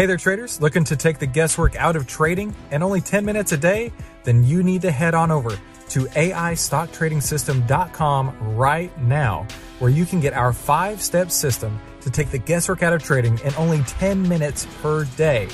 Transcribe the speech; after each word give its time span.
Hey 0.00 0.06
there, 0.06 0.16
traders. 0.16 0.62
Looking 0.62 0.84
to 0.84 0.96
take 0.96 1.18
the 1.18 1.26
guesswork 1.26 1.76
out 1.76 1.94
of 1.94 2.06
trading 2.06 2.56
and 2.70 2.82
only 2.82 3.02
10 3.02 3.22
minutes 3.22 3.52
a 3.52 3.58
day? 3.58 3.92
Then 4.24 4.44
you 4.44 4.62
need 4.62 4.80
to 4.80 4.90
head 4.90 5.14
on 5.14 5.30
over 5.30 5.50
to 5.50 6.06
AIStockTradingSystem.com 6.06 8.56
right 8.56 9.02
now, 9.02 9.46
where 9.78 9.90
you 9.90 10.06
can 10.06 10.20
get 10.20 10.32
our 10.32 10.54
five 10.54 11.02
step 11.02 11.30
system 11.30 11.78
to 12.00 12.08
take 12.08 12.30
the 12.30 12.38
guesswork 12.38 12.82
out 12.82 12.94
of 12.94 13.02
trading 13.02 13.38
in 13.40 13.52
only 13.58 13.82
10 13.82 14.26
minutes 14.26 14.66
per 14.80 15.04
day. 15.18 15.48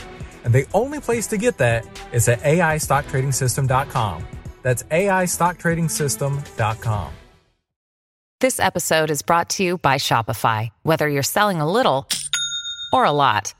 And 0.45 0.55
the 0.55 0.65
only 0.75 1.01
place 1.01 1.27
to 1.27 1.39
get 1.39 1.59
that 1.59 1.85
is 2.13 2.29
at 2.29 2.39
AIStockTradingSystem.com. 2.43 4.25
That's 4.63 4.85
AIStockTradingSystem.com. 4.85 7.13
This 8.41 8.61
episode 8.61 9.11
is 9.11 9.23
brought 9.23 9.51
to 9.51 9.65
you 9.65 9.79
by 9.79 9.97
Shopify. 9.97 10.71
Whether 10.85 11.09
you're 11.09 11.25
selling 11.25 11.61
a 11.61 11.69
little 11.69 12.07
or 12.93 13.05
a 13.05 13.11
lot, 13.11 13.53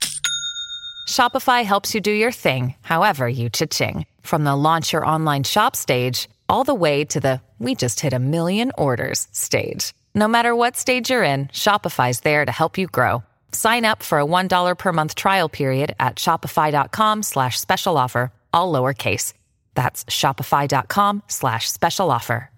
Shopify 1.07 1.63
helps 1.63 1.95
you 1.95 2.01
do 2.01 2.11
your 2.11 2.31
thing, 2.33 2.75
however 2.81 3.27
you 3.27 3.49
cha-ching. 3.49 4.05
From 4.21 4.43
the 4.43 4.55
launch 4.55 4.93
your 4.93 5.05
online 5.05 5.43
shop 5.43 5.75
stage, 5.75 6.27
all 6.49 6.63
the 6.63 6.75
way 6.75 7.03
to 7.05 7.19
the 7.19 7.41
we 7.59 7.73
just 7.73 8.01
hit 8.01 8.13
a 8.13 8.19
million 8.19 8.71
orders 8.77 9.27
stage. 9.31 9.93
No 10.13 10.27
matter 10.27 10.55
what 10.55 10.77
stage 10.77 11.09
you're 11.09 11.23
in, 11.23 11.47
Shopify's 11.47 12.19
there 12.19 12.45
to 12.45 12.51
help 12.51 12.77
you 12.77 12.85
grow. 12.87 13.23
Sign 13.51 13.83
up 13.85 14.03
for 14.03 14.19
a 14.19 14.25
$1 14.25 14.77
per 14.77 14.93
month 14.93 15.15
trial 15.15 15.49
period 15.49 15.95
at 15.99 16.17
shopify.com 16.17 17.23
slash 17.23 17.59
special 17.59 17.97
offer, 17.97 18.31
all 18.53 18.71
lowercase. 18.71 19.33
That's 19.73 20.05
shopify.com 20.05 21.23
slash 21.27 21.69
special 21.71 22.11
offer. 22.11 22.51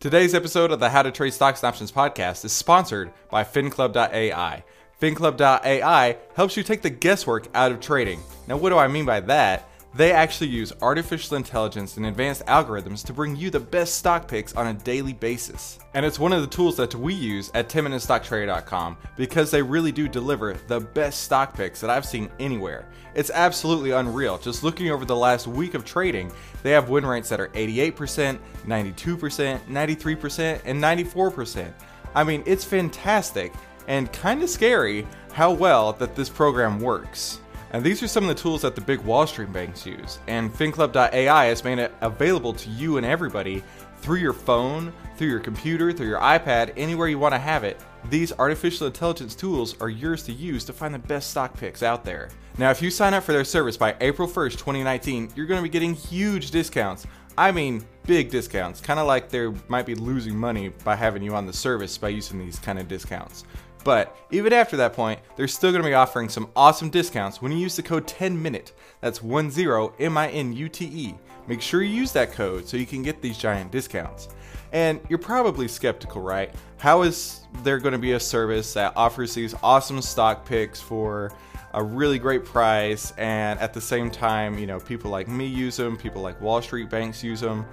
Today's 0.00 0.34
episode 0.34 0.70
of 0.70 0.80
the 0.80 0.90
How 0.90 1.02
to 1.02 1.10
Trade 1.10 1.32
Stocks 1.32 1.62
and 1.62 1.68
Options 1.68 1.90
podcast 1.90 2.44
is 2.44 2.52
sponsored 2.52 3.10
by 3.30 3.42
FinClub.ai. 3.42 4.64
FinClub.ai 5.00 6.16
helps 6.34 6.56
you 6.56 6.62
take 6.62 6.82
the 6.82 6.90
guesswork 6.90 7.48
out 7.54 7.72
of 7.72 7.80
trading. 7.80 8.20
Now, 8.46 8.56
what 8.56 8.70
do 8.70 8.78
I 8.78 8.88
mean 8.88 9.04
by 9.04 9.20
that? 9.20 9.68
They 9.96 10.10
actually 10.10 10.48
use 10.48 10.72
artificial 10.82 11.36
intelligence 11.36 11.96
and 11.96 12.06
advanced 12.06 12.44
algorithms 12.46 13.04
to 13.04 13.12
bring 13.12 13.36
you 13.36 13.48
the 13.48 13.60
best 13.60 13.94
stock 13.94 14.26
picks 14.26 14.52
on 14.54 14.66
a 14.66 14.74
daily 14.74 15.12
basis. 15.12 15.78
And 15.94 16.04
it's 16.04 16.18
one 16.18 16.32
of 16.32 16.40
the 16.40 16.48
tools 16.48 16.76
that 16.78 16.96
we 16.96 17.14
use 17.14 17.52
at 17.54 17.68
10MinuteStockTrader.com 17.68 18.96
because 19.16 19.52
they 19.52 19.62
really 19.62 19.92
do 19.92 20.08
deliver 20.08 20.54
the 20.66 20.80
best 20.80 21.22
stock 21.22 21.54
picks 21.54 21.80
that 21.80 21.90
I've 21.90 22.04
seen 22.04 22.28
anywhere. 22.40 22.88
It's 23.14 23.30
absolutely 23.30 23.92
unreal. 23.92 24.36
Just 24.38 24.64
looking 24.64 24.90
over 24.90 25.04
the 25.04 25.14
last 25.14 25.46
week 25.46 25.74
of 25.74 25.84
trading, 25.84 26.32
they 26.64 26.72
have 26.72 26.88
win 26.88 27.06
rates 27.06 27.28
that 27.28 27.38
are 27.38 27.48
88%, 27.50 28.40
92%, 28.66 29.60
93%, 29.60 30.60
and 30.64 30.82
94%. 30.82 31.72
I 32.16 32.24
mean, 32.24 32.42
it's 32.46 32.64
fantastic 32.64 33.52
and 33.88 34.12
kind 34.12 34.42
of 34.42 34.50
scary 34.50 35.06
how 35.32 35.52
well 35.52 35.92
that 35.94 36.14
this 36.14 36.28
program 36.28 36.80
works. 36.80 37.40
And 37.72 37.82
these 37.82 38.02
are 38.04 38.08
some 38.08 38.22
of 38.22 38.28
the 38.28 38.40
tools 38.40 38.62
that 38.62 38.76
the 38.76 38.80
big 38.80 39.00
Wall 39.00 39.26
Street 39.26 39.52
banks 39.52 39.84
use. 39.84 40.20
And 40.28 40.52
FinClub.ai 40.52 41.44
has 41.46 41.64
made 41.64 41.80
it 41.80 41.92
available 42.02 42.52
to 42.52 42.70
you 42.70 42.98
and 42.98 43.04
everybody 43.04 43.64
through 43.98 44.18
your 44.18 44.32
phone, 44.32 44.92
through 45.16 45.28
your 45.28 45.40
computer, 45.40 45.92
through 45.92 46.06
your 46.06 46.20
iPad, 46.20 46.72
anywhere 46.76 47.08
you 47.08 47.18
want 47.18 47.34
to 47.34 47.38
have 47.38 47.64
it. 47.64 47.80
These 48.10 48.32
artificial 48.38 48.86
intelligence 48.86 49.34
tools 49.34 49.80
are 49.80 49.88
yours 49.88 50.22
to 50.24 50.32
use 50.32 50.62
to 50.66 50.72
find 50.72 50.94
the 50.94 50.98
best 50.98 51.30
stock 51.30 51.56
picks 51.56 51.82
out 51.82 52.04
there. 52.04 52.28
Now, 52.58 52.70
if 52.70 52.80
you 52.80 52.90
sign 52.90 53.14
up 53.14 53.24
for 53.24 53.32
their 53.32 53.44
service 53.44 53.76
by 53.76 53.96
April 54.00 54.28
1st, 54.28 54.52
2019, 54.52 55.32
you're 55.34 55.46
going 55.46 55.58
to 55.58 55.62
be 55.62 55.68
getting 55.68 55.94
huge 55.94 56.52
discounts. 56.52 57.06
I 57.36 57.50
mean, 57.50 57.84
big 58.06 58.30
discounts, 58.30 58.80
kind 58.80 59.00
of 59.00 59.08
like 59.08 59.30
they 59.30 59.48
might 59.66 59.86
be 59.86 59.96
losing 59.96 60.36
money 60.36 60.68
by 60.84 60.94
having 60.94 61.22
you 61.22 61.34
on 61.34 61.46
the 61.46 61.52
service 61.52 61.98
by 61.98 62.10
using 62.10 62.38
these 62.38 62.60
kind 62.60 62.78
of 62.78 62.86
discounts. 62.86 63.44
But 63.84 64.16
even 64.30 64.52
after 64.52 64.76
that 64.78 64.94
point, 64.94 65.20
they're 65.36 65.46
still 65.46 65.70
going 65.70 65.82
to 65.82 65.88
be 65.88 65.94
offering 65.94 66.28
some 66.30 66.48
awesome 66.56 66.88
discounts 66.88 67.42
when 67.42 67.52
you 67.52 67.58
use 67.58 67.76
the 67.76 67.82
code 67.82 68.06
10MINUTE. 68.06 68.72
That's 69.00 69.18
10 69.18 69.90
M 70.00 70.16
I 70.18 70.28
N 70.30 70.52
U 70.54 70.68
T 70.68 70.86
E. 70.86 71.14
Make 71.46 71.60
sure 71.60 71.82
you 71.82 71.94
use 71.94 72.10
that 72.12 72.32
code 72.32 72.66
so 72.66 72.78
you 72.78 72.86
can 72.86 73.02
get 73.02 73.20
these 73.20 73.36
giant 73.36 73.70
discounts. 73.70 74.28
And 74.72 75.00
you're 75.08 75.18
probably 75.18 75.68
skeptical, 75.68 76.22
right? 76.22 76.52
How 76.78 77.02
is 77.02 77.40
there 77.62 77.78
going 77.78 77.92
to 77.92 77.98
be 77.98 78.12
a 78.12 78.20
service 78.20 78.72
that 78.72 78.94
offers 78.96 79.34
these 79.34 79.54
awesome 79.62 80.00
stock 80.00 80.46
picks 80.46 80.80
for 80.80 81.30
a 81.74 81.82
really 81.82 82.18
great 82.18 82.44
price 82.44 83.12
and 83.18 83.58
at 83.60 83.74
the 83.74 83.80
same 83.80 84.10
time, 84.10 84.58
you 84.58 84.66
know, 84.66 84.80
people 84.80 85.10
like 85.10 85.28
me 85.28 85.46
use 85.46 85.76
them, 85.76 85.96
people 85.96 86.22
like 86.22 86.40
Wall 86.40 86.62
Street 86.62 86.88
banks 86.88 87.22
use 87.22 87.40
them. 87.40 87.66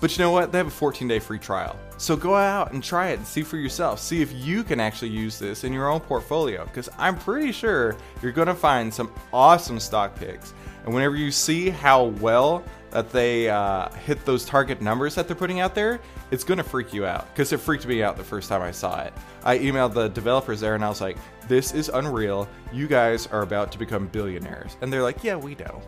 But 0.00 0.16
you 0.16 0.22
know 0.22 0.30
what? 0.30 0.52
They 0.52 0.58
have 0.58 0.66
a 0.66 0.70
14 0.70 1.08
day 1.08 1.18
free 1.18 1.38
trial. 1.38 1.78
So 1.98 2.16
go 2.16 2.34
out 2.34 2.72
and 2.72 2.84
try 2.84 3.08
it 3.08 3.18
and 3.18 3.26
see 3.26 3.42
for 3.42 3.56
yourself. 3.56 3.98
See 3.98 4.20
if 4.20 4.32
you 4.32 4.62
can 4.62 4.80
actually 4.80 5.10
use 5.10 5.38
this 5.38 5.64
in 5.64 5.72
your 5.72 5.88
own 5.88 6.00
portfolio. 6.00 6.64
Because 6.64 6.90
I'm 6.98 7.16
pretty 7.16 7.52
sure 7.52 7.96
you're 8.22 8.32
going 8.32 8.48
to 8.48 8.54
find 8.54 8.92
some 8.92 9.10
awesome 9.32 9.80
stock 9.80 10.14
picks. 10.16 10.52
And 10.84 10.94
whenever 10.94 11.16
you 11.16 11.30
see 11.30 11.70
how 11.70 12.04
well 12.04 12.62
that 12.90 13.10
they 13.10 13.48
uh, 13.48 13.90
hit 13.90 14.24
those 14.24 14.44
target 14.44 14.80
numbers 14.80 15.14
that 15.14 15.26
they're 15.26 15.36
putting 15.36 15.60
out 15.60 15.74
there, 15.74 16.00
it's 16.30 16.44
going 16.44 16.58
to 16.58 16.64
freak 16.64 16.92
you 16.92 17.06
out. 17.06 17.26
Because 17.32 17.52
it 17.52 17.58
freaked 17.58 17.86
me 17.86 18.02
out 18.02 18.16
the 18.16 18.24
first 18.24 18.48
time 18.50 18.62
I 18.62 18.70
saw 18.70 19.02
it. 19.02 19.14
I 19.42 19.58
emailed 19.58 19.94
the 19.94 20.08
developers 20.08 20.60
there 20.60 20.74
and 20.74 20.84
I 20.84 20.88
was 20.88 21.00
like, 21.00 21.16
this 21.48 21.72
is 21.72 21.88
unreal. 21.88 22.48
You 22.72 22.86
guys 22.86 23.26
are 23.28 23.42
about 23.42 23.72
to 23.72 23.78
become 23.78 24.08
billionaires. 24.08 24.76
And 24.82 24.92
they're 24.92 25.02
like, 25.02 25.24
yeah, 25.24 25.36
we 25.36 25.54
know. 25.54 25.80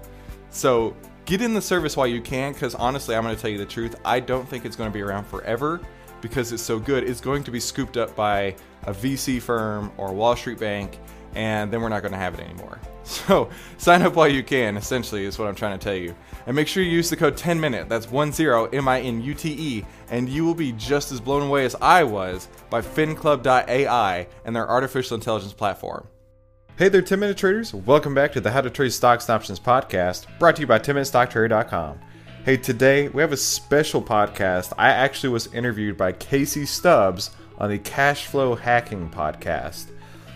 So 0.50 0.96
get 1.28 1.42
in 1.42 1.54
the 1.54 1.62
service 1.62 1.96
while 1.96 2.06
you 2.06 2.20
can 2.20 2.52
because 2.52 2.74
honestly 2.74 3.14
i'm 3.14 3.22
going 3.22 3.36
to 3.36 3.40
tell 3.40 3.50
you 3.50 3.58
the 3.58 3.66
truth 3.66 3.94
i 4.04 4.18
don't 4.18 4.48
think 4.48 4.64
it's 4.64 4.76
going 4.76 4.90
to 4.90 4.94
be 4.94 5.02
around 5.02 5.24
forever 5.24 5.80
because 6.20 6.52
it's 6.52 6.62
so 6.62 6.78
good. 6.78 7.04
It's 7.04 7.20
going 7.20 7.44
to 7.44 7.50
be 7.50 7.60
scooped 7.60 7.96
up 7.96 8.14
by 8.16 8.54
a 8.84 8.92
vc 8.92 9.40
firm 9.42 9.92
or 9.96 10.10
a 10.10 10.12
wall 10.12 10.36
street 10.36 10.58
bank 10.58 10.98
and 11.34 11.70
then 11.70 11.82
we're 11.82 11.90
not 11.90 12.00
going 12.00 12.12
to 12.12 12.18
have 12.18 12.34
it 12.34 12.40
anymore. 12.40 12.80
So 13.08 13.48
sign 13.78 14.02
up 14.02 14.16
while 14.16 14.28
you 14.28 14.42
can 14.42 14.76
essentially 14.76 15.24
is 15.24 15.38
what 15.38 15.48
i'm 15.48 15.54
trying 15.54 15.78
to 15.78 15.82
tell 15.82 15.94
you. 15.94 16.14
And 16.44 16.54
make 16.54 16.68
sure 16.68 16.82
you 16.82 16.90
use 16.90 17.08
the 17.08 17.16
code 17.16 17.38
10 17.38 17.58
minute 17.58 17.88
that's 17.88 18.04
10 18.04 18.68
m-i-n-u-t-e 18.74 19.84
and 20.10 20.28
you 20.28 20.44
will 20.44 20.54
be 20.54 20.72
just 20.72 21.10
as 21.10 21.18
blown 21.18 21.48
away 21.48 21.64
as 21.64 21.74
i 21.80 22.04
was 22.04 22.48
by 22.68 22.82
finclub.ai 22.82 24.26
and 24.44 24.54
their 24.54 24.68
artificial 24.68 25.14
intelligence 25.14 25.54
platform 25.54 26.06
Hey 26.78 26.88
there, 26.88 27.02
10 27.02 27.18
Minute 27.18 27.36
Traders. 27.36 27.74
Welcome 27.74 28.14
back 28.14 28.30
to 28.34 28.40
the 28.40 28.52
How 28.52 28.60
to 28.60 28.70
Trade 28.70 28.92
Stocks 28.92 29.28
and 29.28 29.34
Options 29.34 29.58
podcast, 29.58 30.26
brought 30.38 30.54
to 30.54 30.60
you 30.60 30.66
by 30.68 30.78
10MinuteStockTrader.com. 30.78 31.98
Hey, 32.44 32.56
today 32.56 33.08
we 33.08 33.20
have 33.20 33.32
a 33.32 33.36
special 33.36 34.00
podcast. 34.00 34.72
I 34.78 34.90
actually 34.90 35.30
was 35.30 35.52
interviewed 35.52 35.96
by 35.96 36.12
Casey 36.12 36.64
Stubbs 36.64 37.32
on 37.58 37.70
the 37.70 37.80
Cash 37.80 38.26
Flow 38.26 38.54
Hacking 38.54 39.10
podcast. 39.10 39.86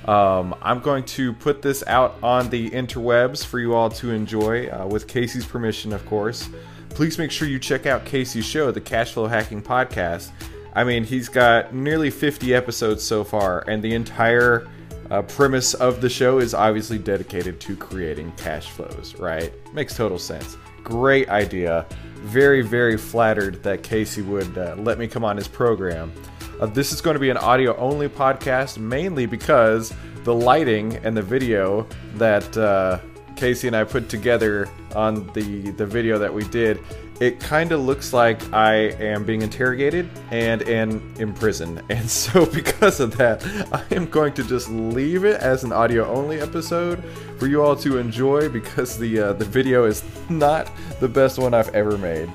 Um, 0.08 0.56
I'm 0.62 0.80
going 0.80 1.04
to 1.04 1.32
put 1.32 1.62
this 1.62 1.84
out 1.86 2.16
on 2.24 2.50
the 2.50 2.70
interwebs 2.70 3.46
for 3.46 3.60
you 3.60 3.74
all 3.74 3.90
to 3.90 4.10
enjoy, 4.10 4.66
uh, 4.66 4.88
with 4.88 5.06
Casey's 5.06 5.46
permission, 5.46 5.92
of 5.92 6.04
course. 6.06 6.48
Please 6.88 7.18
make 7.18 7.30
sure 7.30 7.46
you 7.46 7.60
check 7.60 7.86
out 7.86 8.04
Casey's 8.04 8.46
show, 8.46 8.72
the 8.72 8.80
Cash 8.80 9.12
Flow 9.12 9.28
Hacking 9.28 9.62
podcast. 9.62 10.32
I 10.74 10.82
mean, 10.82 11.04
he's 11.04 11.28
got 11.28 11.72
nearly 11.72 12.10
50 12.10 12.52
episodes 12.52 13.04
so 13.04 13.22
far, 13.22 13.62
and 13.68 13.80
the 13.80 13.94
entire 13.94 14.66
uh, 15.12 15.20
premise 15.20 15.74
of 15.74 16.00
the 16.00 16.08
show 16.08 16.38
is 16.38 16.54
obviously 16.54 16.96
dedicated 16.96 17.60
to 17.60 17.76
creating 17.76 18.32
cash 18.38 18.70
flows, 18.70 19.14
right? 19.18 19.52
Makes 19.74 19.94
total 19.94 20.18
sense. 20.18 20.56
Great 20.82 21.28
idea. 21.28 21.86
Very, 22.22 22.62
very 22.62 22.96
flattered 22.96 23.62
that 23.62 23.82
Casey 23.82 24.22
would 24.22 24.56
uh, 24.56 24.74
let 24.78 24.98
me 24.98 25.06
come 25.06 25.22
on 25.22 25.36
his 25.36 25.46
program. 25.46 26.10
Uh, 26.58 26.64
this 26.64 26.92
is 26.92 27.02
going 27.02 27.12
to 27.12 27.20
be 27.20 27.28
an 27.28 27.36
audio 27.36 27.76
only 27.76 28.08
podcast 28.08 28.78
mainly 28.78 29.26
because 29.26 29.92
the 30.24 30.34
lighting 30.34 30.96
and 31.04 31.14
the 31.14 31.22
video 31.22 31.86
that 32.14 32.56
uh, 32.56 32.98
Casey 33.36 33.66
and 33.66 33.76
I 33.76 33.84
put 33.84 34.08
together 34.08 34.66
on 34.94 35.26
the, 35.34 35.72
the 35.72 35.84
video 35.84 36.18
that 36.18 36.32
we 36.32 36.44
did 36.44 36.80
it 37.22 37.38
kind 37.38 37.70
of 37.70 37.80
looks 37.80 38.12
like 38.12 38.52
I 38.52 38.74
am 38.98 39.22
being 39.22 39.42
interrogated 39.42 40.10
and 40.32 40.60
in, 40.62 41.32
prison. 41.34 41.80
And 41.88 42.10
so, 42.10 42.46
because 42.52 42.98
of 42.98 43.16
that, 43.16 43.46
I 43.72 43.84
am 43.94 44.06
going 44.06 44.32
to 44.34 44.42
just 44.42 44.68
leave 44.68 45.24
it 45.24 45.40
as 45.40 45.62
an 45.62 45.70
audio 45.70 46.04
only 46.12 46.40
episode 46.40 47.00
for 47.38 47.46
you 47.46 47.62
all 47.62 47.76
to 47.76 47.98
enjoy 47.98 48.48
because 48.48 48.98
the, 48.98 49.20
uh, 49.20 49.32
the 49.34 49.44
video 49.44 49.84
is 49.84 50.02
not 50.30 50.68
the 50.98 51.08
best 51.08 51.38
one 51.38 51.54
I've 51.54 51.72
ever 51.76 51.96
made. 51.96 52.28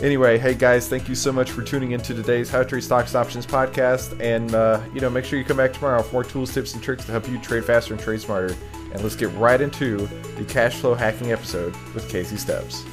Anyway, 0.00 0.38
hey 0.38 0.54
guys, 0.54 0.88
thank 0.88 1.08
you 1.08 1.16
so 1.16 1.32
much 1.32 1.50
for 1.50 1.62
tuning 1.62 1.90
into 1.90 2.14
today's 2.14 2.48
How 2.48 2.60
to 2.60 2.64
Trade 2.64 2.84
Stocks 2.84 3.16
Options 3.16 3.44
podcast. 3.44 4.18
And, 4.20 4.54
uh, 4.54 4.80
you 4.94 5.00
know, 5.00 5.10
make 5.10 5.24
sure 5.24 5.40
you 5.40 5.44
come 5.44 5.56
back 5.56 5.72
tomorrow 5.72 6.02
for 6.04 6.12
more 6.12 6.24
tools, 6.24 6.54
tips, 6.54 6.72
and 6.74 6.82
tricks 6.82 7.04
to 7.06 7.10
help 7.10 7.28
you 7.28 7.36
trade 7.38 7.64
faster 7.64 7.94
and 7.94 8.02
trade 8.02 8.20
smarter. 8.20 8.54
And 8.92 9.02
let's 9.02 9.16
get 9.16 9.32
right 9.34 9.60
into 9.60 10.06
the 10.36 10.44
cash 10.44 10.76
flow 10.76 10.94
hacking 10.94 11.32
episode 11.32 11.74
with 11.94 12.08
Casey 12.08 12.36
Stubbs. 12.36 12.84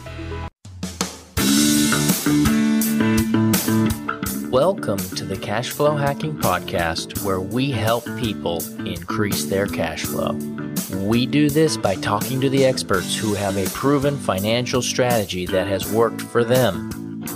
Welcome 4.58 4.98
to 4.98 5.24
the 5.24 5.38
Cash 5.38 5.70
Flow 5.70 5.96
Hacking 5.96 6.36
Podcast, 6.36 7.24
where 7.24 7.40
we 7.40 7.70
help 7.70 8.04
people 8.18 8.64
increase 8.88 9.46
their 9.46 9.68
cash 9.68 10.04
flow. 10.04 10.32
We 10.96 11.28
do 11.28 11.48
this 11.48 11.78
by 11.78 11.94
talking 11.94 12.42
to 12.42 12.50
the 12.50 12.66
experts 12.66 13.16
who 13.16 13.36
have 13.36 13.56
a 13.56 13.70
proven 13.70 14.18
financial 14.18 14.82
strategy 14.82 15.46
that 15.46 15.68
has 15.68 15.92
worked 15.92 16.24
for 16.24 16.44
them. 16.44 16.90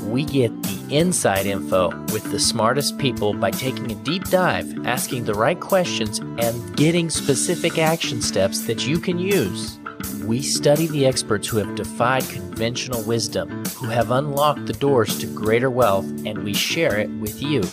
We 0.09 0.25
get 0.25 0.50
the 0.63 0.88
inside 0.89 1.45
info 1.45 1.89
with 2.12 2.23
the 2.31 2.39
smartest 2.39 2.97
people 2.97 3.35
by 3.35 3.51
taking 3.51 3.91
a 3.91 4.03
deep 4.03 4.24
dive, 4.24 4.88
asking 4.88 5.25
the 5.25 5.35
right 5.35 5.59
questions, 5.59 6.17
and 6.17 6.75
getting 6.75 7.12
specific 7.12 7.77
action 7.77 8.24
steps 8.24 8.62
that 8.62 8.88
you 8.88 8.97
can 9.00 9.19
use. 9.19 9.77
We 10.25 10.41
study 10.41 10.88
the 10.88 11.06
experts 11.06 11.47
who 11.47 11.57
have 11.57 11.75
defied 11.75 12.27
conventional 12.62 13.02
wisdom, 13.02 13.66
who 13.78 13.88
have 13.88 14.12
unlocked 14.12 14.68
the 14.68 14.74
doors 14.74 15.18
to 15.18 15.25
greater 15.25 15.72
wealth, 15.72 16.06
and 16.28 16.44
we 16.44 16.54
share 16.54 17.00
it 17.00 17.10
with 17.13 17.42
you. 17.42 17.63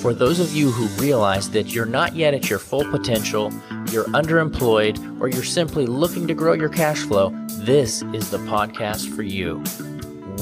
For 0.00 0.14
those 0.14 0.40
of 0.40 0.54
you 0.54 0.70
who 0.70 0.86
realize 1.02 1.50
that 1.50 1.74
you're 1.74 1.84
not 1.84 2.16
yet 2.16 2.32
at 2.32 2.48
your 2.48 2.58
full 2.58 2.90
potential, 2.90 3.52
you're 3.90 4.06
underemployed, 4.06 5.20
or 5.20 5.28
you're 5.28 5.44
simply 5.44 5.84
looking 5.84 6.26
to 6.28 6.32
grow 6.32 6.54
your 6.54 6.70
cash 6.70 7.00
flow, 7.00 7.28
this 7.58 8.00
is 8.14 8.30
the 8.30 8.38
podcast 8.38 9.14
for 9.14 9.22
you. 9.22 9.62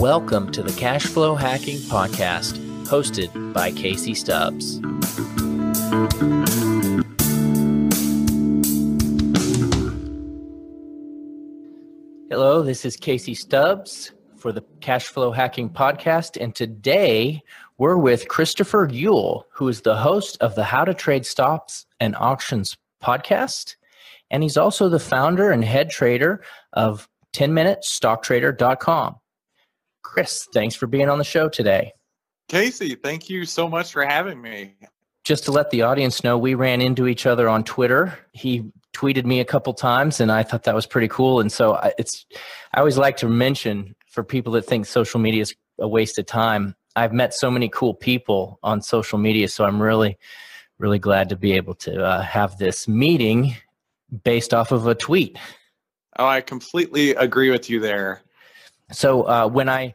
Welcome 0.00 0.52
to 0.52 0.62
the 0.62 0.72
Cash 0.78 1.06
Flow 1.06 1.34
Hacking 1.34 1.78
Podcast, 1.78 2.56
hosted 2.84 3.52
by 3.52 3.72
Casey 3.72 4.14
Stubbs. 4.14 4.80
Hello, 12.34 12.64
this 12.64 12.84
is 12.84 12.96
Casey 12.96 13.32
Stubbs 13.32 14.10
for 14.36 14.50
the 14.50 14.64
Cash 14.80 15.06
Flow 15.06 15.30
Hacking 15.30 15.70
Podcast, 15.70 16.36
and 16.42 16.52
today 16.52 17.40
we're 17.78 17.96
with 17.96 18.26
Christopher 18.26 18.88
Yule, 18.90 19.46
who 19.52 19.68
is 19.68 19.82
the 19.82 19.94
host 19.94 20.36
of 20.40 20.56
the 20.56 20.64
How 20.64 20.84
to 20.84 20.94
Trade 20.94 21.24
Stocks 21.26 21.86
and 22.00 22.16
Options 22.16 22.76
podcast. 23.00 23.76
And 24.32 24.42
he's 24.42 24.56
also 24.56 24.88
the 24.88 24.98
founder 24.98 25.52
and 25.52 25.64
head 25.64 25.90
trader 25.90 26.42
of 26.72 27.08
10minutestocktrader.com. 27.34 29.14
Chris, 30.02 30.48
thanks 30.52 30.74
for 30.74 30.88
being 30.88 31.08
on 31.08 31.18
the 31.18 31.24
show 31.24 31.48
today. 31.48 31.92
Casey, 32.48 32.96
thank 32.96 33.30
you 33.30 33.44
so 33.44 33.68
much 33.68 33.92
for 33.92 34.04
having 34.04 34.42
me. 34.42 34.74
Just 35.22 35.44
to 35.44 35.52
let 35.52 35.70
the 35.70 35.82
audience 35.82 36.24
know, 36.24 36.36
we 36.36 36.54
ran 36.54 36.80
into 36.80 37.06
each 37.06 37.26
other 37.26 37.48
on 37.48 37.62
Twitter. 37.62 38.18
He 38.32 38.64
tweeted 38.94 39.26
me 39.26 39.40
a 39.40 39.44
couple 39.44 39.74
times, 39.74 40.20
and 40.20 40.32
I 40.32 40.42
thought 40.42 40.62
that 40.62 40.74
was 40.74 40.86
pretty 40.86 41.08
cool. 41.08 41.40
And 41.40 41.52
so 41.52 41.78
it's, 41.98 42.24
I 42.72 42.78
always 42.78 42.96
like 42.96 43.18
to 43.18 43.28
mention 43.28 43.94
for 44.06 44.24
people 44.24 44.52
that 44.52 44.62
think 44.62 44.86
social 44.86 45.20
media 45.20 45.42
is 45.42 45.54
a 45.78 45.88
waste 45.88 46.18
of 46.18 46.26
time. 46.26 46.74
I've 46.96 47.12
met 47.12 47.34
so 47.34 47.50
many 47.50 47.68
cool 47.68 47.92
people 47.92 48.58
on 48.62 48.80
social 48.80 49.18
media, 49.18 49.48
so 49.48 49.64
I'm 49.64 49.82
really, 49.82 50.16
really 50.78 51.00
glad 51.00 51.28
to 51.30 51.36
be 51.36 51.52
able 51.52 51.74
to 51.74 52.02
uh, 52.02 52.22
have 52.22 52.56
this 52.58 52.88
meeting 52.88 53.56
based 54.22 54.54
off 54.54 54.70
of 54.70 54.86
a 54.86 54.94
tweet. 54.94 55.36
Oh, 56.16 56.26
I 56.26 56.40
completely 56.40 57.10
agree 57.10 57.50
with 57.50 57.68
you 57.68 57.80
there. 57.80 58.22
So 58.92 59.22
uh, 59.22 59.48
when 59.48 59.68
I 59.68 59.92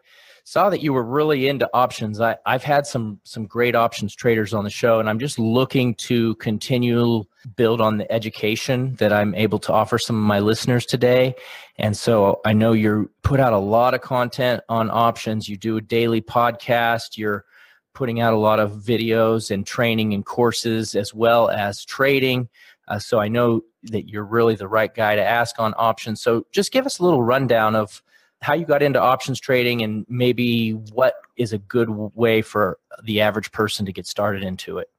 saw 0.49 0.67
that 0.67 0.81
you 0.81 0.93
were 0.93 1.03
really 1.03 1.47
into 1.47 1.69
options, 1.75 2.19
I, 2.19 2.35
I've 2.43 2.63
had 2.63 2.87
some 2.87 3.19
some 3.23 3.45
great 3.45 3.75
options 3.75 4.15
traders 4.15 4.51
on 4.51 4.63
the 4.63 4.71
show, 4.71 4.99
and 4.99 5.07
I'm 5.07 5.19
just 5.19 5.37
looking 5.37 5.93
to 6.09 6.33
continue 6.37 7.23
build 7.55 7.79
on 7.79 7.99
the 7.99 8.11
education 8.11 8.95
that 8.95 9.13
I'm 9.13 9.35
able 9.35 9.59
to 9.59 9.71
offer 9.71 9.99
some 9.99 10.15
of 10.15 10.23
my 10.23 10.39
listeners 10.39 10.87
today. 10.87 11.35
And 11.77 11.95
so 11.95 12.41
I 12.45 12.53
know 12.53 12.73
you 12.73 13.11
put 13.21 13.39
out 13.39 13.53
a 13.53 13.59
lot 13.59 13.93
of 13.93 14.01
content 14.01 14.63
on 14.69 14.89
options. 14.89 15.47
You 15.47 15.55
do 15.55 15.77
a 15.77 15.81
daily 15.81 16.19
podcast. 16.19 17.15
You're 17.15 17.45
putting 17.93 18.19
out 18.19 18.33
a 18.33 18.37
lot 18.37 18.59
of 18.59 18.71
videos 18.71 19.51
and 19.51 19.67
training 19.67 20.15
and 20.15 20.25
courses 20.25 20.95
as 20.95 21.13
well 21.13 21.49
as 21.51 21.85
trading. 21.85 22.49
Uh, 22.87 22.97
so 22.97 23.19
I 23.19 23.27
know 23.27 23.61
that 23.83 24.09
you're 24.09 24.25
really 24.25 24.55
the 24.55 24.67
right 24.67 24.93
guy 24.93 25.15
to 25.15 25.23
ask 25.23 25.59
on 25.59 25.75
options. 25.77 26.21
So 26.21 26.47
just 26.51 26.71
give 26.71 26.87
us 26.87 26.97
a 26.97 27.03
little 27.03 27.21
rundown 27.21 27.75
of 27.75 28.01
how 28.41 28.53
you 28.53 28.65
got 28.65 28.81
into 28.81 29.01
options 29.01 29.39
trading 29.39 29.81
and 29.81 30.05
maybe 30.07 30.71
what 30.71 31.15
is 31.37 31.53
a 31.53 31.57
good 31.57 31.89
way 31.89 32.41
for 32.41 32.79
the 33.03 33.21
average 33.21 33.51
person 33.51 33.85
to 33.85 33.91
get 33.91 34.07
started 34.07 34.43
into 34.43 34.77
it. 34.77 34.89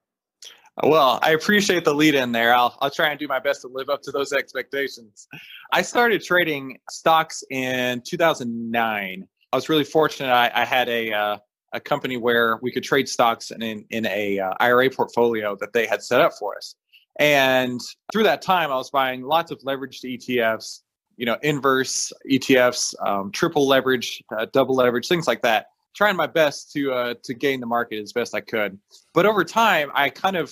Well, 0.82 1.18
I 1.22 1.32
appreciate 1.32 1.84
the 1.84 1.94
lead 1.94 2.14
in 2.14 2.32
there. 2.32 2.54
I'll, 2.54 2.76
I'll 2.80 2.90
try 2.90 3.08
and 3.10 3.18
do 3.18 3.28
my 3.28 3.38
best 3.38 3.62
to 3.62 3.68
live 3.68 3.90
up 3.90 4.02
to 4.02 4.10
those 4.10 4.32
expectations. 4.32 5.28
I 5.72 5.82
started 5.82 6.22
trading 6.22 6.78
stocks 6.90 7.44
in 7.50 8.02
2009. 8.02 9.28
I 9.52 9.56
was 9.56 9.68
really 9.68 9.84
fortunate. 9.84 10.32
I, 10.32 10.50
I 10.54 10.64
had 10.64 10.88
a, 10.88 11.12
uh, 11.12 11.36
a 11.72 11.80
company 11.80 12.16
where 12.16 12.58
we 12.62 12.72
could 12.72 12.82
trade 12.82 13.08
stocks 13.08 13.50
in, 13.50 13.62
in, 13.62 13.84
in 13.90 14.06
a 14.06 14.38
uh, 14.38 14.54
IRA 14.60 14.90
portfolio 14.90 15.56
that 15.60 15.72
they 15.72 15.86
had 15.86 16.02
set 16.02 16.20
up 16.20 16.32
for 16.38 16.56
us. 16.56 16.74
And 17.18 17.80
through 18.12 18.22
that 18.24 18.40
time, 18.40 18.70
I 18.70 18.76
was 18.76 18.90
buying 18.90 19.22
lots 19.22 19.50
of 19.50 19.58
leveraged 19.60 20.04
ETFs, 20.04 20.80
you 21.20 21.26
know, 21.26 21.36
inverse 21.42 22.14
ETFs, 22.30 22.94
um, 23.06 23.30
triple 23.30 23.68
leverage, 23.68 24.24
uh, 24.34 24.46
double 24.54 24.74
leverage, 24.74 25.06
things 25.06 25.26
like 25.26 25.42
that. 25.42 25.66
Trying 25.94 26.16
my 26.16 26.26
best 26.26 26.72
to 26.72 26.92
uh, 26.92 27.14
to 27.24 27.34
gain 27.34 27.60
the 27.60 27.66
market 27.66 28.00
as 28.00 28.14
best 28.14 28.34
I 28.34 28.40
could. 28.40 28.78
But 29.12 29.26
over 29.26 29.44
time, 29.44 29.90
I 29.94 30.08
kind 30.08 30.36
of 30.36 30.50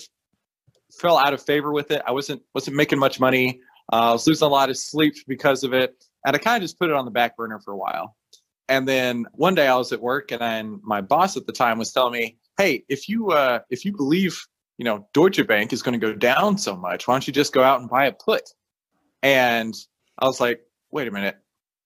fell 0.93 1.17
out 1.17 1.33
of 1.33 1.41
favor 1.41 1.73
with 1.73 1.91
it. 1.91 2.03
I 2.07 2.13
wasn't 2.13 2.43
wasn't 2.55 2.77
making 2.77 2.99
much 2.99 3.19
money. 3.19 3.61
Uh, 3.91 4.11
I 4.11 4.13
was 4.13 4.27
losing 4.27 4.45
a 4.45 4.51
lot 4.51 4.69
of 4.69 4.77
sleep 4.77 5.15
because 5.27 5.65
of 5.65 5.73
it, 5.73 6.05
and 6.27 6.37
I 6.37 6.39
kind 6.39 6.57
of 6.57 6.63
just 6.63 6.79
put 6.79 6.91
it 6.91 6.97
on 6.97 7.07
the 7.07 7.11
back 7.11 7.35
burner 7.35 7.61
for 7.61 7.73
a 7.73 7.77
while. 7.79 8.15
And 8.69 8.87
then 8.87 9.25
one 9.33 9.55
day 9.55 9.69
I 9.69 9.77
was 9.77 9.91
at 9.93 10.03
work, 10.03 10.33
and 10.33 10.41
then 10.43 10.81
my 10.83 11.01
boss 11.01 11.39
at 11.39 11.47
the 11.47 11.53
time 11.53 11.79
was 11.79 11.95
telling 11.95 12.13
me, 12.13 12.37
"Hey, 12.59 12.85
if 12.91 13.09
you 13.09 13.31
uh, 13.31 13.61
if 13.71 13.87
you 13.87 13.97
believe 13.97 14.45
you 14.77 14.85
know, 14.85 15.09
Deutsche 15.15 15.45
Bank 15.47 15.73
is 15.73 15.83
going 15.83 15.99
to 15.99 16.07
go 16.07 16.15
down 16.15 16.57
so 16.59 16.77
much. 16.77 17.09
Why 17.09 17.15
don't 17.15 17.27
you 17.27 17.33
just 17.33 17.53
go 17.53 17.63
out 17.63 17.81
and 17.81 17.91
buy 17.91 18.07
a 18.07 18.13
put? 18.13 18.43
And 19.25 19.75
I 20.19 20.27
was 20.27 20.41
like, 20.41 20.61
wait 20.91 21.09
a 21.09 21.11
minute. 21.11 21.37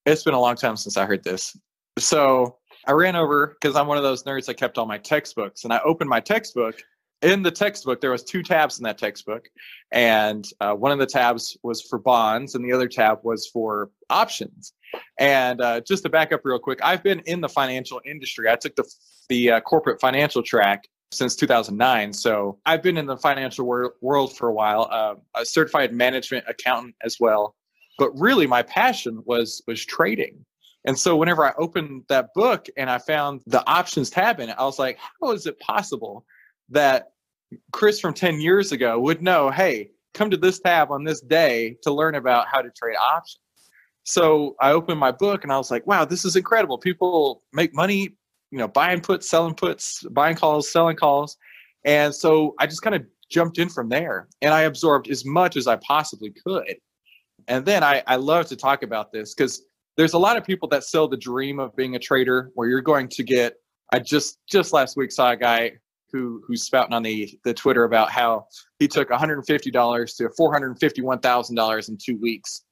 It's 0.05 0.23
been 0.23 0.33
a 0.33 0.39
long 0.39 0.55
time 0.55 0.75
since 0.75 0.97
I 0.97 1.05
heard 1.05 1.23
this. 1.23 1.57
So 1.99 2.57
I 2.87 2.91
ran 2.91 3.15
over 3.15 3.55
because 3.59 3.75
I'm 3.75 3.87
one 3.87 3.97
of 3.97 4.03
those 4.03 4.23
nerds 4.23 4.45
that 4.47 4.55
kept 4.55 4.77
all 4.77 4.85
my 4.85 4.97
textbooks, 4.97 5.63
and 5.63 5.71
I 5.71 5.79
opened 5.85 6.09
my 6.09 6.19
textbook. 6.19 6.75
In 7.21 7.41
the 7.41 7.51
textbook, 7.51 8.01
there 8.01 8.11
was 8.11 8.23
two 8.23 8.43
tabs 8.43 8.79
in 8.79 8.83
that 8.83 8.97
textbook, 8.97 9.47
and 9.93 10.45
uh, 10.59 10.73
one 10.73 10.91
of 10.91 10.99
the 10.99 11.05
tabs 11.05 11.55
was 11.63 11.81
for 11.81 11.97
bonds, 11.97 12.55
and 12.55 12.65
the 12.65 12.73
other 12.73 12.89
tab 12.89 13.19
was 13.23 13.47
for 13.47 13.91
options. 14.09 14.73
And 15.19 15.61
uh, 15.61 15.81
just 15.81 16.03
to 16.03 16.09
back 16.09 16.33
up 16.33 16.41
real 16.43 16.59
quick, 16.59 16.79
I've 16.83 17.01
been 17.01 17.19
in 17.21 17.39
the 17.39 17.47
financial 17.47 18.01
industry. 18.05 18.49
I 18.49 18.55
took 18.55 18.75
the 18.75 18.83
the 19.29 19.51
uh, 19.51 19.59
corporate 19.61 20.01
financial 20.01 20.43
track 20.43 20.83
since 21.13 21.35
2009. 21.35 22.11
So 22.11 22.59
I've 22.65 22.83
been 22.83 22.97
in 22.97 23.05
the 23.05 23.17
financial 23.17 23.65
wor- 23.65 23.93
world 24.01 24.35
for 24.35 24.49
a 24.49 24.53
while, 24.53 24.89
uh, 24.91 25.15
a 25.39 25.45
certified 25.45 25.93
management 25.93 26.45
accountant 26.47 26.95
as 27.03 27.17
well. 27.19 27.55
But 27.97 28.17
really, 28.17 28.47
my 28.47 28.63
passion 28.63 29.21
was 29.25 29.61
was 29.67 29.85
trading. 29.85 30.45
And 30.85 30.99
so 30.99 31.15
whenever 31.15 31.45
I 31.45 31.53
opened 31.57 32.03
that 32.09 32.33
book 32.33 32.67
and 32.75 32.89
I 32.89 32.97
found 32.97 33.41
the 33.47 33.65
options 33.69 34.09
tab 34.09 34.41
in 34.41 34.49
it, 34.49 34.55
I 34.59 34.65
was 34.65 34.79
like, 34.79 34.99
how 35.21 35.31
is 35.31 35.45
it 35.45 35.57
possible 35.59 36.25
that 36.69 37.11
Chris 37.71 38.01
from 38.01 38.13
10 38.13 38.41
years 38.41 38.73
ago 38.73 38.99
would 38.99 39.21
know, 39.21 39.49
hey, 39.49 39.91
come 40.13 40.29
to 40.29 40.35
this 40.35 40.59
tab 40.59 40.91
on 40.91 41.05
this 41.05 41.21
day 41.21 41.77
to 41.83 41.93
learn 41.93 42.15
about 42.15 42.47
how 42.51 42.61
to 42.61 42.69
trade 42.71 42.97
options? 42.97 43.39
So 44.03 44.57
I 44.59 44.71
opened 44.71 44.99
my 44.99 45.13
book 45.13 45.45
and 45.45 45.53
I 45.53 45.57
was 45.57 45.71
like, 45.71 45.87
wow, 45.87 46.03
this 46.03 46.25
is 46.25 46.35
incredible. 46.35 46.77
People 46.77 47.43
make 47.53 47.73
money 47.73 48.17
you 48.53 48.59
know, 48.59 48.67
buying 48.67 49.01
puts, 49.01 49.27
selling 49.27 49.55
puts, 49.55 50.03
buying 50.11 50.35
calls, 50.35 50.71
selling 50.71 50.95
calls. 50.95 51.37
And 51.85 52.13
so 52.13 52.53
I 52.59 52.67
just 52.67 52.83
kind 52.83 52.95
of 52.95 53.03
jumped 53.31 53.57
in 53.57 53.67
from 53.67 53.89
there 53.89 54.27
and 54.43 54.53
I 54.53 54.61
absorbed 54.61 55.09
as 55.09 55.25
much 55.25 55.57
as 55.57 55.65
I 55.65 55.77
possibly 55.77 56.31
could. 56.45 56.75
And 57.47 57.65
then 57.65 57.83
I, 57.83 58.03
I 58.07 58.15
love 58.15 58.47
to 58.47 58.55
talk 58.55 58.83
about 58.83 59.11
this 59.11 59.33
because 59.33 59.63
there's 59.97 60.13
a 60.13 60.17
lot 60.17 60.37
of 60.37 60.45
people 60.45 60.67
that 60.69 60.83
sell 60.83 61.07
the 61.07 61.17
dream 61.17 61.59
of 61.59 61.75
being 61.75 61.95
a 61.95 61.99
trader 61.99 62.51
where 62.55 62.67
you're 62.67 62.81
going 62.81 63.07
to 63.09 63.23
get 63.23 63.55
I 63.91 63.99
just 63.99 64.39
just 64.49 64.73
last 64.73 64.97
week 64.97 65.11
saw 65.11 65.31
a 65.31 65.37
guy 65.37 65.73
who 66.11 66.41
who's 66.47 66.63
spouting 66.63 66.93
on 66.93 67.03
the 67.03 67.37
the 67.43 67.53
Twitter 67.53 67.83
about 67.83 68.09
how 68.11 68.47
he 68.79 68.87
took 68.87 69.09
$150 69.09 69.43
to 70.17 70.29
$451,000 70.39 71.89
in 71.89 71.97
2 71.97 72.19
weeks 72.19 72.63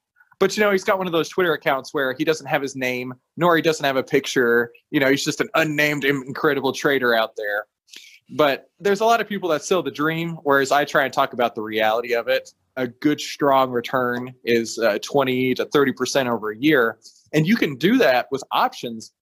but 0.42 0.58
you 0.58 0.64
know, 0.64 0.72
he's 0.72 0.84
got 0.84 0.98
one 0.98 1.06
of 1.06 1.14
those 1.14 1.30
Twitter 1.30 1.54
accounts 1.54 1.94
where 1.94 2.16
he 2.18 2.26
doesn't 2.26 2.48
have 2.48 2.64
his 2.64 2.76
name, 2.76 3.14
nor 3.38 3.56
he 3.56 3.62
doesn't 3.62 3.86
have 3.86 3.96
a 3.96 4.02
picture. 4.02 4.72
You 4.90 5.00
know, 5.00 5.08
he's 5.08 5.24
just 5.24 5.40
an 5.40 5.50
unnamed 5.54 6.04
incredible 6.04 6.74
trader 6.74 7.14
out 7.14 7.36
there. 7.38 7.68
But 8.36 8.72
there's 8.80 9.02
a 9.02 9.06
lot 9.06 9.22
of 9.22 9.30
people 9.30 9.50
that 9.50 9.64
sell 9.64 9.84
the 9.84 9.92
dream, 9.92 10.40
whereas 10.42 10.72
I 10.72 10.84
try 10.84 11.04
and 11.04 11.14
talk 11.14 11.34
about 11.34 11.54
the 11.54 11.62
reality 11.62 12.16
of 12.16 12.28
it. 12.28 12.50
A 12.78 12.88
good, 12.88 13.20
strong 13.20 13.72
return 13.72 14.34
is 14.44 14.80
uh, 14.80 15.00
20 15.02 15.56
to 15.56 15.66
30% 15.66 16.28
over 16.28 16.52
a 16.52 16.58
year. 16.58 16.98
And 17.34 17.48
you 17.48 17.56
can 17.56 17.76
do 17.76 17.98
that 17.98 18.28
with 18.32 18.44
options 18.52 19.14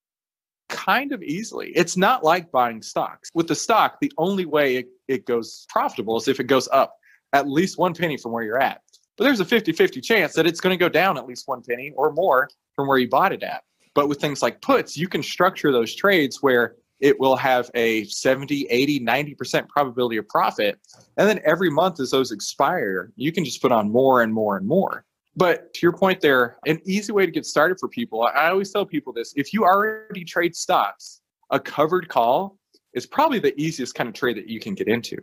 kind 0.68 1.12
of 1.12 1.24
easily. 1.24 1.72
It's 1.76 1.98
not 1.98 2.24
like 2.24 2.52
buying 2.52 2.82
stocks. 2.82 3.30
With 3.34 3.48
the 3.48 3.56
stock, 3.56 3.98
the 4.02 4.12
only 4.18 4.46
way 4.46 4.78
it, 4.78 4.88
it 5.08 5.26
goes 5.26 5.66
profitable 5.70 6.18
is 6.18 6.28
if 6.28 6.40
it 6.40 6.46
goes 6.46 6.68
up 6.72 6.96
at 7.34 7.48
least 7.48 7.78
one 7.78 7.94
penny 7.94 8.18
from 8.18 8.32
where 8.32 8.44
you're 8.44 8.62
at 8.62 8.82
but 9.20 9.26
there's 9.26 9.42
a 9.42 9.46
50 9.46 9.74
50 9.74 10.00
chance 10.00 10.34
that 10.34 10.48
it's 10.48 10.62
going 10.62 10.74
to 10.74 10.80
go 10.80 10.88
down 10.88 11.18
at 11.18 11.28
least 11.28 11.46
one 11.46 11.62
penny 11.62 11.92
or 11.98 12.14
more 12.14 12.50
from 12.74 12.88
where 12.88 12.98
you 12.98 13.10
bought 13.10 13.34
it 13.34 13.44
at. 13.44 13.64
But 13.94 14.08
with 14.08 14.22
things 14.22 14.42
like 14.42 14.62
puts, 14.62 14.96
you 14.96 15.10
can 15.10 15.22
structure 15.22 15.74
those 15.74 15.94
trades 15.94 16.42
where 16.42 16.76
it 17.00 17.20
will 17.20 17.36
have 17.36 17.70
a 17.76 18.04
70, 18.06 18.68
80, 18.70 19.00
90% 19.00 19.70
probability 19.70 20.18
of 20.18 20.28
profit. 20.28 20.80
And 21.18 21.28
then 21.28 21.40
every 21.46 21.70
month 21.70 22.00
as 22.00 22.12
those 22.12 22.32
expire, 22.32 23.12
you 23.16 23.32
can 23.32 23.46
just 23.46 23.62
put 23.62 23.72
on 23.72 23.92
more 23.92 24.22
and 24.22 24.34
more 24.34 24.58
and 24.58 24.68
more. 24.68 25.06
But 25.36 25.74
to 25.76 25.80
your 25.82 25.94
point 25.94 26.20
there, 26.20 26.58
an 26.66 26.82
easy 26.84 27.14
way 27.14 27.26
to 27.26 27.32
get 27.32 27.46
started 27.46 27.80
for 27.80 27.88
people, 27.88 28.24
I 28.24 28.50
always 28.50 28.72
tell 28.72 28.86
people 28.86 29.14
this 29.14 29.34
if 29.38 29.54
you 29.54 29.64
already 29.64 30.26
trade 30.26 30.56
stocks, 30.56 31.22
a 31.52 31.60
covered 31.60 32.10
call 32.10 32.58
is 32.94 33.06
probably 33.06 33.40
the 33.40 33.60
easiest 33.60 33.96
kind 33.96 34.10
of 34.10 34.16
trade 34.16 34.38
that 34.38 34.50
you 34.50 34.60
can 34.60 34.74
get 34.74 34.88
into. 34.88 35.18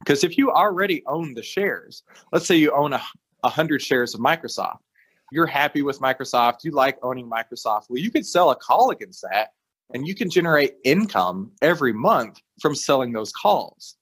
Because 0.00 0.22
if 0.22 0.38
you 0.38 0.52
already 0.52 1.02
own 1.06 1.34
the 1.34 1.42
shares, 1.42 2.04
let's 2.32 2.46
say 2.46 2.56
you 2.56 2.70
own 2.72 2.92
a, 2.92 3.02
a 3.42 3.48
hundred 3.48 3.82
shares 3.82 4.14
of 4.14 4.20
Microsoft, 4.20 4.78
you're 5.32 5.46
happy 5.46 5.82
with 5.82 5.98
Microsoft, 6.00 6.58
you 6.62 6.70
like 6.70 6.96
owning 7.02 7.28
Microsoft. 7.28 7.84
Well, 7.88 7.98
you 7.98 8.10
could 8.10 8.24
sell 8.24 8.50
a 8.50 8.56
call 8.56 8.90
against 8.90 9.22
that 9.22 9.48
and 9.94 10.06
you 10.06 10.14
can 10.14 10.30
generate 10.30 10.74
income 10.84 11.52
every 11.62 11.92
month 11.92 12.40
from 12.60 12.74
selling 12.74 13.12
those 13.12 13.32
calls. 13.32 13.96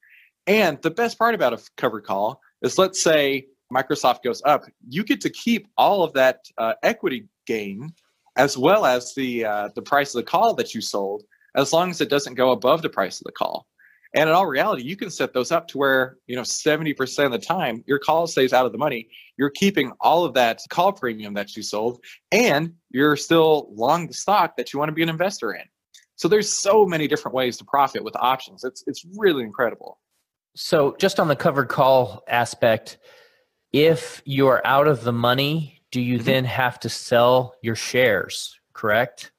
And 0.46 0.80
the 0.82 0.90
best 0.90 1.18
part 1.18 1.34
about 1.34 1.52
a 1.52 1.62
covered 1.76 2.04
call 2.04 2.40
is 2.62 2.78
let's 2.78 3.02
say 3.02 3.46
Microsoft 3.72 4.22
goes 4.22 4.42
up, 4.44 4.64
you 4.88 5.02
get 5.04 5.20
to 5.22 5.30
keep 5.30 5.66
all 5.76 6.02
of 6.02 6.12
that 6.12 6.40
uh, 6.58 6.74
equity 6.82 7.26
gain 7.46 7.92
as 8.36 8.56
well 8.56 8.84
as 8.84 9.14
the 9.14 9.44
uh, 9.44 9.68
the 9.74 9.82
price 9.82 10.14
of 10.14 10.18
the 10.18 10.30
call 10.30 10.54
that 10.54 10.74
you 10.74 10.80
sold, 10.80 11.24
as 11.56 11.72
long 11.72 11.90
as 11.90 12.00
it 12.00 12.10
doesn't 12.10 12.34
go 12.34 12.52
above 12.52 12.82
the 12.82 12.88
price 12.88 13.20
of 13.20 13.24
the 13.24 13.32
call. 13.32 13.66
And 14.14 14.30
in 14.30 14.34
all 14.34 14.46
reality, 14.46 14.82
you 14.82 14.96
can 14.96 15.10
set 15.10 15.32
those 15.34 15.52
up 15.52 15.68
to 15.68 15.78
where 15.78 16.18
you 16.26 16.36
know 16.36 16.42
seventy 16.42 16.92
percent 16.92 17.34
of 17.34 17.40
the 17.40 17.46
time 17.46 17.82
your 17.86 17.98
call 17.98 18.26
stays 18.26 18.52
out 18.52 18.66
of 18.66 18.72
the 18.72 18.78
money. 18.78 19.08
You're 19.36 19.50
keeping 19.50 19.92
all 20.00 20.24
of 20.24 20.34
that 20.34 20.60
call 20.70 20.92
premium 20.92 21.34
that 21.34 21.56
you 21.56 21.62
sold, 21.62 22.02
and 22.30 22.74
you're 22.90 23.16
still 23.16 23.70
long 23.74 24.06
the 24.06 24.14
stock 24.14 24.56
that 24.56 24.72
you 24.72 24.78
want 24.78 24.90
to 24.90 24.94
be 24.94 25.02
an 25.02 25.08
investor 25.08 25.54
in. 25.54 25.64
So 26.16 26.28
there's 26.28 26.50
so 26.50 26.86
many 26.86 27.06
different 27.06 27.34
ways 27.34 27.58
to 27.58 27.64
profit 27.64 28.02
with 28.02 28.16
options. 28.16 28.64
It's 28.64 28.82
it's 28.86 29.04
really 29.16 29.44
incredible. 29.44 30.00
So 30.54 30.96
just 30.98 31.20
on 31.20 31.28
the 31.28 31.36
covered 31.36 31.68
call 31.68 32.24
aspect, 32.28 32.98
if 33.72 34.22
you're 34.24 34.66
out 34.66 34.88
of 34.88 35.04
the 35.04 35.12
money, 35.12 35.82
do 35.90 36.00
you 36.00 36.16
mm-hmm. 36.16 36.24
then 36.24 36.44
have 36.46 36.80
to 36.80 36.88
sell 36.88 37.54
your 37.62 37.74
shares, 37.74 38.58
correct? 38.72 39.32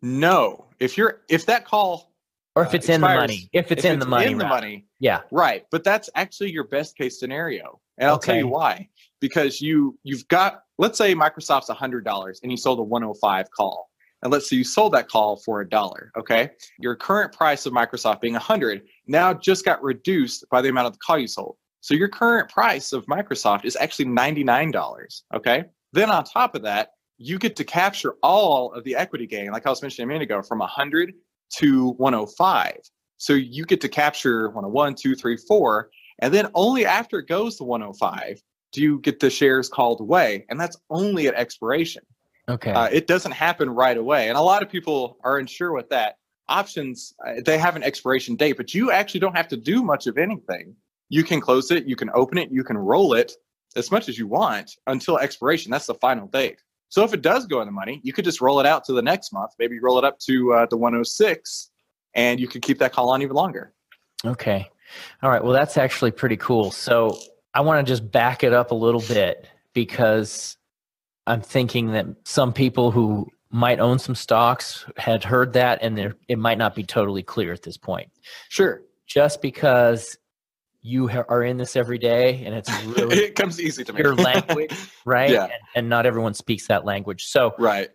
No. 0.00 0.66
If 0.78 0.96
you're 0.96 1.20
if 1.28 1.46
that 1.46 1.64
call 1.64 2.12
or 2.54 2.62
if 2.62 2.74
it's 2.74 2.88
uh, 2.88 2.94
expires, 2.94 2.94
in 2.94 3.00
the 3.00 3.20
money, 3.20 3.50
if 3.52 3.72
it's 3.72 3.84
if 3.84 3.90
in 3.90 3.96
it's 3.96 4.04
the 4.04 4.10
money, 4.10 4.30
in 4.30 4.38
the 4.38 4.46
money, 4.46 4.86
yeah, 5.00 5.22
right. 5.30 5.66
But 5.70 5.84
that's 5.84 6.08
actually 6.14 6.52
your 6.52 6.64
best 6.64 6.96
case 6.96 7.18
scenario, 7.18 7.80
and 7.98 8.08
I'll 8.08 8.16
okay. 8.16 8.32
tell 8.32 8.36
you 8.36 8.48
why. 8.48 8.88
Because 9.20 9.60
you 9.60 9.98
you've 10.02 10.26
got 10.28 10.62
let's 10.78 10.96
say 10.96 11.14
Microsoft's 11.14 11.68
hundred 11.68 12.04
dollars 12.04 12.40
and 12.42 12.50
you 12.50 12.56
sold 12.56 12.78
a 12.78 12.82
105 12.82 13.50
call, 13.50 13.89
and 14.22 14.32
let's 14.32 14.48
say 14.48 14.56
you 14.56 14.64
sold 14.64 14.92
that 14.92 15.08
call 15.08 15.36
for 15.36 15.60
a 15.60 15.68
dollar. 15.68 16.12
Okay, 16.16 16.50
your 16.78 16.96
current 16.96 17.32
price 17.32 17.66
of 17.66 17.72
Microsoft 17.72 18.20
being 18.20 18.34
hundred 18.34 18.82
now 19.06 19.34
just 19.34 19.64
got 19.64 19.82
reduced 19.82 20.44
by 20.50 20.60
the 20.62 20.68
amount 20.68 20.86
of 20.86 20.92
the 20.92 20.98
call 20.98 21.18
you 21.18 21.26
sold. 21.26 21.56
So 21.80 21.94
your 21.94 22.08
current 22.08 22.50
price 22.50 22.92
of 22.92 23.06
Microsoft 23.06 23.64
is 23.64 23.76
actually 23.76 24.06
$99. 24.06 25.22
Okay. 25.34 25.64
Then 25.92 26.10
on 26.10 26.24
top 26.24 26.54
of 26.54 26.62
that, 26.62 26.90
you 27.16 27.38
get 27.38 27.56
to 27.56 27.64
capture 27.64 28.14
all 28.22 28.72
of 28.72 28.84
the 28.84 28.96
equity 28.96 29.26
gain, 29.26 29.50
like 29.50 29.66
I 29.66 29.70
was 29.70 29.82
mentioning 29.82 30.04
a 30.04 30.08
minute 30.08 30.22
ago, 30.22 30.42
from 30.42 30.60
100 30.60 31.14
to 31.56 31.90
105. 31.92 32.78
So 33.18 33.34
you 33.34 33.64
get 33.64 33.80
to 33.82 33.88
capture 33.88 34.48
101, 34.48 34.94
2, 34.94 35.14
3, 35.14 35.36
4. 35.36 35.90
And 36.20 36.32
then 36.32 36.48
only 36.54 36.86
after 36.86 37.18
it 37.18 37.28
goes 37.28 37.56
to 37.56 37.64
105 37.64 38.42
do 38.72 38.80
you 38.80 39.00
get 39.00 39.18
the 39.18 39.30
shares 39.30 39.68
called 39.68 40.00
away. 40.00 40.46
And 40.48 40.60
that's 40.60 40.76
only 40.90 41.26
at 41.26 41.34
expiration. 41.34 42.04
Okay. 42.50 42.72
Uh, 42.72 42.88
it 42.92 43.06
doesn't 43.06 43.32
happen 43.32 43.70
right 43.70 43.96
away. 43.96 44.28
And 44.28 44.36
a 44.36 44.40
lot 44.40 44.62
of 44.62 44.68
people 44.68 45.18
are 45.22 45.38
unsure 45.38 45.72
with 45.72 45.88
that. 45.90 46.16
Options, 46.48 47.14
uh, 47.24 47.34
they 47.44 47.58
have 47.58 47.76
an 47.76 47.82
expiration 47.82 48.34
date, 48.34 48.56
but 48.56 48.74
you 48.74 48.90
actually 48.90 49.20
don't 49.20 49.36
have 49.36 49.48
to 49.48 49.56
do 49.56 49.82
much 49.82 50.06
of 50.06 50.18
anything 50.18 50.74
you 51.10 51.24
can 51.24 51.40
close 51.40 51.70
it, 51.70 51.86
you 51.86 51.96
can 51.96 52.08
open 52.14 52.38
it, 52.38 52.50
you 52.50 52.64
can 52.64 52.78
roll 52.78 53.12
it 53.12 53.32
as 53.76 53.90
much 53.90 54.08
as 54.08 54.18
you 54.18 54.26
want 54.26 54.76
until 54.86 55.18
expiration. 55.18 55.70
That's 55.70 55.86
the 55.86 55.94
final 55.94 56.26
date. 56.28 56.62
So 56.88 57.04
if 57.04 57.12
it 57.12 57.20
does 57.20 57.46
go 57.46 57.60
in 57.60 57.66
the 57.66 57.72
money, 57.72 58.00
you 58.02 58.12
could 58.12 58.24
just 58.24 58.40
roll 58.40 58.58
it 58.58 58.66
out 58.66 58.84
to 58.84 58.92
the 58.92 59.02
next 59.02 59.32
month, 59.32 59.52
maybe 59.58 59.78
roll 59.78 59.98
it 59.98 60.04
up 60.04 60.18
to 60.20 60.52
uh, 60.54 60.66
the 60.66 60.76
106, 60.76 61.70
and 62.14 62.40
you 62.40 62.48
could 62.48 62.62
keep 62.62 62.78
that 62.78 62.92
call 62.92 63.10
on 63.10 63.22
even 63.22 63.36
longer. 63.36 63.72
Okay. 64.24 64.68
All 65.22 65.30
right. 65.30 65.42
Well, 65.42 65.52
that's 65.52 65.76
actually 65.76 66.10
pretty 66.10 66.36
cool. 66.36 66.70
So 66.70 67.18
I 67.54 67.60
want 67.60 67.84
to 67.84 67.90
just 67.90 68.10
back 68.10 68.42
it 68.42 68.52
up 68.52 68.70
a 68.70 68.74
little 68.74 69.02
bit 69.02 69.46
because 69.72 70.56
I'm 71.26 71.42
thinking 71.42 71.92
that 71.92 72.06
some 72.24 72.52
people 72.52 72.90
who 72.90 73.28
might 73.50 73.80
own 73.80 73.98
some 73.98 74.14
stocks 74.14 74.84
had 74.96 75.24
heard 75.24 75.52
that 75.54 75.80
and 75.82 76.14
it 76.28 76.38
might 76.38 76.58
not 76.58 76.74
be 76.74 76.84
totally 76.84 77.22
clear 77.22 77.52
at 77.52 77.62
this 77.62 77.76
point. 77.76 78.10
Sure. 78.48 78.82
Just 79.06 79.42
because 79.42 80.16
you 80.82 81.08
ha- 81.08 81.24
are 81.28 81.42
in 81.42 81.56
this 81.56 81.76
every 81.76 81.98
day 81.98 82.42
and 82.44 82.54
it's 82.54 82.70
really 82.84 83.16
it 83.16 83.34
comes 83.34 83.60
easy 83.60 83.84
to 83.84 83.92
me 83.92 84.00
your 84.00 84.14
language 84.14 84.72
right 85.04 85.30
yeah. 85.30 85.44
and, 85.44 85.52
and, 85.74 85.88
not 85.88 86.06
everyone 86.06 86.34
speaks 86.34 86.66
that 86.68 86.84
language 86.84 87.26
so 87.26 87.54
right 87.58 87.90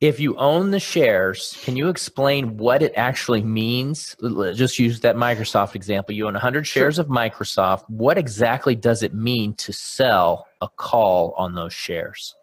if 0.00 0.20
you 0.20 0.36
own 0.36 0.70
the 0.70 0.80
shares 0.80 1.58
can 1.64 1.76
you 1.76 1.88
explain 1.88 2.56
what 2.56 2.82
it 2.82 2.92
actually 2.96 3.42
means 3.42 4.14
just 4.54 4.78
use 4.78 5.00
that 5.00 5.16
microsoft 5.16 5.74
example 5.74 6.14
you 6.14 6.26
own 6.26 6.34
100 6.34 6.66
shares 6.66 6.96
sure. 6.96 7.02
of 7.02 7.08
microsoft 7.08 7.84
what 7.88 8.18
exactly 8.18 8.74
does 8.74 9.02
it 9.02 9.14
mean 9.14 9.54
to 9.54 9.72
sell 9.72 10.46
a 10.60 10.68
call 10.68 11.34
on 11.38 11.54
those 11.54 11.72
shares 11.72 12.34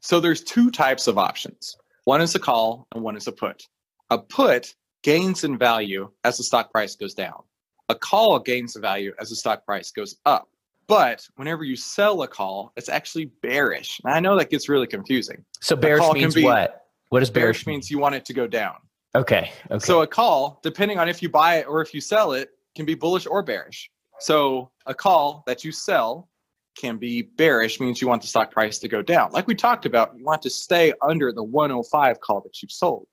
so 0.00 0.20
there's 0.20 0.42
two 0.42 0.70
types 0.70 1.06
of 1.06 1.18
options 1.18 1.76
one 2.04 2.20
is 2.20 2.34
a 2.34 2.38
call 2.38 2.86
and 2.94 3.02
one 3.02 3.16
is 3.16 3.26
a 3.26 3.32
put 3.32 3.66
a 4.10 4.18
put 4.18 4.74
gains 5.02 5.44
in 5.44 5.58
value 5.58 6.10
as 6.24 6.36
the 6.36 6.42
stock 6.42 6.70
price 6.72 6.96
goes 6.96 7.14
down 7.14 7.42
a 7.88 7.94
call 7.94 8.38
gains 8.38 8.76
in 8.76 8.82
value 8.82 9.12
as 9.18 9.30
the 9.30 9.36
stock 9.36 9.64
price 9.64 9.90
goes 9.90 10.16
up. 10.26 10.48
But 10.86 11.26
whenever 11.36 11.64
you 11.64 11.76
sell 11.76 12.22
a 12.22 12.28
call, 12.28 12.72
it's 12.76 12.88
actually 12.88 13.26
bearish. 13.42 14.00
And 14.04 14.14
I 14.14 14.20
know 14.20 14.38
that 14.38 14.50
gets 14.50 14.68
really 14.68 14.86
confusing. 14.86 15.44
So 15.60 15.76
bearish 15.76 16.10
means 16.12 16.34
be, 16.34 16.44
what? 16.44 16.86
What 17.10 17.20
does 17.20 17.30
bearish, 17.30 17.64
bearish 17.64 17.66
means? 17.66 17.90
You 17.90 17.98
want 17.98 18.14
it 18.14 18.24
to 18.26 18.32
go 18.32 18.46
down. 18.46 18.76
Okay. 19.14 19.52
Okay. 19.70 19.84
So 19.84 20.02
a 20.02 20.06
call, 20.06 20.60
depending 20.62 20.98
on 20.98 21.08
if 21.08 21.22
you 21.22 21.28
buy 21.28 21.56
it 21.56 21.66
or 21.66 21.82
if 21.82 21.92
you 21.92 22.00
sell 22.00 22.32
it, 22.32 22.50
can 22.74 22.86
be 22.86 22.94
bullish 22.94 23.26
or 23.26 23.42
bearish. 23.42 23.90
So 24.20 24.70
a 24.86 24.94
call 24.94 25.44
that 25.46 25.64
you 25.64 25.72
sell 25.72 26.28
can 26.78 26.96
be 26.96 27.22
bearish, 27.22 27.80
means 27.80 28.00
you 28.00 28.08
want 28.08 28.22
the 28.22 28.28
stock 28.28 28.50
price 28.50 28.78
to 28.78 28.88
go 28.88 29.02
down. 29.02 29.32
Like 29.32 29.46
we 29.46 29.54
talked 29.54 29.86
about, 29.86 30.16
you 30.16 30.24
want 30.24 30.42
to 30.42 30.50
stay 30.50 30.92
under 31.02 31.32
the 31.32 31.42
105 31.42 32.20
call 32.20 32.40
that 32.42 32.62
you've 32.62 32.72
sold. 32.72 33.06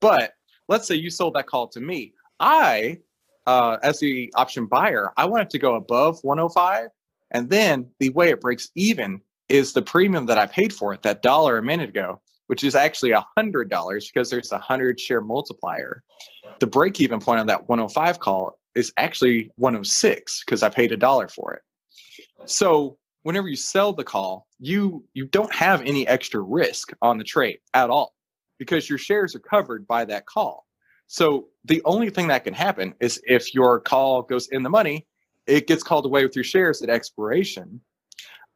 But 0.00 0.32
let's 0.68 0.86
say 0.86 0.94
you 0.94 1.10
sold 1.10 1.34
that 1.34 1.46
call 1.46 1.68
to 1.68 1.80
me. 1.80 2.14
I 2.40 2.98
uh, 3.46 3.78
as 3.82 4.00
the 4.00 4.32
option 4.36 4.66
buyer, 4.66 5.12
I 5.16 5.26
want 5.26 5.42
it 5.42 5.50
to 5.50 5.58
go 5.58 5.74
above 5.74 6.18
105. 6.22 6.88
And 7.30 7.50
then 7.50 7.90
the 8.00 8.10
way 8.10 8.30
it 8.30 8.40
breaks 8.40 8.70
even 8.74 9.20
is 9.48 9.72
the 9.72 9.82
premium 9.82 10.26
that 10.26 10.38
I 10.38 10.46
paid 10.46 10.72
for 10.72 10.94
it, 10.94 11.02
that 11.02 11.22
dollar 11.22 11.58
a 11.58 11.62
minute 11.62 11.90
ago, 11.90 12.20
which 12.46 12.64
is 12.64 12.74
actually 12.74 13.10
a 13.10 13.24
hundred 13.36 13.68
dollars 13.68 14.10
because 14.10 14.30
there's 14.30 14.52
a 14.52 14.58
hundred 14.58 14.98
share 14.98 15.20
multiplier. 15.20 16.02
The 16.60 16.66
break 16.66 17.00
even 17.00 17.20
point 17.20 17.40
on 17.40 17.46
that 17.48 17.68
105 17.68 18.18
call 18.20 18.58
is 18.74 18.92
actually 18.96 19.50
106 19.56 20.44
because 20.44 20.62
I 20.62 20.68
paid 20.68 20.92
a 20.92 20.96
dollar 20.96 21.28
for 21.28 21.54
it. 21.54 21.62
So 22.46 22.98
whenever 23.22 23.48
you 23.48 23.56
sell 23.56 23.92
the 23.92 24.04
call, 24.04 24.46
you 24.58 25.04
you 25.14 25.26
don't 25.26 25.52
have 25.52 25.82
any 25.82 26.06
extra 26.06 26.40
risk 26.40 26.92
on 27.02 27.18
the 27.18 27.24
trade 27.24 27.58
at 27.74 27.90
all 27.90 28.14
because 28.58 28.88
your 28.88 28.98
shares 28.98 29.34
are 29.34 29.40
covered 29.40 29.86
by 29.86 30.04
that 30.04 30.26
call. 30.26 30.66
So 31.06 31.48
the 31.64 31.82
only 31.84 32.10
thing 32.10 32.28
that 32.28 32.44
can 32.44 32.54
happen 32.54 32.94
is 33.00 33.20
if 33.24 33.54
your 33.54 33.80
call 33.80 34.22
goes 34.22 34.48
in 34.48 34.62
the 34.62 34.70
money, 34.70 35.06
it 35.46 35.66
gets 35.66 35.82
called 35.82 36.06
away 36.06 36.24
with 36.24 36.34
your 36.34 36.44
shares 36.44 36.80
at 36.82 36.88
expiration, 36.88 37.80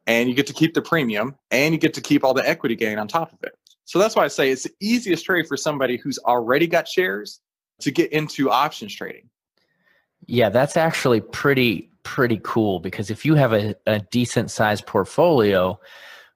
and 0.07 0.27
you 0.29 0.35
get 0.35 0.47
to 0.47 0.53
keep 0.53 0.73
the 0.73 0.81
premium 0.81 1.35
and 1.51 1.73
you 1.73 1.79
get 1.79 1.93
to 1.93 2.01
keep 2.01 2.23
all 2.23 2.33
the 2.33 2.47
equity 2.47 2.75
gain 2.75 2.97
on 2.97 3.07
top 3.07 3.31
of 3.31 3.39
it. 3.43 3.53
So 3.85 3.99
that's 3.99 4.15
why 4.15 4.23
I 4.23 4.27
say 4.27 4.51
it's 4.51 4.63
the 4.63 4.71
easiest 4.79 5.25
trade 5.25 5.47
for 5.47 5.57
somebody 5.57 5.97
who's 5.97 6.19
already 6.19 6.67
got 6.67 6.87
shares 6.87 7.41
to 7.81 7.91
get 7.91 8.11
into 8.11 8.49
options 8.49 8.95
trading. 8.95 9.29
Yeah, 10.25 10.49
that's 10.49 10.77
actually 10.77 11.21
pretty 11.21 11.89
pretty 12.09 12.41
cool 12.43 12.79
because 12.79 13.11
if 13.11 13.23
you 13.23 13.35
have 13.35 13.53
a, 13.53 13.75
a 13.85 13.99
decent 13.99 14.49
sized 14.49 14.87
portfolio, 14.87 15.79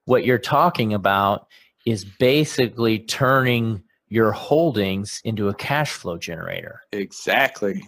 what 0.05 0.23
you're 0.23 0.37
talking 0.37 0.93
about 0.93 1.47
is 1.83 2.05
basically 2.05 2.99
turning 2.99 3.81
your 4.07 4.31
holdings 4.31 5.19
into 5.23 5.49
a 5.49 5.53
cash 5.55 5.91
flow 5.91 6.15
generator. 6.15 6.81
Exactly. 6.91 7.83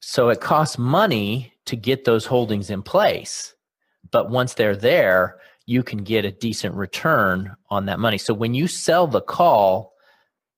So 0.00 0.28
it 0.28 0.40
costs 0.40 0.76
money 0.76 1.52
to 1.66 1.76
get 1.76 2.04
those 2.04 2.26
holdings 2.26 2.68
in 2.68 2.82
place. 2.82 3.54
But 4.10 4.28
once 4.28 4.54
they're 4.54 4.74
there, 4.74 5.38
you 5.66 5.84
can 5.84 5.98
get 5.98 6.24
a 6.24 6.32
decent 6.32 6.74
return 6.74 7.54
on 7.70 7.86
that 7.86 8.00
money. 8.00 8.18
So 8.18 8.34
when 8.34 8.54
you 8.54 8.66
sell 8.66 9.06
the 9.06 9.20
call, 9.20 9.94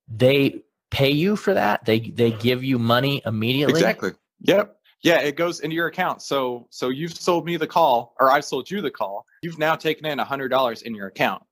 they 0.09 0.63
pay 0.91 1.11
you 1.11 1.37
for 1.37 1.53
that. 1.53 1.85
They 1.85 2.01
they 2.01 2.31
give 2.31 2.65
you 2.65 2.79
money 2.79 3.21
immediately. 3.27 3.75
Exactly. 3.75 4.13
Yep. 4.41 4.76
Yeah, 5.03 5.21
it 5.21 5.37
goes 5.37 5.61
into 5.61 5.77
your 5.77 5.87
account. 5.87 6.23
So 6.23 6.67
so 6.71 6.89
you've 6.89 7.17
sold 7.17 7.45
me 7.45 7.57
the 7.57 7.67
call 7.67 8.15
or 8.19 8.31
I've 8.31 8.45
sold 8.45 8.71
you 8.71 8.81
the 8.81 8.91
call. 8.91 9.27
You've 9.43 9.59
now 9.59 9.77
taken 9.77 10.07
in 10.07 10.19
a 10.21 10.25
$100 10.25 10.83
in 10.83 10.95
your 10.95 11.07
account. 11.09 11.43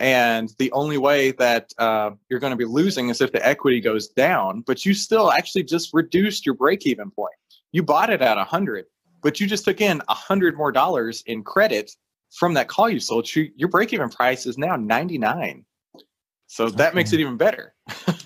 And 0.00 0.50
the 0.58 0.72
only 0.72 0.96
way 0.96 1.32
that 1.32 1.72
uh, 1.76 2.12
you're 2.30 2.40
going 2.40 2.52
to 2.52 2.56
be 2.56 2.64
losing 2.64 3.10
is 3.10 3.20
if 3.20 3.32
the 3.32 3.46
equity 3.46 3.80
goes 3.80 4.08
down, 4.08 4.62
but 4.66 4.86
you 4.86 4.94
still 4.94 5.30
actually 5.30 5.62
just 5.62 5.90
reduced 5.92 6.46
your 6.46 6.54
break 6.54 6.86
even 6.86 7.10
point. 7.10 7.34
You 7.72 7.82
bought 7.82 8.08
it 8.08 8.22
at 8.22 8.38
a 8.38 8.40
100, 8.40 8.86
but 9.22 9.40
you 9.40 9.46
just 9.46 9.66
took 9.66 9.82
in 9.82 9.98
a 10.00 10.14
100 10.14 10.56
more 10.56 10.72
dollars 10.72 11.22
in 11.26 11.44
credit 11.44 11.90
from 12.30 12.54
that 12.54 12.68
call 12.68 12.88
you 12.88 12.98
sold. 12.98 13.32
you, 13.34 13.50
Your 13.56 13.68
break 13.68 13.92
even 13.92 14.08
price 14.08 14.46
is 14.46 14.56
now 14.56 14.76
99. 14.76 15.66
So 16.46 16.70
that 16.70 16.88
okay. 16.88 16.96
makes 16.96 17.12
it 17.12 17.20
even 17.20 17.36
better. 17.36 17.74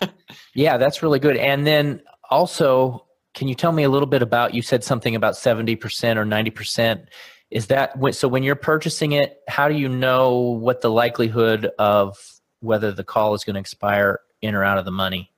yeah, 0.54 0.76
that's 0.76 1.02
really 1.02 1.18
good. 1.18 1.37
And 1.37 1.66
then 1.66 2.02
also, 2.30 3.03
can 3.34 3.48
you 3.48 3.54
tell 3.54 3.72
me 3.72 3.82
a 3.82 3.90
little 3.90 4.06
bit 4.06 4.22
about? 4.22 4.54
You 4.54 4.62
said 4.62 4.84
something 4.84 5.14
about 5.14 5.36
seventy 5.36 5.76
percent 5.76 6.18
or 6.18 6.24
ninety 6.24 6.50
percent. 6.50 7.08
Is 7.50 7.66
that 7.66 7.92
so? 8.14 8.28
When 8.28 8.42
you're 8.42 8.56
purchasing 8.56 9.12
it, 9.12 9.38
how 9.48 9.68
do 9.68 9.74
you 9.74 9.88
know 9.88 10.38
what 10.38 10.80
the 10.80 10.90
likelihood 10.90 11.70
of 11.78 12.16
whether 12.60 12.90
the 12.92 13.04
call 13.04 13.34
is 13.34 13.44
going 13.44 13.54
to 13.54 13.60
expire 13.60 14.20
in 14.40 14.54
or 14.54 14.64
out 14.64 14.78
of 14.78 14.84
the 14.84 14.90
money? 14.90 15.30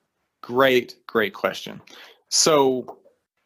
Great, 0.42 0.96
great 1.06 1.34
question. 1.34 1.80
So 2.28 2.98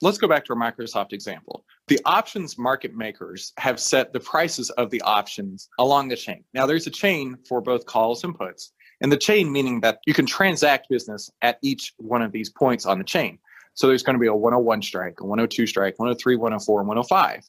let's 0.02 0.18
go 0.18 0.28
back 0.28 0.44
to 0.46 0.52
our 0.52 0.58
Microsoft 0.58 1.12
example. 1.12 1.64
The 1.88 1.98
options 2.04 2.58
market 2.58 2.94
makers 2.94 3.52
have 3.56 3.80
set 3.80 4.12
the 4.12 4.20
prices 4.20 4.70
of 4.70 4.90
the 4.90 5.00
options 5.02 5.68
along 5.78 6.08
the 6.08 6.16
chain. 6.16 6.44
Now, 6.54 6.66
there's 6.66 6.86
a 6.86 6.90
chain 6.90 7.36
for 7.48 7.60
both 7.60 7.86
calls 7.86 8.22
and 8.22 8.36
puts, 8.36 8.72
and 9.00 9.10
the 9.10 9.16
chain 9.16 9.50
meaning 9.50 9.80
that 9.80 9.98
you 10.06 10.14
can 10.14 10.26
transact 10.26 10.88
business 10.88 11.30
at 11.42 11.58
each 11.62 11.94
one 11.96 12.22
of 12.22 12.32
these 12.32 12.50
points 12.50 12.86
on 12.86 12.98
the 12.98 13.04
chain. 13.04 13.38
So 13.80 13.86
there's 13.86 14.02
going 14.02 14.16
to 14.16 14.20
be 14.20 14.26
a 14.26 14.34
101 14.34 14.82
strike, 14.82 15.20
a 15.22 15.24
102 15.24 15.66
strike, 15.66 15.98
103, 15.98 16.36
104, 16.36 16.80
and 16.80 16.88
105. 16.88 17.48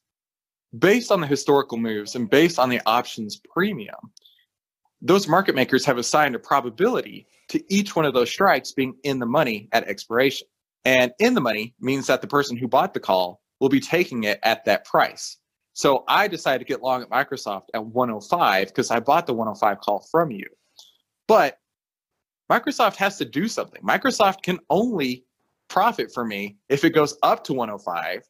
Based 0.80 1.12
on 1.12 1.20
the 1.20 1.28
historical 1.28 1.78
moves 1.78 2.16
and 2.16 2.30
based 2.30 2.58
on 2.58 2.70
the 2.70 2.80
options 2.86 3.42
premium, 3.54 3.98
those 5.02 5.28
market 5.28 5.56
makers 5.56 5.84
have 5.84 5.98
assigned 5.98 6.34
a 6.34 6.40
probability 6.40 7.28
to 7.50 7.62
each 7.68 7.98
one 7.98 8.06
of 8.06 8.14
those 8.14 8.30
strikes 8.30 8.72
being 8.72 8.96
in 9.04 9.20
the 9.20 9.26
money 9.26 9.68
at 9.74 9.84
expiration. 9.90 10.48
And 10.86 11.12
in 11.20 11.34
the 11.34 11.42
money 11.42 11.76
means 11.82 12.08
that 12.08 12.22
the 12.22 12.28
person 12.28 12.56
who 12.56 12.66
bought 12.66 12.94
the 12.94 13.02
call 13.02 13.42
will 13.60 13.68
be 13.68 13.82
taking 13.82 14.24
it 14.24 14.40
at 14.42 14.64
that 14.64 14.86
price. 14.86 15.36
So 15.74 16.06
I 16.08 16.30
decided 16.30 16.60
to 16.60 16.74
get 16.74 16.82
long 16.82 17.02
at 17.02 17.10
Microsoft 17.10 17.66
at 17.74 17.86
105 17.86 18.68
because 18.68 18.90
I 18.90 19.02
bought 19.02 19.28
the 19.28 19.34
105 19.34 19.82
call 19.82 20.08
from 20.10 20.32
you. 20.32 20.48
But 21.28 21.58
Microsoft 22.50 22.96
has 22.96 23.18
to 23.18 23.26
do 23.26 23.50
something. 23.50 23.82
Microsoft 23.82 24.44
can 24.44 24.60
only 24.70 25.26
profit 25.72 26.14
for 26.14 26.26
me 26.26 26.58
if 26.68 26.84
it 26.84 26.90
goes 26.90 27.18
up 27.24 27.46
to 27.46 27.54
105 27.54 28.24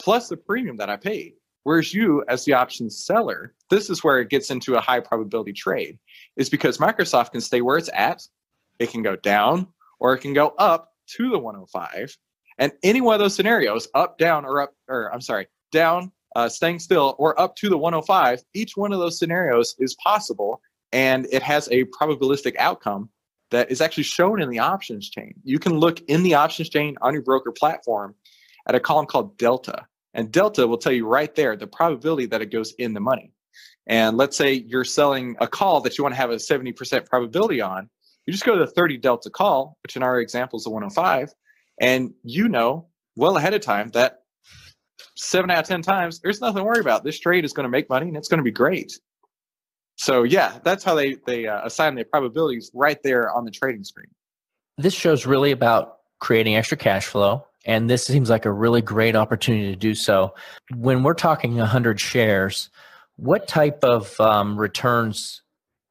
plus 0.00 0.28
the 0.28 0.36
premium 0.36 0.76
that 0.76 0.90
I 0.90 0.96
paid. 0.96 1.34
Whereas 1.62 1.94
you, 1.94 2.24
as 2.26 2.44
the 2.44 2.54
option 2.54 2.90
seller, 2.90 3.54
this 3.68 3.90
is 3.90 4.02
where 4.02 4.18
it 4.18 4.28
gets 4.28 4.50
into 4.50 4.74
a 4.74 4.80
high 4.80 4.98
probability 4.98 5.52
trade, 5.52 5.98
is 6.36 6.50
because 6.50 6.78
Microsoft 6.78 7.30
can 7.32 7.40
stay 7.40 7.60
where 7.60 7.76
it's 7.76 7.90
at, 7.94 8.22
it 8.80 8.90
can 8.90 9.02
go 9.02 9.14
down, 9.14 9.68
or 10.00 10.14
it 10.14 10.18
can 10.18 10.32
go 10.32 10.48
up 10.58 10.92
to 11.14 11.30
the 11.30 11.38
105. 11.38 12.16
And 12.58 12.72
any 12.82 13.00
one 13.00 13.14
of 13.14 13.20
those 13.20 13.36
scenarios, 13.36 13.86
up, 13.94 14.18
down, 14.18 14.44
or 14.44 14.62
up, 14.62 14.74
or 14.88 15.12
I'm 15.12 15.20
sorry, 15.20 15.46
down, 15.70 16.10
uh, 16.34 16.48
staying 16.48 16.80
still, 16.80 17.14
or 17.18 17.38
up 17.40 17.54
to 17.56 17.68
the 17.68 17.78
105, 17.78 18.42
each 18.54 18.76
one 18.76 18.92
of 18.92 18.98
those 18.98 19.18
scenarios 19.18 19.76
is 19.78 19.94
possible. 20.02 20.60
And 20.92 21.28
it 21.30 21.42
has 21.42 21.68
a 21.68 21.84
probabilistic 21.84 22.56
outcome 22.56 23.10
that 23.50 23.70
is 23.70 23.80
actually 23.80 24.04
shown 24.04 24.40
in 24.40 24.48
the 24.48 24.58
options 24.58 25.10
chain. 25.10 25.34
You 25.42 25.58
can 25.58 25.74
look 25.74 26.00
in 26.08 26.22
the 26.22 26.34
options 26.34 26.68
chain 26.68 26.96
on 27.02 27.12
your 27.12 27.22
broker 27.22 27.52
platform 27.52 28.14
at 28.66 28.74
a 28.74 28.80
column 28.80 29.06
called 29.06 29.36
delta. 29.36 29.86
And 30.14 30.32
delta 30.32 30.66
will 30.66 30.78
tell 30.78 30.92
you 30.92 31.06
right 31.06 31.34
there 31.34 31.56
the 31.56 31.66
probability 31.66 32.26
that 32.26 32.42
it 32.42 32.50
goes 32.50 32.72
in 32.78 32.94
the 32.94 33.00
money. 33.00 33.32
And 33.86 34.16
let's 34.16 34.36
say 34.36 34.52
you're 34.52 34.84
selling 34.84 35.36
a 35.40 35.48
call 35.48 35.80
that 35.80 35.98
you 35.98 36.04
want 36.04 36.14
to 36.14 36.20
have 36.20 36.30
a 36.30 36.36
70% 36.36 37.06
probability 37.06 37.60
on. 37.60 37.88
You 38.26 38.32
just 38.32 38.44
go 38.44 38.54
to 38.54 38.64
the 38.64 38.70
30 38.70 38.98
delta 38.98 39.30
call, 39.30 39.76
which 39.82 39.96
in 39.96 40.02
our 40.02 40.20
example 40.20 40.58
is 40.58 40.66
a 40.66 40.70
105, 40.70 41.32
and 41.80 42.12
you 42.22 42.48
know 42.48 42.86
well 43.16 43.36
ahead 43.36 43.54
of 43.54 43.60
time 43.62 43.88
that 43.90 44.20
seven 45.16 45.50
out 45.50 45.60
of 45.60 45.66
10 45.66 45.82
times, 45.82 46.20
there's 46.20 46.40
nothing 46.40 46.58
to 46.58 46.64
worry 46.64 46.80
about. 46.80 47.04
This 47.04 47.18
trade 47.18 47.44
is 47.44 47.52
going 47.52 47.64
to 47.64 47.70
make 47.70 47.88
money 47.88 48.08
and 48.08 48.16
it's 48.16 48.28
going 48.28 48.38
to 48.38 48.44
be 48.44 48.50
great. 48.50 48.98
So, 50.00 50.22
yeah, 50.22 50.58
that's 50.64 50.82
how 50.82 50.94
they, 50.94 51.16
they 51.26 51.46
uh, 51.46 51.60
assign 51.62 51.94
the 51.94 52.04
probabilities 52.04 52.70
right 52.72 52.96
there 53.02 53.30
on 53.30 53.44
the 53.44 53.50
trading 53.50 53.84
screen. 53.84 54.06
This 54.78 54.94
show's 54.94 55.26
really 55.26 55.50
about 55.50 55.98
creating 56.20 56.56
extra 56.56 56.78
cash 56.78 57.04
flow. 57.04 57.44
And 57.66 57.90
this 57.90 58.06
seems 58.06 58.30
like 58.30 58.46
a 58.46 58.50
really 58.50 58.80
great 58.80 59.14
opportunity 59.14 59.68
to 59.68 59.76
do 59.76 59.94
so. 59.94 60.34
When 60.74 61.02
we're 61.02 61.12
talking 61.12 61.54
100 61.58 62.00
shares, 62.00 62.70
what 63.16 63.46
type 63.46 63.84
of 63.84 64.18
um, 64.18 64.58
returns 64.58 65.42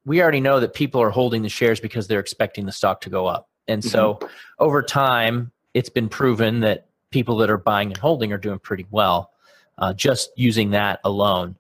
we 0.06 0.24
already 0.24 0.42
know 0.42 0.60
that 0.60 0.74
people 0.74 1.00
are 1.04 1.12
holding 1.12 1.44
the 1.44 1.50
shares 1.50 1.80
because 1.80 2.08
they're 2.08 2.20
expecting 2.20 2.66
the 2.66 2.72
stock 2.72 3.02
to 3.02 3.12
go 3.12 3.28
up. 3.28 3.48
And 3.68 3.86
so 3.86 4.16
mm-hmm. 4.16 4.28
over 4.58 4.82
time, 4.82 5.52
it's 5.76 5.90
been 5.90 6.10
proven 6.10 6.62
that 6.62 6.88
people 7.12 7.38
that 7.38 7.52
are 7.52 7.60
buying 7.60 7.90
and 7.90 7.98
holding 7.98 8.34
are 8.34 8.40
doing 8.40 8.58
pretty 8.58 8.88
well 8.90 9.30
uh, 9.78 9.94
just 9.94 10.32
using 10.36 10.72
that 10.72 11.00
alone. 11.04 11.58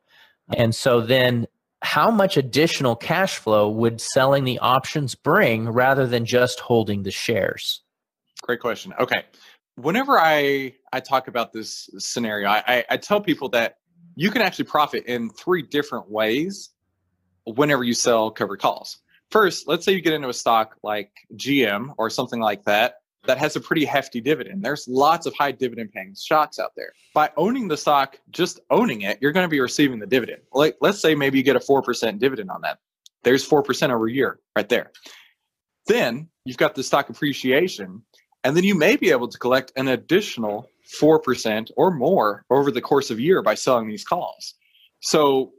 And 0.57 0.73
so 0.73 1.01
then 1.01 1.45
how 1.81 2.11
much 2.11 2.37
additional 2.37 2.95
cash 2.95 3.37
flow 3.37 3.69
would 3.69 4.01
selling 4.01 4.43
the 4.43 4.59
options 4.59 5.15
bring 5.15 5.69
rather 5.69 6.05
than 6.05 6.25
just 6.25 6.59
holding 6.59 7.03
the 7.03 7.11
shares? 7.11 7.81
Great 8.41 8.59
question. 8.59 8.93
Okay. 8.99 9.23
Whenever 9.75 10.19
I, 10.19 10.73
I 10.91 10.99
talk 10.99 11.27
about 11.27 11.53
this 11.53 11.89
scenario, 11.97 12.49
I, 12.49 12.83
I, 12.89 12.97
tell 12.97 13.21
people 13.21 13.47
that 13.49 13.77
you 14.15 14.29
can 14.29 14.41
actually 14.41 14.65
profit 14.65 15.05
in 15.05 15.29
three 15.29 15.61
different 15.61 16.11
ways 16.11 16.71
whenever 17.45 17.85
you 17.85 17.93
sell 17.93 18.29
covered 18.29 18.59
calls. 18.59 18.97
First, 19.31 19.67
let's 19.67 19.85
say 19.85 19.93
you 19.93 20.01
get 20.01 20.13
into 20.13 20.27
a 20.27 20.33
stock 20.33 20.75
like 20.83 21.11
GM 21.35 21.93
or 21.97 22.09
something 22.09 22.41
like 22.41 22.65
that 22.65 22.95
that 23.25 23.37
has 23.37 23.55
a 23.55 23.59
pretty 23.59 23.85
hefty 23.85 24.21
dividend. 24.21 24.63
There's 24.63 24.87
lots 24.87 25.25
of 25.25 25.33
high 25.33 25.51
dividend 25.51 25.91
paying 25.91 26.15
stocks 26.15 26.59
out 26.59 26.71
there. 26.75 26.93
By 27.13 27.29
owning 27.37 27.67
the 27.67 27.77
stock, 27.77 28.17
just 28.31 28.59
owning 28.69 29.01
it, 29.01 29.19
you're 29.21 29.31
going 29.31 29.45
to 29.45 29.49
be 29.49 29.59
receiving 29.59 29.99
the 29.99 30.07
dividend. 30.07 30.41
Like 30.53 30.77
let's 30.81 31.01
say 31.01 31.15
maybe 31.15 31.37
you 31.37 31.43
get 31.43 31.55
a 31.55 31.59
4% 31.59 32.19
dividend 32.19 32.49
on 32.49 32.61
that. 32.61 32.79
There's 33.23 33.47
4% 33.47 33.89
over 33.89 34.07
a 34.07 34.11
year 34.11 34.39
right 34.55 34.69
there. 34.69 34.91
Then 35.87 36.29
you've 36.45 36.57
got 36.57 36.75
the 36.75 36.83
stock 36.83 37.09
appreciation 37.09 38.03
and 38.43 38.55
then 38.55 38.63
you 38.63 38.75
may 38.75 38.95
be 38.95 39.11
able 39.11 39.27
to 39.27 39.37
collect 39.37 39.73
an 39.75 39.89
additional 39.89 40.69
4% 41.01 41.71
or 41.75 41.91
more 41.91 42.45
over 42.49 42.71
the 42.71 42.81
course 42.81 43.11
of 43.11 43.17
a 43.17 43.21
year 43.21 43.41
by 43.41 43.55
selling 43.55 43.89
these 43.89 44.05
calls. 44.05 44.55
So 45.01 45.51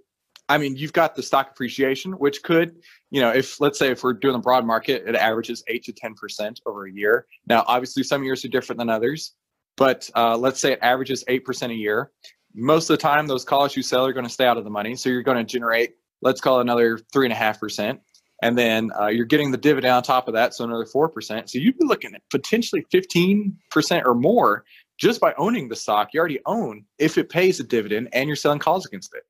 I 0.50 0.58
mean, 0.58 0.76
you've 0.76 0.92
got 0.92 1.14
the 1.14 1.22
stock 1.22 1.52
appreciation, 1.52 2.12
which 2.14 2.42
could, 2.42 2.74
you 3.10 3.20
know, 3.20 3.30
if 3.30 3.60
let's 3.60 3.78
say 3.78 3.90
if 3.90 4.02
we're 4.02 4.12
doing 4.12 4.34
the 4.34 4.38
broad 4.38 4.64
market, 4.64 5.04
it 5.06 5.16
averages 5.16 5.62
eight 5.68 5.84
to 5.84 5.92
10% 5.92 6.56
over 6.64 6.86
a 6.86 6.92
year. 6.92 7.26
Now, 7.46 7.64
obviously, 7.66 8.02
some 8.04 8.22
years 8.22 8.44
are 8.44 8.48
different 8.48 8.78
than 8.78 8.88
others, 8.88 9.34
but 9.76 10.08
uh, 10.16 10.36
let's 10.36 10.60
say 10.60 10.72
it 10.72 10.78
averages 10.82 11.24
8% 11.28 11.70
a 11.70 11.74
year. 11.74 12.12
Most 12.54 12.88
of 12.88 12.98
the 12.98 13.02
time, 13.02 13.26
those 13.26 13.44
calls 13.44 13.76
you 13.76 13.82
sell 13.82 14.06
are 14.06 14.12
going 14.12 14.26
to 14.26 14.32
stay 14.32 14.46
out 14.46 14.58
of 14.58 14.64
the 14.64 14.70
money. 14.70 14.96
So 14.96 15.08
you're 15.08 15.22
going 15.22 15.38
to 15.38 15.44
generate, 15.44 15.94
let's 16.22 16.40
call 16.40 16.60
another 16.60 16.98
3.5%. 17.14 17.98
And 18.42 18.56
then 18.56 18.90
uh, 18.98 19.08
you're 19.08 19.26
getting 19.26 19.50
the 19.50 19.58
dividend 19.58 19.92
on 19.92 20.02
top 20.02 20.26
of 20.26 20.34
that, 20.34 20.54
so 20.54 20.64
another 20.64 20.86
4%. 20.86 21.48
So 21.48 21.58
you'd 21.58 21.78
be 21.78 21.84
looking 21.84 22.14
at 22.14 22.22
potentially 22.30 22.86
15% 22.92 24.04
or 24.04 24.14
more 24.14 24.64
just 24.98 25.20
by 25.20 25.34
owning 25.36 25.68
the 25.68 25.76
stock 25.76 26.10
you 26.12 26.20
already 26.20 26.40
own 26.46 26.84
if 26.98 27.18
it 27.18 27.28
pays 27.28 27.58
a 27.58 27.64
dividend 27.64 28.08
and 28.12 28.28
you're 28.28 28.36
selling 28.36 28.58
calls 28.58 28.86
against 28.86 29.14
it 29.14 29.24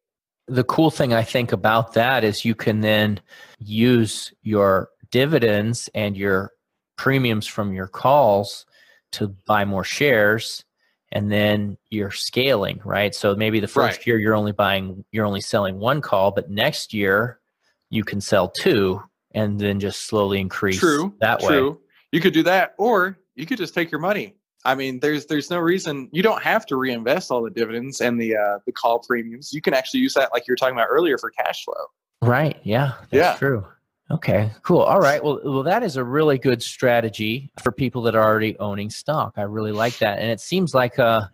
the 0.51 0.65
cool 0.65 0.91
thing 0.91 1.15
I 1.15 1.23
think 1.23 1.53
about 1.53 1.95
that 1.95 2.25
is 2.25 2.45
you 2.45 2.55
can 2.55 2.81
then 2.81 3.21
use 3.59 4.33
your 4.43 4.89
dividends 5.11 5.89
and 5.95 6.17
your 6.17 6.53
premiums 6.97 7.47
from 7.47 7.73
your 7.73 7.87
calls 7.87 8.67
to 9.13 9.29
buy 9.47 9.65
more 9.65 9.85
shares 9.85 10.65
and 11.13 11.31
then 11.31 11.77
you're 11.91 12.11
scaling 12.11 12.81
right 12.85 13.15
so 13.15 13.35
maybe 13.35 13.59
the 13.59 13.67
first 13.67 13.99
right. 13.99 14.07
year 14.07 14.19
you're 14.19 14.35
only 14.35 14.53
buying 14.53 15.05
you're 15.11 15.27
only 15.27 15.41
selling 15.41 15.79
one 15.79 16.01
call 16.01 16.31
but 16.31 16.51
next 16.51 16.93
year 16.93 17.41
you 17.89 18.05
can 18.05 18.21
sell 18.21 18.49
two 18.49 19.03
and 19.33 19.59
then 19.59 19.81
just 19.81 20.03
slowly 20.03 20.41
increase 20.41 20.79
true 20.79 21.15
that 21.21 21.41
true. 21.41 21.71
way 21.71 21.77
you 22.13 22.21
could 22.21 22.35
do 22.35 22.43
that 22.43 22.75
or 22.79 23.19
you 23.35 23.47
could 23.47 23.59
just 23.59 23.75
take 23.75 23.91
your 23.91 24.01
money 24.01 24.35
I 24.65 24.75
mean, 24.75 25.01
there's 25.01 25.27
there's 25.27 25.51
no 25.51 25.59
reason 25.59 26.09
you 26.13 26.23
don't 26.23 26.43
have 26.43 26.67
to 26.67 26.77
reinvest 26.77 27.31
all 27.31 27.43
the 27.43 27.51
dividends 27.51 28.01
and 28.01 28.21
the 28.21 28.37
uh, 28.37 28.59
the 28.67 28.73
call 28.73 28.99
premiums. 28.99 29.53
You 29.53 29.63
can 29.63 29.75
actually 29.75 30.01
use 30.01 30.15
that, 30.15 30.31
like 30.33 30.47
you 30.47 30.53
were 30.53 30.57
talking 30.57 30.75
about 30.75 30.89
earlier, 30.91 31.17
for 31.19 31.31
cash 31.31 31.65
flow. 31.65 31.87
Right. 32.23 32.59
Yeah. 32.63 32.93
That's 33.11 33.13
yeah. 33.13 33.37
true. 33.37 33.67
Okay. 34.11 34.51
Cool. 34.63 34.81
All 34.81 35.01
right. 35.01 35.23
Well, 35.23 35.41
well, 35.45 35.63
that 35.63 35.83
is 35.83 35.97
a 35.97 36.05
really 36.05 36.37
good 36.37 36.63
strategy 36.63 37.51
for 37.63 37.73
people 37.73 38.03
that 38.03 38.15
are 38.15 38.25
already 38.25 38.59
owning 38.59 38.91
stock. 38.91 39.35
I 39.37 39.43
really 39.43 39.73
like 39.73 39.99
that, 39.99 40.19
and 40.19 40.31
it 40.31 40.41
seems 40.41 40.75
like 40.75 40.99
uh, 40.99 41.29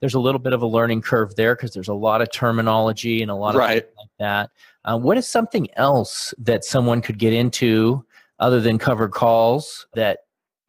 there's 0.00 0.14
a 0.14 0.20
little 0.20 0.40
bit 0.40 0.52
of 0.52 0.62
a 0.62 0.66
learning 0.66 1.02
curve 1.02 1.36
there 1.36 1.54
because 1.54 1.72
there's 1.72 1.88
a 1.88 1.94
lot 1.94 2.22
of 2.22 2.32
terminology 2.32 3.22
and 3.22 3.30
a 3.30 3.34
lot 3.34 3.54
of 3.54 3.60
right. 3.60 3.86
like 3.96 4.08
that. 4.18 4.50
Uh, 4.84 4.98
what 4.98 5.16
is 5.16 5.28
something 5.28 5.68
else 5.76 6.34
that 6.38 6.64
someone 6.64 7.00
could 7.02 7.18
get 7.18 7.32
into 7.32 8.04
other 8.40 8.60
than 8.60 8.78
covered 8.78 9.12
calls 9.12 9.86
that 9.94 10.20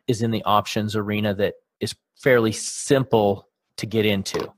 is 0.08 0.22
in 0.22 0.30
the 0.32 0.44
options 0.44 0.96
arena 0.96 1.34
that 1.34 1.56
fairly 2.24 2.54
simple 2.54 3.50
to 3.76 3.86
get 3.86 4.06
into 4.06 4.52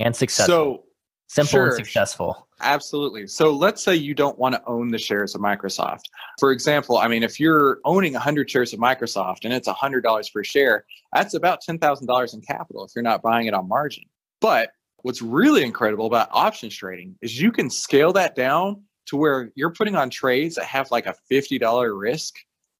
and 0.00 0.14
successful. 0.14 0.54
So 0.54 0.84
simple 1.28 1.50
sure, 1.50 1.66
and 1.66 1.76
successful. 1.76 2.48
Absolutely. 2.60 3.28
So 3.28 3.52
let's 3.52 3.82
say 3.82 3.94
you 3.94 4.14
don't 4.14 4.38
want 4.38 4.56
to 4.56 4.62
own 4.66 4.88
the 4.88 4.98
shares 4.98 5.34
of 5.34 5.40
Microsoft. 5.40 6.02
For 6.40 6.50
example, 6.50 6.98
I 6.98 7.06
mean, 7.08 7.22
if 7.22 7.38
you're 7.38 7.78
owning 7.84 8.14
100 8.14 8.50
shares 8.50 8.72
of 8.72 8.80
Microsoft 8.80 9.44
and 9.44 9.52
it's 9.52 9.68
$100 9.68 10.32
per 10.32 10.44
share, 10.44 10.84
that's 11.12 11.34
about 11.34 11.60
$10,000 11.68 12.34
in 12.34 12.40
capital 12.40 12.84
if 12.84 12.90
you're 12.96 13.02
not 13.02 13.22
buying 13.22 13.46
it 13.46 13.54
on 13.54 13.68
margin. 13.68 14.04
But 14.40 14.70
what's 15.02 15.22
really 15.22 15.62
incredible 15.62 16.06
about 16.06 16.28
options 16.32 16.74
trading 16.74 17.16
is 17.22 17.40
you 17.40 17.52
can 17.52 17.70
scale 17.70 18.12
that 18.14 18.34
down 18.34 18.82
to 19.06 19.16
where 19.16 19.52
you're 19.54 19.72
putting 19.72 19.94
on 19.94 20.10
trades 20.10 20.56
that 20.56 20.64
have 20.64 20.90
like 20.90 21.06
a 21.06 21.14
$50 21.30 22.00
risk. 22.00 22.34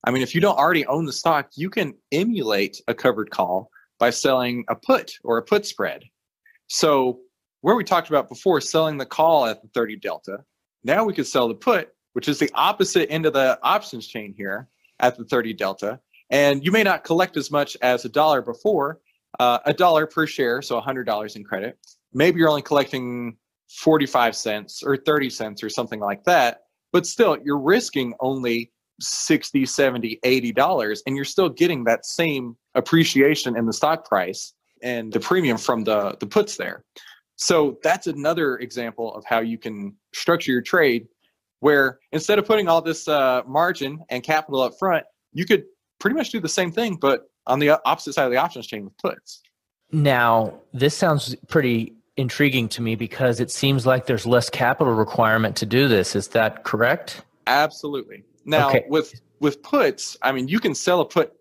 I 0.05 0.11
mean, 0.11 0.23
if 0.23 0.35
you 0.35 0.41
don't 0.41 0.59
already 0.59 0.87
own 0.87 1.05
the 1.05 1.13
stock, 1.13 1.51
you 1.55 1.71
can 1.71 1.95
emulate 2.13 2.81
a 2.89 2.95
covered 2.95 3.31
call 3.31 3.71
by 3.99 4.11
selling 4.11 4.65
a 4.69 4.75
put 4.75 5.13
or 5.23 5.39
a 5.39 5.43
put 5.43 5.67
spread. 5.67 6.05
So 6.67 7.21
where 7.61 7.77
we 7.77 7.85
talked 7.85 8.09
about 8.09 8.29
before 8.29 8.61
selling 8.61 8.99
the 8.99 9.07
call 9.07 9.47
at 9.47 9.63
the 9.63 9.69
30 9.69 9.97
delta, 9.97 10.39
now 10.83 11.05
we 11.05 11.15
could 11.15 11.27
sell 11.27 11.49
the 11.49 11.55
put, 11.55 11.91
which 12.13 12.29
is 12.29 12.39
the 12.39 12.51
opposite 12.55 13.11
end 13.11 13.27
of 13.27 13.33
the 13.33 13.59
options 13.63 14.07
chain 14.07 14.35
here 14.37 14.69
at 15.01 15.17
the 15.17 15.25
30 15.25 15.55
delta. 15.55 16.01
And 16.31 16.65
you 16.65 16.73
may 16.73 16.83
not 16.83 17.05
collect 17.05 17.37
as 17.37 17.51
much 17.51 17.77
as 17.83 18.05
a 18.05 18.09
dollar 18.09 18.43
before, 18.43 19.01
uh, 19.39 19.59
a 19.67 19.73
dollar 19.73 20.07
per 20.07 20.27
share, 20.27 20.63
so 20.63 20.81
$100 20.81 21.37
in 21.37 21.45
credit. 21.45 21.79
Maybe 22.13 22.39
you're 22.39 22.49
only 22.49 22.63
collecting 22.63 23.37
45 23.69 24.37
cents 24.37 24.83
or 24.83 24.97
30 24.97 25.31
cents 25.31 25.63
or 25.63 25.69
something 25.69 26.01
like 26.01 26.25
that. 26.25 26.63
But 26.93 27.07
still, 27.07 27.39
you're 27.45 27.59
risking 27.59 28.15
only 28.21 28.73
60, 29.01 29.67
70, 29.67 30.21
80 30.23 30.53
dollars 30.53 31.03
and 31.07 31.17
you're 31.17 31.25
still 31.25 31.49
getting 31.49 31.85
that 31.85 32.07
same 32.07 32.57
appreciation 32.75 33.57
in 33.57 33.67
the 33.67 33.73
stock 33.73 34.07
price 34.07 34.53
and 34.83 35.13
the 35.13 35.21
premium 35.21 35.59
from 35.59 35.85
the 35.85 36.17
the 36.21 36.27
puts 36.27 36.57
there. 36.57 36.85
So 37.37 37.79
that's 37.83 38.07
another 38.07 38.59
example 38.59 39.15
of 39.15 39.25
how 39.25 39.41
you 39.41 39.59
can 39.59 39.97
structure 40.13 40.53
your 40.53 40.63
trade 40.63 41.09
where 41.65 41.99
instead 42.13 42.39
of 42.39 42.45
putting 42.45 42.69
all 42.69 42.83
this 42.83 43.09
uh, 43.09 43.41
margin 43.47 43.99
and 44.11 44.23
capital 44.23 44.61
up 44.61 44.75
front, 44.79 45.05
you 45.33 45.47
could 45.47 45.65
pretty 45.99 46.15
much 46.15 46.31
do 46.31 46.39
the 46.39 46.49
same 46.49 46.71
thing, 46.71 46.97
but 46.97 47.31
on 47.47 47.59
the 47.59 47.71
opposite 47.89 48.13
side 48.13 48.27
of 48.27 48.31
the 48.31 48.37
options 48.37 48.67
chain 48.67 48.85
with 48.85 48.97
puts. 48.99 49.41
Now, 49.91 50.61
this 50.75 50.95
sounds 50.95 51.35
pretty 51.49 51.95
intriguing 52.19 52.69
to 52.69 52.83
me 52.83 52.97
because 52.97 53.41
it 53.41 53.51
seems 53.51 53.87
like 53.87 54.05
there's 54.05 54.27
less 54.27 54.51
capital 54.51 54.93
requirement 54.93 55.57
to 55.57 55.67
do 55.67 55.89
this. 55.89 56.15
Is 56.15 56.29
that 56.29 56.65
correct? 56.65 57.23
Absolutely. 57.47 58.25
Now, 58.45 58.69
okay. 58.69 58.85
with 58.89 59.19
with 59.41 59.63
puts, 59.63 60.17
I 60.21 60.33
mean, 60.33 60.49
you 60.49 60.61
can 60.61 60.75
sell 60.75 61.01
a 61.01 61.05
put. 61.05 61.33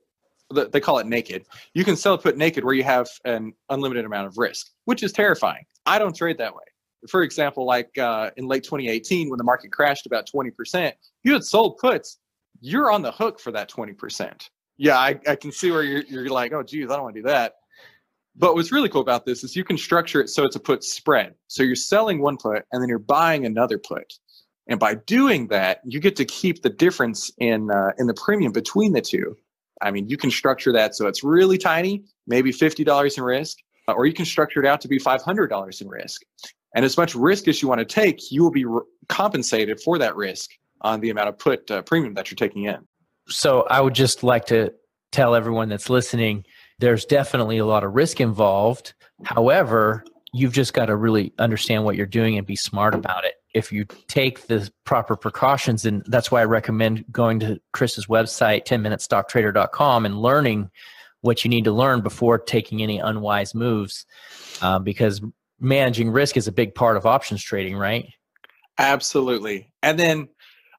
They 0.53 0.79
call 0.79 0.99
it 0.99 1.07
naked. 1.07 1.45
You 1.73 1.83
can 1.83 1.95
sell 1.95 2.13
a 2.13 2.17
put 2.17 2.37
naked 2.37 2.63
where 2.63 2.73
you 2.73 2.83
have 2.83 3.07
an 3.25 3.53
unlimited 3.69 4.05
amount 4.05 4.27
of 4.27 4.37
risk, 4.37 4.67
which 4.85 5.03
is 5.03 5.11
terrifying. 5.11 5.65
I 5.85 5.99
don't 5.99 6.15
trade 6.15 6.37
that 6.37 6.53
way. 6.53 6.63
For 7.09 7.23
example, 7.23 7.65
like 7.65 7.97
uh, 7.97 8.31
in 8.37 8.47
late 8.47 8.63
2018, 8.63 9.29
when 9.29 9.37
the 9.37 9.43
market 9.43 9.71
crashed 9.71 10.05
about 10.05 10.27
20%, 10.33 10.93
you 11.23 11.33
had 11.33 11.43
sold 11.43 11.77
puts. 11.77 12.19
You're 12.61 12.91
on 12.91 13.01
the 13.01 13.11
hook 13.11 13.39
for 13.39 13.51
that 13.51 13.69
20%. 13.69 14.49
Yeah, 14.77 14.97
I, 14.97 15.19
I 15.27 15.35
can 15.35 15.51
see 15.51 15.71
where 15.71 15.83
you're, 15.83 16.03
you're 16.03 16.29
like, 16.29 16.53
oh, 16.53 16.63
geez, 16.63 16.89
I 16.89 16.95
don't 16.95 17.03
want 17.03 17.15
to 17.15 17.21
do 17.21 17.27
that. 17.27 17.55
But 18.35 18.55
what's 18.55 18.71
really 18.71 18.89
cool 18.89 19.01
about 19.01 19.25
this 19.25 19.43
is 19.43 19.55
you 19.55 19.63
can 19.63 19.77
structure 19.77 20.19
it 20.19 20.29
so 20.29 20.43
it's 20.43 20.55
a 20.55 20.59
put 20.59 20.83
spread. 20.83 21.35
So 21.47 21.61
you're 21.61 21.75
selling 21.75 22.21
one 22.21 22.37
put 22.37 22.63
and 22.71 22.81
then 22.81 22.89
you're 22.89 22.99
buying 22.99 23.45
another 23.45 23.77
put. 23.77 24.13
And 24.67 24.79
by 24.79 24.95
doing 24.95 25.47
that, 25.47 25.81
you 25.83 25.99
get 25.99 26.15
to 26.15 26.25
keep 26.25 26.61
the 26.63 26.69
difference 26.69 27.31
in 27.37 27.69
uh, 27.69 27.91
in 27.97 28.07
the 28.07 28.13
premium 28.13 28.51
between 28.51 28.93
the 28.93 29.01
two. 29.01 29.35
I 29.83 29.91
mean, 29.91 30.07
you 30.09 30.17
can 30.17 30.31
structure 30.31 30.71
that 30.73 30.95
so 30.95 31.07
it's 31.07 31.23
really 31.23 31.57
tiny, 31.57 32.03
maybe 32.25 32.51
fifty 32.51 32.83
dollars 32.83 33.17
in 33.17 33.23
risk, 33.23 33.57
uh, 33.87 33.93
or 33.93 34.05
you 34.05 34.13
can 34.13 34.25
structure 34.25 34.59
it 34.59 34.65
out 34.65 34.81
to 34.81 34.87
be 34.87 34.97
five 34.97 35.21
hundred 35.21 35.47
dollars 35.47 35.81
in 35.81 35.87
risk. 35.87 36.21
And 36.75 36.83
as 36.83 36.97
much 36.97 37.13
risk 37.13 37.47
as 37.47 37.61
you 37.61 37.67
want 37.67 37.79
to 37.79 37.85
take, 37.85 38.31
you 38.31 38.41
will 38.41 38.51
be 38.51 38.65
re- 38.65 38.81
compensated 39.09 39.79
for 39.79 39.99
that 39.99 40.15
risk 40.15 40.49
on 40.81 40.99
the 41.01 41.11
amount 41.11 41.29
of 41.29 41.37
put 41.37 41.69
uh, 41.69 41.81
premium 41.83 42.13
that 42.15 42.31
you're 42.31 42.35
taking 42.35 42.63
in. 42.63 42.79
So 43.27 43.67
I 43.69 43.79
would 43.79 43.93
just 43.93 44.23
like 44.23 44.45
to 44.47 44.73
tell 45.11 45.35
everyone 45.35 45.69
that's 45.69 45.89
listening 45.89 46.45
there's 46.79 47.05
definitely 47.05 47.59
a 47.59 47.65
lot 47.65 47.83
of 47.83 47.93
risk 47.93 48.19
involved. 48.19 48.93
However, 49.23 50.03
you've 50.33 50.53
just 50.53 50.73
got 50.73 50.87
to 50.87 50.95
really 50.95 51.31
understand 51.37 51.85
what 51.85 51.95
you're 51.95 52.05
doing 52.05 52.37
and 52.37 52.45
be 52.45 52.55
smart 52.55 52.95
about 52.95 53.23
it. 53.23 53.35
If 53.53 53.71
you 53.71 53.85
take 54.07 54.47
the 54.47 54.69
proper 54.83 55.15
precautions, 55.15 55.85
and 55.85 56.03
that's 56.07 56.31
why 56.31 56.41
I 56.41 56.45
recommend 56.45 57.05
going 57.11 57.39
to 57.41 57.61
Chris's 57.71 58.07
website, 58.07 58.65
10minutestocktrader.com, 58.65 60.05
and 60.05 60.19
learning 60.19 60.71
what 61.21 61.45
you 61.45 61.49
need 61.49 61.65
to 61.65 61.71
learn 61.71 62.01
before 62.01 62.39
taking 62.39 62.81
any 62.81 62.97
unwise 62.97 63.53
moves, 63.53 64.05
uh, 64.61 64.79
because 64.79 65.21
managing 65.59 66.09
risk 66.09 66.35
is 66.35 66.47
a 66.47 66.51
big 66.51 66.73
part 66.73 66.97
of 66.97 67.05
options 67.05 67.41
trading, 67.43 67.77
right? 67.77 68.07
Absolutely. 68.79 69.71
And 69.83 69.99
then 69.99 70.29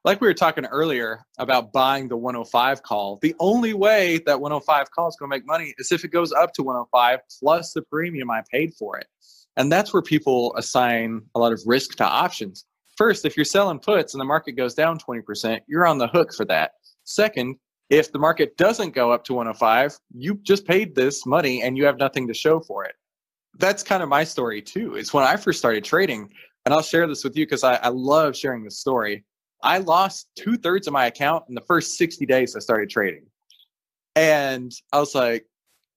like 0.03 0.21
we 0.21 0.27
were 0.27 0.35
talking 0.35 0.65
earlier 0.65 1.25
about 1.39 1.71
buying 1.71 2.09
the 2.09 2.17
105 2.17 2.83
call, 2.83 3.17
the 3.21 3.35
only 3.39 3.73
way 3.73 4.19
that 4.27 4.39
105 4.39 4.91
call 4.91 5.07
is 5.07 5.15
going 5.15 5.31
to 5.31 5.35
make 5.35 5.47
money 5.47 5.73
is 5.79 5.91
if 5.91 6.03
it 6.03 6.09
goes 6.09 6.31
up 6.31 6.53
to 6.53 6.63
105 6.63 7.19
plus 7.39 7.73
the 7.73 7.81
premium 7.81 8.29
I 8.29 8.43
paid 8.51 8.73
for 8.75 8.97
it. 8.97 9.07
And 9.57 9.71
that's 9.71 9.93
where 9.93 10.01
people 10.01 10.53
assign 10.57 11.21
a 11.35 11.39
lot 11.39 11.53
of 11.53 11.61
risk 11.65 11.95
to 11.97 12.03
options. 12.05 12.65
First, 12.97 13.25
if 13.25 13.35
you're 13.35 13.45
selling 13.45 13.79
puts 13.79 14.13
and 14.13 14.21
the 14.21 14.25
market 14.25 14.53
goes 14.53 14.73
down 14.73 14.99
20%, 14.99 15.59
you're 15.67 15.85
on 15.85 15.97
the 15.97 16.07
hook 16.07 16.33
for 16.33 16.45
that. 16.45 16.71
Second, 17.03 17.57
if 17.89 18.11
the 18.11 18.19
market 18.19 18.57
doesn't 18.57 18.95
go 18.95 19.11
up 19.11 19.23
to 19.25 19.33
105, 19.33 19.97
you 20.13 20.35
just 20.43 20.65
paid 20.65 20.95
this 20.95 21.25
money 21.25 21.61
and 21.61 21.77
you 21.77 21.85
have 21.85 21.97
nothing 21.97 22.27
to 22.27 22.33
show 22.33 22.59
for 22.59 22.83
it. 22.83 22.95
That's 23.59 23.83
kind 23.83 24.01
of 24.01 24.09
my 24.09 24.23
story 24.23 24.61
too. 24.61 24.95
Is 24.95 25.13
when 25.13 25.23
I 25.23 25.37
first 25.37 25.59
started 25.59 25.83
trading, 25.83 26.29
and 26.65 26.73
I'll 26.73 26.81
share 26.81 27.07
this 27.07 27.23
with 27.23 27.37
you 27.37 27.45
because 27.45 27.63
I, 27.63 27.75
I 27.75 27.89
love 27.89 28.35
sharing 28.35 28.63
this 28.63 28.79
story. 28.79 29.23
I 29.63 29.77
lost 29.77 30.29
two 30.35 30.57
thirds 30.57 30.87
of 30.87 30.93
my 30.93 31.05
account 31.05 31.45
in 31.47 31.55
the 31.55 31.61
first 31.61 31.97
60 31.97 32.25
days 32.25 32.55
I 32.55 32.59
started 32.59 32.89
trading. 32.89 33.25
And 34.15 34.71
I 34.91 34.99
was 34.99 35.15
like, 35.15 35.45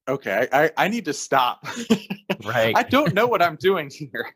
okay, 0.08 0.48
I, 0.52 0.70
I 0.76 0.88
need 0.88 1.04
to 1.04 1.12
stop. 1.12 1.66
right. 2.44 2.76
I 2.76 2.82
don't 2.82 3.14
know 3.14 3.26
what 3.26 3.42
I'm 3.42 3.56
doing 3.56 3.90
here. 3.90 4.34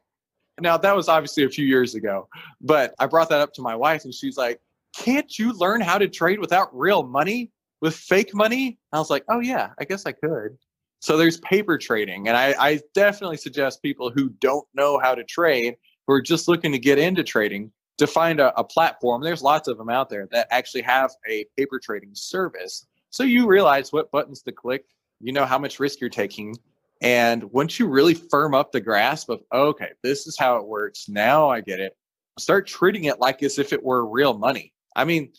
Now, 0.60 0.76
that 0.76 0.94
was 0.94 1.08
obviously 1.08 1.44
a 1.44 1.48
few 1.48 1.64
years 1.64 1.94
ago, 1.94 2.28
but 2.60 2.94
I 2.98 3.06
brought 3.06 3.30
that 3.30 3.40
up 3.40 3.52
to 3.54 3.62
my 3.62 3.74
wife 3.74 4.04
and 4.04 4.14
she's 4.14 4.36
like, 4.36 4.60
can't 4.94 5.38
you 5.38 5.52
learn 5.54 5.80
how 5.80 5.98
to 5.98 6.08
trade 6.08 6.38
without 6.38 6.68
real 6.76 7.02
money, 7.02 7.50
with 7.80 7.96
fake 7.96 8.34
money? 8.34 8.78
I 8.92 8.98
was 8.98 9.10
like, 9.10 9.24
oh, 9.28 9.40
yeah, 9.40 9.70
I 9.80 9.84
guess 9.84 10.04
I 10.04 10.12
could. 10.12 10.58
So 11.00 11.16
there's 11.16 11.38
paper 11.38 11.78
trading. 11.78 12.28
And 12.28 12.36
I, 12.36 12.54
I 12.58 12.80
definitely 12.94 13.38
suggest 13.38 13.82
people 13.82 14.10
who 14.10 14.28
don't 14.40 14.66
know 14.74 14.98
how 14.98 15.14
to 15.14 15.24
trade, 15.24 15.76
who 16.06 16.14
are 16.14 16.22
just 16.22 16.46
looking 16.46 16.70
to 16.72 16.78
get 16.78 16.98
into 16.98 17.24
trading, 17.24 17.72
to 17.98 18.06
find 18.06 18.38
a, 18.38 18.56
a 18.58 18.62
platform. 18.62 19.22
There's 19.22 19.42
lots 19.42 19.68
of 19.68 19.78
them 19.78 19.88
out 19.88 20.10
there 20.10 20.28
that 20.30 20.46
actually 20.50 20.82
have 20.82 21.10
a 21.28 21.44
paper 21.56 21.80
trading 21.82 22.10
service. 22.12 22.86
So 23.10 23.24
you 23.24 23.46
realize 23.46 23.92
what 23.92 24.10
buttons 24.12 24.42
to 24.42 24.52
click, 24.52 24.84
you 25.22 25.32
know 25.32 25.46
how 25.46 25.58
much 25.58 25.80
risk 25.80 26.00
you're 26.00 26.10
taking. 26.10 26.54
And 27.00 27.44
once 27.44 27.78
you 27.78 27.86
really 27.86 28.14
firm 28.14 28.54
up 28.54 28.72
the 28.72 28.80
grasp 28.80 29.30
of, 29.30 29.40
okay, 29.52 29.90
this 30.02 30.26
is 30.26 30.36
how 30.38 30.56
it 30.56 30.66
works, 30.66 31.08
now 31.08 31.48
I 31.48 31.60
get 31.60 31.80
it, 31.80 31.96
start 32.38 32.66
treating 32.66 33.04
it 33.04 33.20
like 33.20 33.42
as 33.42 33.58
if 33.58 33.72
it 33.72 33.82
were 33.82 34.06
real 34.06 34.36
money. 34.36 34.72
I 34.94 35.04
mean, 35.04 35.32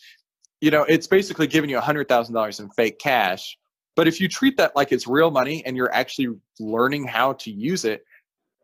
you 0.60 0.70
know, 0.70 0.82
it's 0.84 1.06
basically 1.06 1.46
giving 1.46 1.70
you 1.70 1.78
$100,000 1.78 2.60
in 2.60 2.70
fake 2.70 2.98
cash. 2.98 3.56
But 3.96 4.08
if 4.08 4.20
you 4.20 4.28
treat 4.28 4.56
that 4.56 4.74
like 4.74 4.90
it's 4.90 5.06
real 5.06 5.30
money 5.30 5.64
and 5.64 5.76
you're 5.76 5.94
actually 5.94 6.34
learning 6.58 7.06
how 7.06 7.34
to 7.34 7.50
use 7.50 7.84
it, 7.84 8.04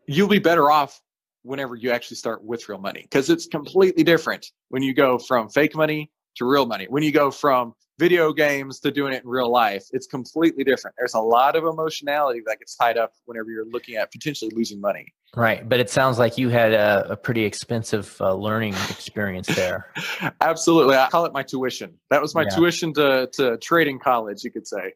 you'll 0.06 0.28
be 0.28 0.38
better 0.38 0.70
off 0.70 1.00
whenever 1.42 1.76
you 1.76 1.90
actually 1.90 2.16
start 2.16 2.42
with 2.44 2.68
real 2.68 2.78
money 2.78 3.02
because 3.02 3.30
it's 3.30 3.46
completely 3.46 4.02
different 4.02 4.50
when 4.68 4.82
you 4.82 4.92
go 4.92 5.18
from 5.18 5.48
fake 5.48 5.74
money 5.74 6.10
to 6.36 6.44
real 6.44 6.66
money. 6.66 6.86
When 6.88 7.02
you 7.02 7.12
go 7.12 7.30
from 7.30 7.74
video 7.98 8.32
games 8.32 8.80
to 8.80 8.90
doing 8.90 9.12
it 9.12 9.22
in 9.22 9.28
real 9.28 9.50
life, 9.50 9.84
it's 9.92 10.06
completely 10.06 10.64
different. 10.64 10.96
There's 10.98 11.14
a 11.14 11.20
lot 11.20 11.54
of 11.54 11.64
emotionality 11.64 12.40
that 12.46 12.58
gets 12.58 12.74
tied 12.74 12.96
up 12.96 13.12
whenever 13.26 13.50
you're 13.50 13.66
looking 13.66 13.96
at 13.96 14.10
potentially 14.10 14.50
losing 14.54 14.80
money. 14.80 15.12
Right. 15.36 15.68
But 15.68 15.80
it 15.80 15.90
sounds 15.90 16.18
like 16.18 16.38
you 16.38 16.48
had 16.48 16.72
a, 16.72 17.12
a 17.12 17.16
pretty 17.16 17.44
expensive 17.44 18.16
uh, 18.20 18.34
learning 18.34 18.74
experience 18.88 19.46
there. 19.48 19.92
Absolutely. 20.40 20.96
I 20.96 21.08
call 21.08 21.26
it 21.26 21.32
my 21.32 21.42
tuition. 21.42 21.94
That 22.10 22.20
was 22.20 22.34
my 22.34 22.42
yeah. 22.42 22.56
tuition 22.56 22.94
to, 22.94 23.28
to 23.34 23.58
trading 23.58 23.98
college, 23.98 24.42
you 24.42 24.50
could 24.50 24.66
say. 24.66 24.94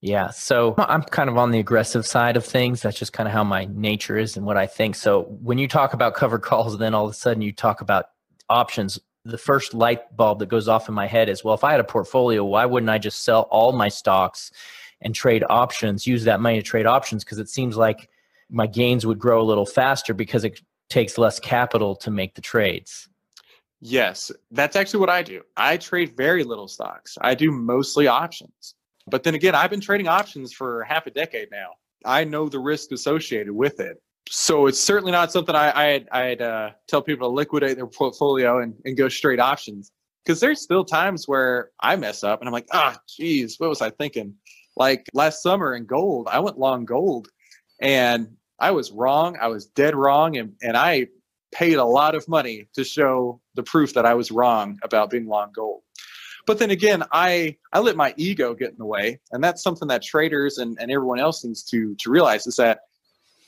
Yeah. 0.00 0.30
So 0.30 0.74
I'm 0.78 1.02
kind 1.02 1.28
of 1.28 1.36
on 1.38 1.50
the 1.50 1.58
aggressive 1.58 2.06
side 2.06 2.36
of 2.36 2.44
things. 2.44 2.82
That's 2.82 2.98
just 2.98 3.12
kind 3.12 3.26
of 3.26 3.32
how 3.32 3.42
my 3.42 3.66
nature 3.72 4.16
is 4.16 4.36
and 4.36 4.46
what 4.46 4.56
I 4.56 4.66
think. 4.66 4.94
So 4.94 5.22
when 5.22 5.58
you 5.58 5.66
talk 5.66 5.92
about 5.92 6.14
covered 6.14 6.42
calls, 6.42 6.78
then 6.78 6.94
all 6.94 7.06
of 7.06 7.10
a 7.10 7.14
sudden 7.14 7.42
you 7.42 7.52
talk 7.52 7.80
about 7.80 8.06
options. 8.48 8.98
The 9.28 9.36
first 9.36 9.74
light 9.74 10.16
bulb 10.16 10.38
that 10.38 10.48
goes 10.48 10.68
off 10.68 10.88
in 10.88 10.94
my 10.94 11.06
head 11.06 11.28
is 11.28 11.44
well, 11.44 11.54
if 11.54 11.62
I 11.62 11.70
had 11.70 11.80
a 11.80 11.84
portfolio, 11.84 12.42
why 12.42 12.64
wouldn't 12.64 12.88
I 12.88 12.96
just 12.96 13.24
sell 13.24 13.42
all 13.50 13.72
my 13.72 13.88
stocks 13.88 14.50
and 15.02 15.14
trade 15.14 15.44
options, 15.50 16.06
use 16.06 16.24
that 16.24 16.40
money 16.40 16.56
to 16.56 16.62
trade 16.62 16.86
options? 16.86 17.24
Because 17.24 17.38
it 17.38 17.50
seems 17.50 17.76
like 17.76 18.08
my 18.48 18.66
gains 18.66 19.04
would 19.04 19.18
grow 19.18 19.42
a 19.42 19.44
little 19.44 19.66
faster 19.66 20.14
because 20.14 20.44
it 20.44 20.62
takes 20.88 21.18
less 21.18 21.38
capital 21.38 21.94
to 21.96 22.10
make 22.10 22.36
the 22.36 22.40
trades. 22.40 23.10
Yes, 23.82 24.32
that's 24.50 24.76
actually 24.76 25.00
what 25.00 25.10
I 25.10 25.22
do. 25.22 25.42
I 25.58 25.76
trade 25.76 26.16
very 26.16 26.42
little 26.42 26.66
stocks, 26.66 27.18
I 27.20 27.34
do 27.34 27.50
mostly 27.50 28.06
options. 28.06 28.76
But 29.06 29.24
then 29.24 29.34
again, 29.34 29.54
I've 29.54 29.70
been 29.70 29.82
trading 29.82 30.08
options 30.08 30.54
for 30.54 30.84
half 30.84 31.06
a 31.06 31.10
decade 31.10 31.50
now. 31.50 31.72
I 32.02 32.24
know 32.24 32.48
the 32.48 32.60
risk 32.60 32.92
associated 32.92 33.52
with 33.52 33.78
it. 33.78 34.00
So 34.30 34.66
it's 34.66 34.80
certainly 34.80 35.12
not 35.12 35.32
something 35.32 35.54
I, 35.54 35.72
I'd, 35.72 36.08
I'd 36.10 36.42
uh, 36.42 36.70
tell 36.86 37.02
people 37.02 37.28
to 37.28 37.34
liquidate 37.34 37.76
their 37.76 37.86
portfolio 37.86 38.60
and, 38.60 38.74
and 38.84 38.96
go 38.96 39.08
straight 39.08 39.40
options. 39.40 39.92
Because 40.24 40.40
there's 40.40 40.60
still 40.60 40.84
times 40.84 41.26
where 41.26 41.70
I 41.80 41.96
mess 41.96 42.22
up 42.22 42.40
and 42.40 42.48
I'm 42.48 42.52
like, 42.52 42.68
ah, 42.72 42.94
oh, 42.94 43.00
geez, 43.08 43.58
what 43.58 43.70
was 43.70 43.80
I 43.80 43.90
thinking? 43.90 44.34
Like 44.76 45.06
last 45.14 45.42
summer 45.42 45.74
in 45.74 45.86
gold, 45.86 46.28
I 46.30 46.38
went 46.40 46.58
long 46.58 46.84
gold 46.84 47.28
and 47.80 48.28
I 48.60 48.72
was 48.72 48.92
wrong. 48.92 49.38
I 49.40 49.46
was 49.46 49.66
dead 49.66 49.94
wrong. 49.94 50.36
And, 50.36 50.52
and 50.60 50.76
I 50.76 51.06
paid 51.52 51.76
a 51.76 51.84
lot 51.84 52.14
of 52.14 52.28
money 52.28 52.68
to 52.74 52.84
show 52.84 53.40
the 53.54 53.62
proof 53.62 53.94
that 53.94 54.04
I 54.04 54.14
was 54.14 54.30
wrong 54.30 54.78
about 54.82 55.10
being 55.10 55.26
long 55.26 55.50
gold. 55.54 55.82
But 56.46 56.58
then 56.58 56.70
again, 56.70 57.04
I 57.12 57.56
I 57.74 57.80
let 57.80 57.94
my 57.94 58.14
ego 58.16 58.54
get 58.54 58.70
in 58.70 58.78
the 58.78 58.86
way, 58.86 59.20
and 59.32 59.44
that's 59.44 59.62
something 59.62 59.86
that 59.88 60.02
traders 60.02 60.56
and, 60.56 60.78
and 60.80 60.90
everyone 60.90 61.20
else 61.20 61.44
needs 61.44 61.62
to 61.64 61.94
to 61.96 62.10
realize 62.10 62.46
is 62.46 62.56
that 62.56 62.80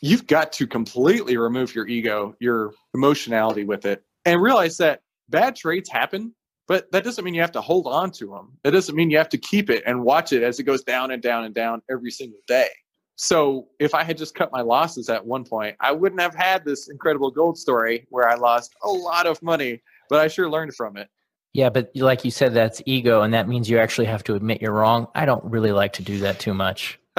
you've 0.01 0.27
got 0.27 0.53
to 0.55 0.67
completely 0.67 1.37
remove 1.37 1.75
your 1.75 1.87
ego, 1.87 2.35
your 2.41 2.73
emotionality 2.95 3.65
with 3.65 3.85
it, 3.87 4.03
and 4.25 4.41
realize 4.41 4.77
that 4.79 5.03
bad 5.29 5.57
trades 5.57 5.89
happen. 5.89 6.35
But 6.69 6.91
that 6.93 7.03
doesn't 7.03 7.25
mean 7.25 7.35
you 7.35 7.41
have 7.41 7.53
to 7.53 7.61
hold 7.61 7.87
on 7.89 8.13
to 8.13 8.27
them. 8.27 8.57
That 8.63 8.71
doesn't 8.71 8.95
mean 8.95 9.11
you 9.11 9.19
have 9.19 9.29
to 9.31 9.39
keep 9.39 9.71
it 9.71 9.83
and 9.87 10.05
watch 10.05 10.33
it 10.33 10.45
as 10.45 10.61
it 10.61 10.65
goes 10.65 10.85
down 10.85 11.11
and 11.11 11.21
down 11.21 11.45
and 11.45 11.55
down 11.55 11.83
every 11.91 12.13
single 12.13 12.39
day. 12.47 12.69
So 13.17 13.69
if 13.81 13.93
I 13.93 14.05
had 14.05 14.17
just 14.17 14.35
cut 14.35 14.51
my 14.53 14.63
losses 14.63 15.11
at 15.11 15.27
one 15.27 15.45
point, 15.45 15.77
I 15.81 15.93
wouldn't 15.93 16.21
have 16.21 16.35
had 16.35 16.65
this 16.65 16.89
incredible 16.89 17.31
gold 17.31 17.59
story 17.59 18.07
where 18.09 18.29
I 18.29 18.37
lost 18.37 18.75
a 18.83 18.89
lot 18.89 19.27
of 19.27 19.43
money, 19.43 19.83
but 20.09 20.21
I 20.21 20.29
sure 20.29 20.49
learned 20.49 20.75
from 20.75 20.97
it. 20.97 21.09
Yeah, 21.53 21.69
but 21.69 21.91
like 21.97 22.25
you 22.25 22.31
said, 22.31 22.55
that's 22.55 22.81
ego, 22.87 23.23
and 23.23 23.35
that 23.35 23.49
means 23.49 23.69
you 23.69 23.79
actually 23.79 24.07
have 24.07 24.23
to 24.25 24.37
admit 24.37 24.63
you're 24.63 24.73
wrong. 24.73 25.09
I 25.17 25.27
don't 25.27 25.45
really 25.45 25.73
like 25.73 25.95
to 25.95 26.03
do 26.03 26.21
that 26.21 26.39
too 26.39 26.55
much. 26.55 27.01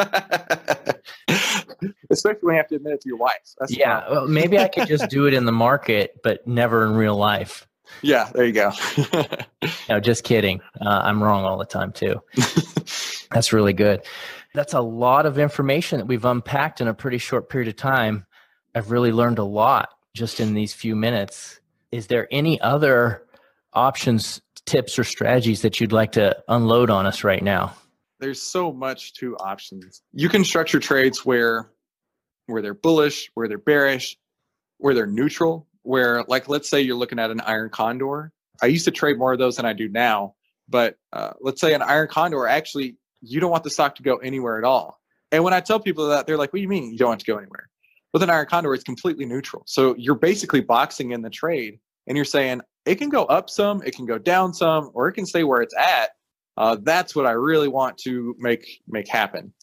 Especially 2.10 2.39
when 2.41 2.55
you 2.55 2.57
have 2.57 2.67
to 2.69 2.75
admit 2.75 2.93
it 2.93 3.01
to 3.01 3.10
your 3.10 3.17
wife. 3.17 3.55
That's 3.60 3.75
yeah, 3.75 4.03
well, 4.10 4.27
maybe 4.27 4.57
I 4.57 4.67
could 4.67 4.88
just 4.88 5.10
do 5.10 5.27
it 5.27 5.34
in 5.34 5.45
the 5.45 5.51
market, 5.51 6.17
but 6.23 6.45
never 6.47 6.86
in 6.86 6.93
real 6.93 7.15
life. 7.15 7.67
Yeah, 8.01 8.29
there 8.34 8.45
you 8.45 8.53
go. 8.53 8.71
no, 9.89 9.99
just 9.99 10.23
kidding. 10.23 10.62
Uh, 10.79 11.01
I'm 11.03 11.21
wrong 11.21 11.43
all 11.43 11.57
the 11.57 11.65
time 11.65 11.91
too. 11.91 12.21
That's 13.31 13.53
really 13.53 13.73
good. 13.73 14.03
That's 14.53 14.73
a 14.73 14.81
lot 14.81 15.25
of 15.25 15.38
information 15.38 15.99
that 15.99 16.05
we've 16.05 16.25
unpacked 16.25 16.81
in 16.81 16.88
a 16.88 16.93
pretty 16.93 17.17
short 17.17 17.49
period 17.49 17.67
of 17.69 17.75
time. 17.75 18.25
I've 18.75 18.91
really 18.91 19.12
learned 19.12 19.39
a 19.39 19.43
lot 19.43 19.89
just 20.13 20.39
in 20.39 20.53
these 20.53 20.73
few 20.73 20.95
minutes. 20.95 21.60
Is 21.91 22.07
there 22.07 22.27
any 22.31 22.60
other 22.62 23.23
options, 23.73 24.41
tips, 24.65 24.97
or 24.97 25.03
strategies 25.03 25.62
that 25.62 25.79
you'd 25.79 25.91
like 25.91 26.13
to 26.13 26.38
unload 26.47 26.89
on 26.89 27.05
us 27.05 27.23
right 27.23 27.43
now? 27.43 27.75
There's 28.21 28.41
so 28.41 28.71
much 28.71 29.13
to 29.13 29.36
options. 29.38 30.03
You 30.13 30.29
can 30.29 30.45
structure 30.45 30.79
trades 30.79 31.25
where 31.25 31.71
where 32.45 32.62
they're 32.62 32.75
bullish, 32.75 33.31
where 33.34 33.47
they're 33.47 33.57
bearish, 33.57 34.15
where 34.77 34.93
they're 34.93 35.07
neutral, 35.07 35.67
where 35.81 36.23
like 36.27 36.47
let's 36.47 36.69
say 36.69 36.81
you're 36.81 36.95
looking 36.95 37.17
at 37.17 37.31
an 37.31 37.41
iron 37.41 37.71
condor. 37.71 38.31
I 38.62 38.67
used 38.67 38.86
to 38.86 38.91
trade 38.91 39.17
more 39.17 39.34
of 39.34 39.39
those 39.39 39.55
than 39.57 39.65
I 39.65 39.73
do 39.73 39.89
now, 39.89 40.36
but 40.69 40.97
uh, 41.12 41.31
let's 41.41 41.60
say 41.60 41.73
an 41.73 41.81
iron 41.81 42.07
condor 42.10 42.47
actually 42.47 42.95
you 43.21 43.39
don't 43.39 43.51
want 43.51 43.63
the 43.63 43.69
stock 43.71 43.95
to 43.95 44.03
go 44.03 44.17
anywhere 44.17 44.60
at 44.60 44.63
all. 44.63 44.99
And 45.31 45.43
when 45.43 45.53
I 45.53 45.60
tell 45.60 45.79
people 45.79 46.10
that, 46.10 46.27
they're 46.27 46.38
like, 46.38 46.53
"What 46.53 46.57
do 46.57 46.62
you 46.62 46.67
mean 46.67 46.91
you 46.91 46.99
don't 46.99 47.10
want 47.10 47.21
to 47.21 47.25
go 47.25 47.38
anywhere?" 47.38 47.69
With 48.13 48.21
an 48.21 48.29
iron 48.29 48.45
condor, 48.45 48.73
it's 48.75 48.84
completely 48.84 49.25
neutral. 49.25 49.63
So 49.65 49.95
you're 49.97 50.15
basically 50.15 50.62
boxing 50.62 51.12
in 51.12 51.23
the 51.23 51.29
trade, 51.31 51.79
and 52.05 52.15
you're 52.15 52.25
saying 52.25 52.62
it 52.86 52.95
can 52.95 53.10
go 53.10 53.25
up 53.25 53.49
some, 53.49 53.81
it 53.84 53.95
can 53.95 54.05
go 54.05 54.19
down 54.19 54.53
some, 54.53 54.91
or 54.93 55.07
it 55.07 55.13
can 55.13 55.25
stay 55.25 55.43
where 55.43 55.62
it's 55.62 55.75
at. 55.75 56.12
Uh, 56.58 56.78
that's 56.82 57.16
what 57.16 57.26
I 57.26 57.32
really 57.32 57.68
want 57.68 57.98
to 58.00 58.36
make 58.40 58.82
make 58.88 59.08
happen. 59.08 59.54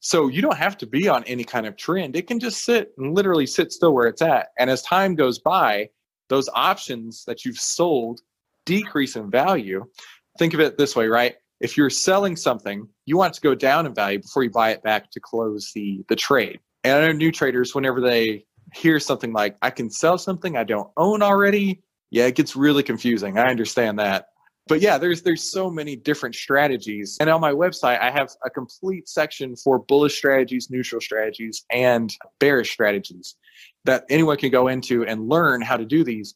So 0.00 0.28
you 0.28 0.40
don't 0.40 0.56
have 0.56 0.76
to 0.78 0.86
be 0.86 1.08
on 1.08 1.24
any 1.24 1.42
kind 1.42 1.66
of 1.66 1.76
trend. 1.76 2.14
It 2.14 2.28
can 2.28 2.38
just 2.38 2.64
sit 2.64 2.92
and 2.98 3.14
literally 3.14 3.46
sit 3.46 3.72
still 3.72 3.92
where 3.92 4.06
it's 4.06 4.22
at. 4.22 4.48
And 4.58 4.70
as 4.70 4.82
time 4.82 5.16
goes 5.16 5.38
by, 5.40 5.90
those 6.28 6.48
options 6.54 7.24
that 7.24 7.44
you've 7.44 7.58
sold 7.58 8.20
decrease 8.64 9.16
in 9.16 9.30
value. 9.30 9.84
Think 10.38 10.54
of 10.54 10.60
it 10.60 10.78
this 10.78 10.94
way, 10.94 11.08
right? 11.08 11.34
If 11.60 11.76
you're 11.76 11.90
selling 11.90 12.36
something, 12.36 12.86
you 13.06 13.16
want 13.16 13.32
it 13.32 13.36
to 13.36 13.40
go 13.40 13.54
down 13.54 13.86
in 13.86 13.94
value 13.94 14.20
before 14.20 14.44
you 14.44 14.50
buy 14.50 14.70
it 14.70 14.82
back 14.82 15.10
to 15.12 15.20
close 15.20 15.72
the 15.74 16.04
the 16.08 16.16
trade. 16.16 16.60
And 16.84 16.94
I 16.94 17.06
know 17.06 17.12
new 17.12 17.32
traders, 17.32 17.74
whenever 17.74 18.00
they 18.00 18.44
hear 18.74 19.00
something 19.00 19.32
like 19.32 19.56
"I 19.62 19.70
can 19.70 19.90
sell 19.90 20.18
something 20.18 20.56
I 20.56 20.64
don't 20.64 20.90
own 20.96 21.22
already," 21.22 21.82
yeah, 22.10 22.26
it 22.26 22.34
gets 22.34 22.54
really 22.54 22.82
confusing. 22.82 23.38
I 23.38 23.48
understand 23.48 23.98
that. 23.98 24.28
But 24.68 24.80
yeah, 24.80 24.98
there's 24.98 25.22
there's 25.22 25.42
so 25.42 25.70
many 25.70 25.94
different 25.94 26.34
strategies. 26.34 27.16
And 27.20 27.30
on 27.30 27.40
my 27.40 27.52
website, 27.52 28.00
I 28.00 28.10
have 28.10 28.30
a 28.44 28.50
complete 28.50 29.08
section 29.08 29.54
for 29.54 29.78
bullish 29.78 30.16
strategies, 30.16 30.70
neutral 30.70 31.00
strategies, 31.00 31.64
and 31.70 32.12
bearish 32.40 32.72
strategies 32.72 33.36
that 33.84 34.04
anyone 34.10 34.36
can 34.36 34.50
go 34.50 34.68
into 34.68 35.04
and 35.04 35.28
learn 35.28 35.62
how 35.62 35.76
to 35.76 35.84
do 35.84 36.02
these. 36.02 36.34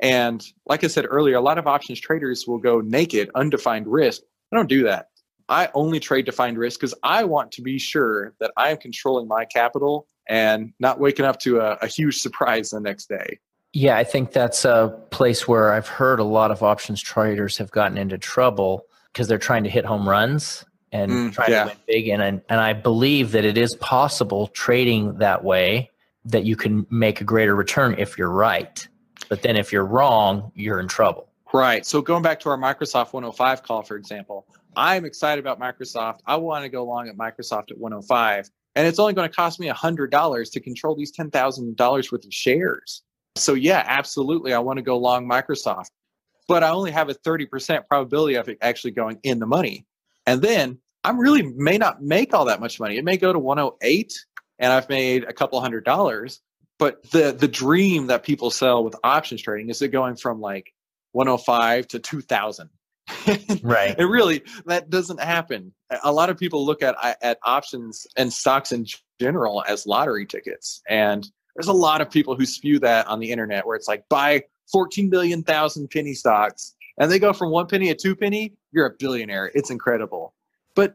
And 0.00 0.44
like 0.66 0.84
I 0.84 0.88
said 0.88 1.06
earlier, 1.08 1.36
a 1.36 1.40
lot 1.40 1.58
of 1.58 1.66
options 1.66 2.00
traders 2.00 2.46
will 2.46 2.58
go 2.58 2.80
naked, 2.80 3.30
undefined 3.34 3.86
risk. 3.86 4.22
I 4.52 4.56
don't 4.56 4.68
do 4.68 4.84
that. 4.84 5.06
I 5.48 5.68
only 5.74 5.98
trade 6.00 6.26
defined 6.26 6.58
risk 6.58 6.80
because 6.80 6.94
I 7.02 7.24
want 7.24 7.50
to 7.52 7.62
be 7.62 7.78
sure 7.78 8.34
that 8.40 8.52
I 8.56 8.70
am 8.70 8.76
controlling 8.76 9.26
my 9.26 9.44
capital 9.44 10.06
and 10.28 10.72
not 10.78 11.00
waking 11.00 11.24
up 11.24 11.40
to 11.40 11.60
a, 11.60 11.78
a 11.82 11.86
huge 11.86 12.18
surprise 12.20 12.70
the 12.70 12.80
next 12.80 13.08
day. 13.08 13.38
Yeah, 13.72 13.96
I 13.96 14.04
think 14.04 14.32
that's 14.32 14.64
a 14.64 14.98
place 15.10 15.46
where 15.46 15.72
I've 15.72 15.86
heard 15.86 16.18
a 16.18 16.24
lot 16.24 16.50
of 16.50 16.62
options 16.62 17.00
traders 17.00 17.56
have 17.58 17.70
gotten 17.70 17.98
into 17.98 18.18
trouble 18.18 18.86
because 19.12 19.28
they're 19.28 19.38
trying 19.38 19.64
to 19.64 19.70
hit 19.70 19.84
home 19.84 20.08
runs 20.08 20.64
and 20.92 21.10
mm, 21.10 21.32
trying 21.32 21.50
yeah. 21.50 21.64
to 21.64 21.70
win 21.70 21.76
big. 21.86 22.08
And, 22.08 22.22
and 22.22 22.60
I 22.60 22.72
believe 22.72 23.32
that 23.32 23.44
it 23.44 23.56
is 23.56 23.76
possible 23.76 24.48
trading 24.48 25.18
that 25.18 25.44
way 25.44 25.90
that 26.24 26.44
you 26.44 26.56
can 26.56 26.86
make 26.90 27.20
a 27.20 27.24
greater 27.24 27.54
return 27.54 27.94
if 27.98 28.18
you're 28.18 28.30
right. 28.30 28.86
But 29.28 29.42
then 29.42 29.56
if 29.56 29.72
you're 29.72 29.86
wrong, 29.86 30.50
you're 30.54 30.80
in 30.80 30.88
trouble. 30.88 31.28
Right. 31.52 31.84
So 31.84 32.00
going 32.00 32.22
back 32.22 32.40
to 32.40 32.48
our 32.50 32.58
Microsoft 32.58 33.12
105 33.12 33.62
call, 33.62 33.82
for 33.82 33.96
example, 33.96 34.46
I'm 34.76 35.04
excited 35.04 35.44
about 35.44 35.60
Microsoft. 35.60 36.20
I 36.26 36.36
want 36.36 36.64
to 36.64 36.68
go 36.68 36.84
long 36.84 37.08
at 37.08 37.16
Microsoft 37.16 37.70
at 37.70 37.78
105. 37.78 38.50
And 38.76 38.86
it's 38.86 38.98
only 38.98 39.14
going 39.14 39.28
to 39.28 39.34
cost 39.34 39.58
me 39.58 39.68
$100 39.68 40.52
to 40.52 40.60
control 40.60 40.94
these 40.94 41.12
$10,000 41.12 42.12
worth 42.12 42.24
of 42.24 42.32
shares. 42.32 43.02
So 43.40 43.54
yeah, 43.54 43.84
absolutely. 43.86 44.52
I 44.52 44.58
want 44.58 44.78
to 44.78 44.82
go 44.82 44.98
long 44.98 45.28
Microsoft, 45.28 45.90
but 46.48 46.62
I 46.62 46.70
only 46.70 46.90
have 46.90 47.08
a 47.08 47.14
30% 47.14 47.86
probability 47.88 48.34
of 48.34 48.48
it 48.48 48.58
actually 48.60 48.92
going 48.92 49.18
in 49.22 49.38
the 49.38 49.46
money. 49.46 49.86
And 50.26 50.42
then 50.42 50.78
I'm 51.04 51.18
really 51.18 51.42
may 51.42 51.78
not 51.78 52.02
make 52.02 52.34
all 52.34 52.44
that 52.46 52.60
much 52.60 52.78
money. 52.78 52.98
It 52.98 53.04
may 53.04 53.16
go 53.16 53.32
to 53.32 53.38
108 53.38 54.12
and 54.58 54.72
I've 54.72 54.88
made 54.88 55.24
a 55.24 55.32
couple 55.32 55.60
hundred 55.60 55.84
dollars. 55.84 56.40
But 56.78 57.10
the 57.10 57.32
the 57.32 57.48
dream 57.48 58.06
that 58.06 58.22
people 58.22 58.50
sell 58.50 58.82
with 58.84 58.94
options 59.04 59.42
trading 59.42 59.68
is 59.68 59.82
it 59.82 59.88
going 59.88 60.16
from 60.16 60.40
like 60.40 60.72
105 61.12 61.88
to 61.88 61.98
2000. 61.98 62.70
right. 63.62 63.96
and 63.98 64.08
really 64.08 64.42
that 64.66 64.88
doesn't 64.88 65.20
happen. 65.20 65.74
A 66.04 66.12
lot 66.12 66.30
of 66.30 66.38
people 66.38 66.64
look 66.64 66.82
at 66.82 66.96
at 67.22 67.38
options 67.44 68.06
and 68.16 68.32
stocks 68.32 68.72
in 68.72 68.86
general 69.20 69.64
as 69.66 69.86
lottery 69.86 70.26
tickets 70.26 70.80
and 70.88 71.28
there's 71.56 71.68
a 71.68 71.72
lot 71.72 72.00
of 72.00 72.10
people 72.10 72.36
who 72.36 72.46
spew 72.46 72.78
that 72.80 73.06
on 73.06 73.20
the 73.20 73.30
internet 73.30 73.66
where 73.66 73.76
it's 73.76 73.88
like 73.88 74.08
buy 74.08 74.42
14 74.72 75.10
billion 75.10 75.42
thousand 75.42 75.90
penny 75.90 76.14
stocks 76.14 76.74
and 76.98 77.10
they 77.10 77.18
go 77.18 77.32
from 77.32 77.50
one 77.50 77.66
penny 77.66 77.88
to 77.88 77.94
two 77.94 78.14
penny, 78.14 78.54
you're 78.72 78.86
a 78.86 78.90
billionaire. 78.98 79.50
It's 79.54 79.70
incredible. 79.70 80.34
But 80.74 80.94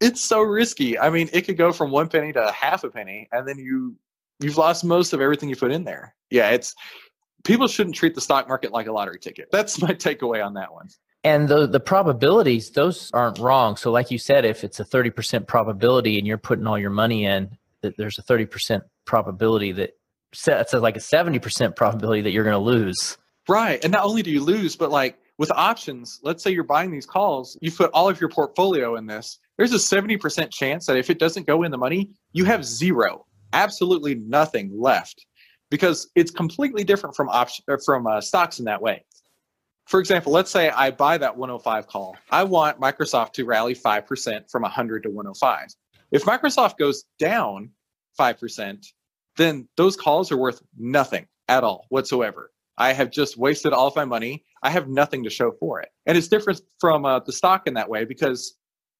it's 0.00 0.20
so 0.20 0.40
risky. 0.40 0.98
I 0.98 1.10
mean, 1.10 1.28
it 1.32 1.42
could 1.42 1.56
go 1.56 1.72
from 1.72 1.90
one 1.90 2.08
penny 2.08 2.32
to 2.32 2.50
half 2.50 2.84
a 2.84 2.90
penny 2.90 3.28
and 3.32 3.46
then 3.46 3.58
you 3.58 3.96
you've 4.40 4.58
lost 4.58 4.84
most 4.84 5.12
of 5.12 5.20
everything 5.20 5.48
you 5.48 5.56
put 5.56 5.70
in 5.70 5.84
there. 5.84 6.14
Yeah, 6.30 6.50
it's 6.50 6.74
people 7.44 7.68
shouldn't 7.68 7.94
treat 7.94 8.14
the 8.14 8.20
stock 8.20 8.48
market 8.48 8.72
like 8.72 8.86
a 8.86 8.92
lottery 8.92 9.18
ticket. 9.18 9.48
That's 9.52 9.80
my 9.80 9.88
takeaway 9.90 10.44
on 10.44 10.54
that 10.54 10.72
one. 10.72 10.88
And 11.24 11.48
the 11.48 11.66
the 11.68 11.80
probabilities, 11.80 12.70
those 12.70 13.10
aren't 13.12 13.38
wrong. 13.38 13.76
So 13.76 13.92
like 13.92 14.10
you 14.10 14.18
said, 14.18 14.44
if 14.44 14.64
it's 14.64 14.80
a 14.80 14.84
30% 14.84 15.46
probability 15.46 16.18
and 16.18 16.26
you're 16.26 16.38
putting 16.38 16.66
all 16.66 16.78
your 16.78 16.90
money 16.90 17.26
in, 17.26 17.56
that 17.82 17.96
there's 17.96 18.18
a 18.18 18.22
30% 18.22 18.82
probability 19.04 19.72
that 19.72 19.92
sets 20.34 20.72
like 20.72 20.96
a 20.96 21.00
70% 21.00 21.76
probability 21.76 22.22
that 22.22 22.32
you're 22.32 22.44
going 22.44 22.54
to 22.54 22.58
lose. 22.58 23.18
Right. 23.48 23.82
And 23.82 23.92
not 23.92 24.04
only 24.04 24.22
do 24.22 24.30
you 24.30 24.42
lose, 24.42 24.76
but 24.76 24.90
like 24.90 25.18
with 25.38 25.50
options, 25.50 26.20
let's 26.22 26.42
say 26.42 26.50
you're 26.50 26.64
buying 26.64 26.90
these 26.90 27.06
calls, 27.06 27.58
you 27.60 27.70
put 27.70 27.90
all 27.92 28.08
of 28.08 28.20
your 28.20 28.30
portfolio 28.30 28.96
in 28.96 29.06
this. 29.06 29.38
There's 29.58 29.72
a 29.72 29.76
70% 29.76 30.50
chance 30.50 30.86
that 30.86 30.96
if 30.96 31.10
it 31.10 31.18
doesn't 31.18 31.46
go 31.46 31.62
in 31.62 31.70
the 31.70 31.78
money, 31.78 32.10
you 32.32 32.44
have 32.44 32.64
zero, 32.64 33.26
absolutely 33.52 34.14
nothing 34.14 34.70
left 34.74 35.26
because 35.70 36.10
it's 36.14 36.30
completely 36.30 36.84
different 36.84 37.16
from 37.16 37.28
option 37.30 37.64
from 37.84 38.06
uh, 38.06 38.20
stocks 38.20 38.58
in 38.58 38.66
that 38.66 38.80
way. 38.80 39.04
For 39.86 40.00
example, 40.00 40.32
let's 40.32 40.50
say 40.50 40.70
I 40.70 40.90
buy 40.90 41.18
that 41.18 41.36
105 41.36 41.86
call. 41.86 42.16
I 42.30 42.44
want 42.44 42.80
Microsoft 42.80 43.32
to 43.32 43.44
rally 43.44 43.74
5% 43.74 44.50
from 44.50 44.62
100 44.62 45.02
to 45.02 45.08
105. 45.08 45.68
If 46.12 46.24
Microsoft 46.24 46.76
goes 46.78 47.04
down 47.18 47.70
5%, 48.18 48.86
then 49.36 49.68
those 49.76 49.96
calls 49.96 50.30
are 50.30 50.36
worth 50.36 50.62
nothing 50.78 51.26
at 51.48 51.64
all 51.64 51.86
whatsoever. 51.88 52.50
I 52.78 52.92
have 52.92 53.10
just 53.10 53.36
wasted 53.36 53.72
all 53.72 53.86
of 53.86 53.96
my 53.96 54.04
money. 54.04 54.44
I 54.62 54.70
have 54.70 54.88
nothing 54.88 55.24
to 55.24 55.30
show 55.30 55.52
for 55.52 55.80
it. 55.80 55.90
And 56.06 56.16
it's 56.16 56.28
different 56.28 56.60
from 56.80 57.04
uh, 57.04 57.20
the 57.20 57.32
stock 57.32 57.66
in 57.66 57.74
that 57.74 57.88
way 57.88 58.04
because 58.04 58.56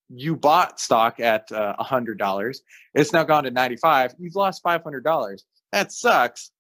you 0.09 0.37
bought 0.37 0.79
stock 0.79 1.21
at 1.21 1.51
uh, 1.53 1.75
$100. 1.81 2.57
It's 2.95 3.13
now 3.13 3.25
gone 3.25 3.45
to 3.45 3.51
95. 3.51 4.15
You've 4.19 4.35
lost 4.35 4.63
$500. 4.63 5.43
That 5.73 5.93
sucks, 5.93 6.51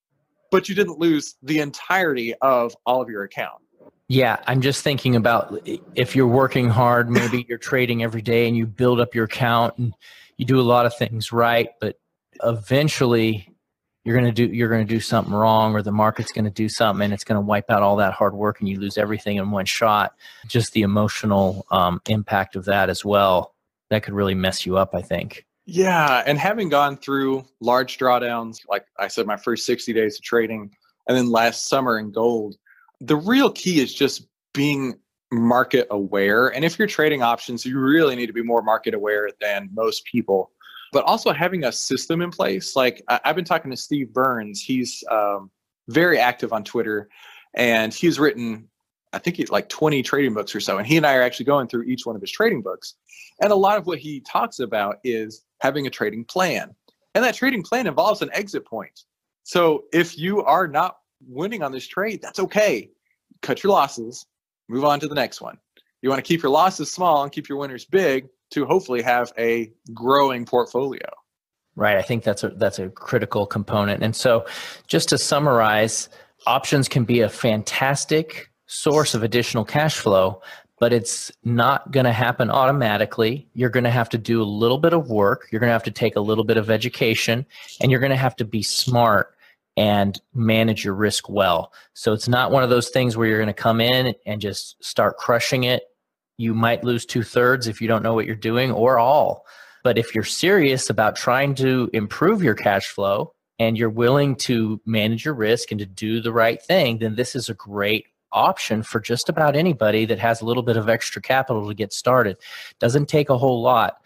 but 0.50 0.68
you 0.68 0.74
didn't 0.74 0.98
lose 0.98 1.36
the 1.42 1.58
entirety 1.58 2.34
of 2.40 2.74
all 2.86 3.02
of 3.02 3.08
your 3.08 3.24
account. 3.24 3.62
Yeah, 4.08 4.38
I'm 4.46 4.60
just 4.60 4.82
thinking 4.82 5.16
about 5.16 5.66
if 5.94 6.14
you're 6.14 6.26
working 6.26 6.68
hard, 6.68 7.10
maybe 7.10 7.46
you're 7.48 7.58
trading 7.58 8.02
every 8.02 8.22
day 8.22 8.46
and 8.46 8.56
you 8.56 8.66
build 8.66 9.00
up 9.00 9.14
your 9.14 9.24
account 9.24 9.78
and 9.78 9.94
you 10.36 10.44
do 10.44 10.60
a 10.60 10.62
lot 10.62 10.86
of 10.86 10.96
things 10.96 11.32
right, 11.32 11.70
but 11.80 11.96
eventually 12.42 13.48
you're 14.04 14.18
going 14.18 14.32
to 14.32 14.46
do 14.46 14.52
you're 14.52 14.68
going 14.68 14.86
to 14.86 14.94
do 14.94 15.00
something 15.00 15.32
wrong 15.32 15.74
or 15.74 15.82
the 15.82 15.92
market's 15.92 16.32
going 16.32 16.44
to 16.44 16.50
do 16.50 16.68
something 16.68 17.04
and 17.04 17.14
it's 17.14 17.24
going 17.24 17.36
to 17.36 17.40
wipe 17.40 17.70
out 17.70 17.82
all 17.82 17.96
that 17.96 18.12
hard 18.12 18.34
work 18.34 18.60
and 18.60 18.68
you 18.68 18.78
lose 18.80 18.98
everything 18.98 19.36
in 19.36 19.50
one 19.50 19.64
shot. 19.64 20.14
Just 20.46 20.72
the 20.72 20.82
emotional 20.82 21.66
um, 21.70 22.00
impact 22.08 22.56
of 22.56 22.64
that 22.64 22.90
as 22.90 23.04
well 23.04 23.54
that 23.90 24.02
could 24.02 24.14
really 24.14 24.34
mess 24.34 24.64
you 24.66 24.76
up 24.76 24.94
i 24.94 25.02
think. 25.02 25.46
Yeah 25.66 26.22
and 26.26 26.38
having 26.38 26.68
gone 26.68 26.96
through 26.96 27.44
large 27.60 27.98
drawdowns 27.98 28.58
like 28.68 28.84
i 28.98 29.06
said 29.06 29.26
my 29.26 29.36
first 29.36 29.64
60 29.66 29.92
days 29.92 30.16
of 30.16 30.22
trading 30.22 30.74
and 31.06 31.16
then 31.16 31.30
last 31.30 31.68
summer 31.68 31.98
in 31.98 32.10
gold 32.10 32.56
the 33.00 33.16
real 33.16 33.50
key 33.50 33.80
is 33.80 33.94
just 33.94 34.26
being 34.54 34.98
market 35.32 35.86
aware. 35.90 36.48
And 36.48 36.64
if 36.64 36.78
you're 36.78 36.88
trading 36.88 37.22
options 37.22 37.64
you 37.64 37.78
really 37.78 38.16
need 38.16 38.26
to 38.26 38.32
be 38.32 38.42
more 38.42 38.62
market 38.62 38.94
aware 38.94 39.30
than 39.40 39.68
most 39.72 40.04
people 40.04 40.50
but 40.92 41.04
also 41.04 41.32
having 41.32 41.64
a 41.64 41.72
system 41.72 42.22
in 42.22 42.30
place. 42.30 42.76
Like 42.76 43.02
I, 43.08 43.20
have 43.24 43.36
been 43.36 43.44
talking 43.44 43.70
to 43.70 43.76
Steve 43.76 44.12
Burns. 44.12 44.62
He's 44.62 45.02
um, 45.10 45.50
very 45.88 46.18
active 46.18 46.52
on 46.52 46.62
Twitter, 46.62 47.08
and 47.54 47.92
he's 47.92 48.20
written, 48.20 48.68
I 49.12 49.18
think, 49.18 49.42
like 49.50 49.68
20 49.68 50.02
trading 50.02 50.34
books 50.34 50.54
or 50.54 50.60
so. 50.60 50.78
And 50.78 50.86
he 50.86 50.98
and 50.98 51.06
I 51.06 51.14
are 51.16 51.22
actually 51.22 51.46
going 51.46 51.66
through 51.66 51.84
each 51.84 52.06
one 52.06 52.14
of 52.14 52.22
his 52.22 52.30
trading 52.30 52.62
books. 52.62 52.94
And 53.40 53.50
a 53.50 53.56
lot 53.56 53.78
of 53.78 53.86
what 53.86 53.98
he 53.98 54.20
talks 54.20 54.60
about 54.60 54.98
is 55.02 55.44
having 55.60 55.86
a 55.86 55.90
trading 55.90 56.24
plan, 56.24 56.74
and 57.14 57.24
that 57.24 57.34
trading 57.34 57.62
plan 57.62 57.86
involves 57.86 58.22
an 58.22 58.30
exit 58.32 58.66
point. 58.66 59.00
So 59.44 59.84
if 59.92 60.16
you 60.16 60.42
are 60.44 60.68
not 60.68 60.98
winning 61.26 61.62
on 61.62 61.72
this 61.72 61.86
trade, 61.86 62.20
that's 62.22 62.38
okay. 62.38 62.90
Cut 63.40 63.64
your 63.64 63.72
losses, 63.72 64.26
move 64.68 64.84
on 64.84 65.00
to 65.00 65.08
the 65.08 65.14
next 65.14 65.40
one. 65.40 65.58
You 66.02 66.10
want 66.10 66.18
to 66.18 66.28
keep 66.28 66.42
your 66.42 66.52
losses 66.52 66.92
small 66.92 67.22
and 67.22 67.32
keep 67.32 67.48
your 67.48 67.58
winners 67.58 67.84
big 67.84 68.28
to 68.52 68.66
hopefully 68.66 69.02
have 69.02 69.32
a 69.38 69.72
growing 69.92 70.44
portfolio. 70.44 71.08
Right. 71.74 71.96
I 71.96 72.02
think 72.02 72.22
that's 72.22 72.44
a 72.44 72.50
that's 72.50 72.78
a 72.78 72.90
critical 72.90 73.46
component. 73.46 74.02
And 74.02 74.14
so 74.14 74.44
just 74.86 75.08
to 75.08 75.18
summarize, 75.18 76.10
options 76.46 76.88
can 76.88 77.04
be 77.04 77.20
a 77.20 77.28
fantastic 77.28 78.50
source 78.66 79.14
of 79.14 79.22
additional 79.22 79.64
cash 79.64 79.96
flow, 79.96 80.42
but 80.78 80.92
it's 80.92 81.32
not 81.44 81.90
going 81.90 82.04
to 82.04 82.12
happen 82.12 82.50
automatically. 82.50 83.48
You're 83.54 83.70
going 83.70 83.84
to 83.84 83.90
have 83.90 84.08
to 84.10 84.18
do 84.18 84.42
a 84.42 84.44
little 84.44 84.78
bit 84.78 84.92
of 84.92 85.08
work, 85.08 85.48
you're 85.50 85.60
going 85.60 85.68
to 85.68 85.74
have 85.74 85.82
to 85.84 85.90
take 85.90 86.16
a 86.16 86.20
little 86.20 86.44
bit 86.44 86.56
of 86.58 86.70
education, 86.70 87.46
and 87.80 87.90
you're 87.90 88.00
going 88.00 88.10
to 88.10 88.16
have 88.16 88.36
to 88.36 88.44
be 88.44 88.62
smart 88.62 89.34
and 89.76 90.20
manage 90.34 90.84
your 90.84 90.94
risk 90.94 91.30
well. 91.30 91.72
So 91.94 92.12
it's 92.12 92.28
not 92.28 92.50
one 92.50 92.62
of 92.62 92.68
those 92.68 92.90
things 92.90 93.16
where 93.16 93.26
you're 93.26 93.38
going 93.38 93.46
to 93.46 93.54
come 93.54 93.80
in 93.80 94.14
and 94.26 94.40
just 94.40 94.82
start 94.84 95.16
crushing 95.16 95.64
it 95.64 95.84
you 96.38 96.54
might 96.54 96.84
lose 96.84 97.06
two 97.06 97.22
thirds 97.22 97.66
if 97.68 97.80
you 97.80 97.88
don't 97.88 98.02
know 98.02 98.14
what 98.14 98.26
you're 98.26 98.34
doing 98.34 98.72
or 98.72 98.98
all. 98.98 99.46
But 99.84 99.98
if 99.98 100.14
you're 100.14 100.24
serious 100.24 100.90
about 100.90 101.16
trying 101.16 101.54
to 101.56 101.90
improve 101.92 102.42
your 102.42 102.54
cash 102.54 102.88
flow 102.88 103.34
and 103.58 103.76
you're 103.76 103.90
willing 103.90 104.36
to 104.36 104.80
manage 104.86 105.24
your 105.24 105.34
risk 105.34 105.70
and 105.70 105.80
to 105.80 105.86
do 105.86 106.20
the 106.20 106.32
right 106.32 106.62
thing, 106.62 106.98
then 106.98 107.16
this 107.16 107.34
is 107.34 107.48
a 107.48 107.54
great 107.54 108.06
option 108.32 108.82
for 108.82 109.00
just 109.00 109.28
about 109.28 109.56
anybody 109.56 110.04
that 110.06 110.18
has 110.18 110.40
a 110.40 110.44
little 110.44 110.62
bit 110.62 110.76
of 110.76 110.88
extra 110.88 111.20
capital 111.20 111.68
to 111.68 111.74
get 111.74 111.92
started. 111.92 112.36
Doesn't 112.78 113.06
take 113.06 113.28
a 113.28 113.36
whole 113.38 113.60
lot. 113.60 113.96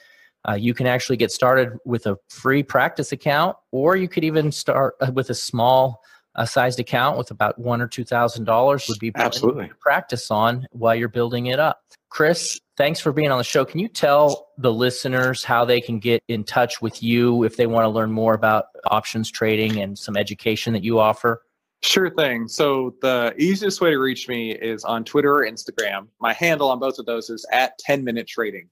Uh, 0.48 0.54
you 0.54 0.74
can 0.74 0.86
actually 0.86 1.16
get 1.16 1.32
started 1.32 1.78
with 1.84 2.06
a 2.06 2.16
free 2.28 2.62
practice 2.62 3.12
account, 3.12 3.56
or 3.72 3.96
you 3.96 4.08
could 4.08 4.24
even 4.24 4.52
start 4.52 4.94
uh, 5.00 5.10
with 5.12 5.30
a 5.30 5.34
small 5.34 6.02
a 6.36 6.46
sized 6.46 6.78
account 6.78 7.16
with 7.16 7.30
about 7.30 7.58
one 7.58 7.80
or 7.80 7.88
two 7.88 8.04
thousand 8.04 8.44
dollars 8.44 8.86
would 8.88 8.98
be 8.98 9.10
absolutely 9.14 9.70
practice 9.80 10.30
on 10.30 10.66
while 10.70 10.94
you're 10.94 11.08
building 11.08 11.46
it 11.46 11.58
up. 11.58 11.82
Chris, 12.08 12.58
thanks 12.76 13.00
for 13.00 13.12
being 13.12 13.30
on 13.30 13.38
the 13.38 13.44
show. 13.44 13.64
Can 13.64 13.80
you 13.80 13.88
tell 13.88 14.48
the 14.58 14.72
listeners 14.72 15.44
how 15.44 15.64
they 15.64 15.80
can 15.80 15.98
get 15.98 16.22
in 16.28 16.44
touch 16.44 16.80
with 16.80 17.02
you 17.02 17.44
if 17.44 17.56
they 17.56 17.66
want 17.66 17.84
to 17.84 17.88
learn 17.88 18.12
more 18.12 18.34
about 18.34 18.66
options 18.86 19.30
trading 19.30 19.80
and 19.80 19.98
some 19.98 20.16
education 20.16 20.72
that 20.72 20.84
you 20.84 20.98
offer? 20.98 21.42
Sure 21.82 22.10
thing. 22.10 22.48
So 22.48 22.94
the 23.02 23.34
easiest 23.38 23.80
way 23.80 23.90
to 23.90 23.98
reach 23.98 24.28
me 24.28 24.52
is 24.52 24.84
on 24.84 25.04
Twitter 25.04 25.32
or 25.32 25.46
Instagram. 25.46 26.08
My 26.20 26.32
handle 26.32 26.70
on 26.70 26.78
both 26.78 26.98
of 26.98 27.06
those 27.06 27.28
is 27.28 27.44
at 27.52 27.76
10 27.78 28.02
minute 28.02 28.26
trading. 28.26 28.68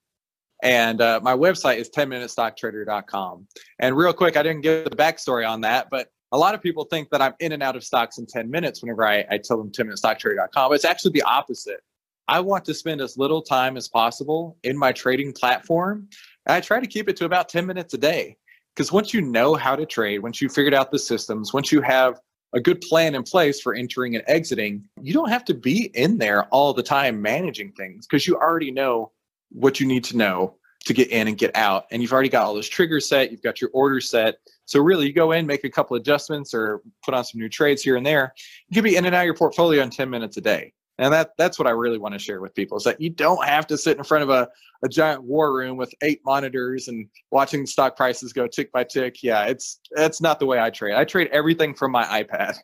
And 0.63 1.01
uh, 1.01 1.21
my 1.23 1.35
website 1.35 1.77
is 1.77 1.91
10minutestocktrader.com. 1.91 3.47
And 3.81 3.97
real 3.97 4.13
quick, 4.15 4.37
I 4.37 4.43
didn't 4.43 4.63
give 4.63 4.85
the 4.85 4.97
backstory 4.97 5.49
on 5.49 5.61
that, 5.61 5.89
but 5.91 6.09
a 6.33 6.39
lot 6.39 6.55
of 6.55 6.63
people 6.63 6.85
think 6.85 7.11
that 7.11 7.21
I'm 7.21 7.35
in 7.39 7.53
and 7.53 7.63
out 7.63 7.77
of 7.77 7.85
stocks 7.85 8.19
in 8.19 8.27
10 8.27 8.51
minutes 8.51 8.83
whenever 8.83 9.07
I, 9.07 9.25
I 9.31 9.39
tell 9.39 9.59
them 9.59 9.71
10minutestocktrader.com. 9.71 10.73
It's 10.73 10.85
actually 10.85 11.13
the 11.13 11.23
opposite. 11.23 11.81
I 12.29 12.41
want 12.41 12.65
to 12.67 12.75
spend 12.75 13.01
as 13.01 13.19
little 13.19 13.43
time 13.43 13.77
as 13.77 13.89
possible 13.89 14.57
in 14.63 14.77
my 14.77 14.93
trading 14.93 15.33
platform. 15.33 16.09
I 16.47 16.61
try 16.61 16.81
to 16.81 16.87
keep 16.87 17.09
it 17.09 17.17
to 17.19 17.25
about 17.25 17.49
10 17.49 17.67
minutes 17.67 17.95
a 17.95 17.99
day. 17.99 18.37
Because 18.75 18.91
once 18.91 19.15
you 19.15 19.21
know 19.21 19.55
how 19.55 19.77
to 19.77 19.87
trade, 19.87 20.19
once 20.19 20.43
you 20.43 20.49
figured 20.49 20.75
out 20.75 20.91
the 20.91 20.99
systems, 20.99 21.53
once 21.53 21.71
you 21.71 21.81
have 21.81 22.21
a 22.55 22.61
good 22.61 22.81
plan 22.81 23.15
in 23.15 23.23
place 23.23 23.61
for 23.61 23.75
entering 23.75 24.17
and 24.17 24.25
exiting, 24.27 24.89
you 25.01 25.13
don't 25.13 25.29
have 25.29 25.45
to 25.45 25.55
be 25.55 25.91
in 25.95 26.19
there 26.19 26.45
all 26.47 26.73
the 26.73 26.83
time 26.83 27.23
managing 27.23 27.73
things 27.73 28.07
because 28.07 28.27
you 28.27 28.37
already 28.37 28.71
know 28.71 29.13
what 29.51 29.79
you 29.79 29.87
need 29.87 30.03
to 30.05 30.17
know 30.17 30.57
to 30.87 30.93
get 30.93 31.09
in 31.11 31.29
and 31.29 31.39
get 31.39 31.55
out. 31.57 31.87
And 31.91 32.03
you've 32.03 32.13
already 32.13 32.29
got 32.29 32.47
all 32.47 32.55
those 32.55 32.69
triggers 32.69 33.09
set, 33.09 33.31
you've 33.31 33.43
got 33.43 33.61
your 33.61 33.71
orders 33.73 34.11
set. 34.11 34.37
So 34.67 34.81
really 34.81 35.07
you 35.07 35.13
go 35.13 35.33
in, 35.33 35.47
make 35.47 35.65
a 35.65 35.71
couple 35.71 35.97
adjustments 35.97 36.53
or 36.53 36.83
put 37.05 37.15
on 37.15 37.25
some 37.25 37.41
new 37.41 37.49
trades 37.49 37.83
here 37.83 37.97
and 37.97 38.05
there. 38.05 38.35
You 38.69 38.75
can 38.75 38.85
be 38.85 38.97
in 38.97 39.05
and 39.05 39.15
out 39.15 39.21
of 39.21 39.27
your 39.27 39.35
portfolio 39.35 39.83
in 39.83 39.91
10 39.91 40.11
minutes 40.11 40.37
a 40.37 40.41
day. 40.41 40.73
And 40.99 41.13
that 41.13 41.33
that's 41.37 41.59
what 41.59 41.67
I 41.67 41.73
really 41.73 41.99
want 41.99 42.15
to 42.15 42.19
share 42.19 42.41
with 42.41 42.55
people 42.55 42.77
is 42.77 42.85
that 42.85 43.01
you 43.01 43.11
don't 43.11 43.45
have 43.45 43.67
to 43.69 43.77
sit 43.77 43.99
in 43.99 44.05
front 44.05 44.23
of 44.23 44.31
a, 44.31 44.49
a 44.85 44.89
giant 44.89 45.25
war 45.25 45.53
room 45.53 45.77
with 45.77 45.93
eight 46.03 46.21
monitors 46.25 46.87
and 46.89 47.09
watching 47.31 47.67
stock 47.67 47.97
prices 47.97 48.33
go 48.33 48.47
tick 48.47 48.71
by 48.71 48.85
tick. 48.85 49.23
Yeah, 49.23 49.45
it's 49.45 49.81
that's 49.91 50.21
not 50.21 50.39
the 50.39 50.47
way 50.47 50.61
I 50.61 50.71
trade. 50.71 50.95
I 50.95 51.05
trade 51.05 51.29
everything 51.33 51.75
from 51.75 51.91
my 51.91 52.05
iPad. 52.23 52.59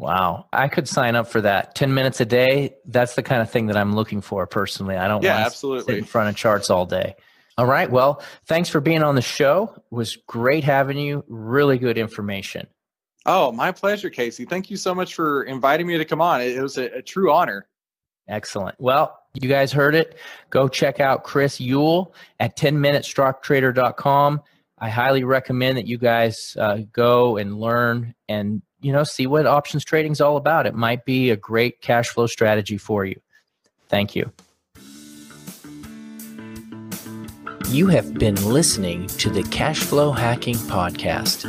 Wow. 0.00 0.46
I 0.50 0.68
could 0.68 0.88
sign 0.88 1.14
up 1.14 1.28
for 1.28 1.42
that. 1.42 1.74
10 1.74 1.92
minutes 1.92 2.22
a 2.22 2.24
day. 2.24 2.74
That's 2.86 3.16
the 3.16 3.22
kind 3.22 3.42
of 3.42 3.50
thing 3.50 3.66
that 3.66 3.76
I'm 3.76 3.94
looking 3.94 4.22
for 4.22 4.46
personally. 4.46 4.96
I 4.96 5.06
don't 5.06 5.22
yeah, 5.22 5.34
want 5.34 5.42
to 5.42 5.46
absolutely. 5.46 5.94
sit 5.94 5.98
in 5.98 6.04
front 6.04 6.30
of 6.30 6.36
charts 6.36 6.70
all 6.70 6.86
day. 6.86 7.16
All 7.58 7.66
right. 7.66 7.90
Well, 7.90 8.22
thanks 8.46 8.70
for 8.70 8.80
being 8.80 9.02
on 9.02 9.14
the 9.14 9.20
show. 9.20 9.74
It 9.76 9.94
was 9.94 10.16
great 10.26 10.64
having 10.64 10.96
you. 10.96 11.22
Really 11.28 11.76
good 11.76 11.98
information. 11.98 12.66
Oh, 13.26 13.52
my 13.52 13.70
pleasure, 13.70 14.10
Casey. 14.10 14.44
Thank 14.44 14.70
you 14.70 14.76
so 14.76 14.94
much 14.94 15.14
for 15.14 15.44
inviting 15.44 15.86
me 15.86 15.98
to 15.98 16.04
come 16.04 16.20
on. 16.20 16.40
It, 16.40 16.60
was 16.60 16.78
a, 16.78 16.86
a 16.86 17.02
true 17.02 17.30
honor. 17.30 17.66
Excellent. 18.28 18.80
Well, 18.80 19.18
you 19.34 19.48
guys 19.48 19.72
heard 19.72 19.94
it. 19.94 20.16
Go 20.50 20.68
check 20.68 21.00
out 21.00 21.24
Chris 21.24 21.58
Uhl 21.58 22.12
at 22.38 22.56
10minutestocktrader.com. 22.56 24.40
I 24.78 24.88
highly 24.88 25.24
recommend 25.24 25.76
that 25.76 25.86
you 25.86 25.98
guys 25.98 26.56
uh, 26.58 26.78
go 26.92 27.36
and 27.36 27.60
learn 27.60 28.14
and 28.28 28.62
you 28.80 28.92
know 28.92 29.04
see 29.04 29.26
what 29.26 29.46
options 29.46 29.84
trading 29.84 30.12
is 30.12 30.22
all 30.22 30.38
about. 30.38 30.66
It 30.66 30.74
might 30.74 31.04
be 31.04 31.30
a 31.30 31.36
great 31.36 31.82
cash 31.82 32.08
flow 32.08 32.26
strategy 32.26 32.78
for 32.78 33.04
you. 33.04 33.20
Thank 33.88 34.16
you. 34.16 34.32
You 37.68 37.86
have 37.88 38.14
been 38.14 38.34
listening 38.44 39.06
to 39.08 39.30
the 39.30 39.44
Cash 39.44 39.78
Flow 39.78 40.10
Hacking 40.10 40.56
Podcast. 40.56 41.46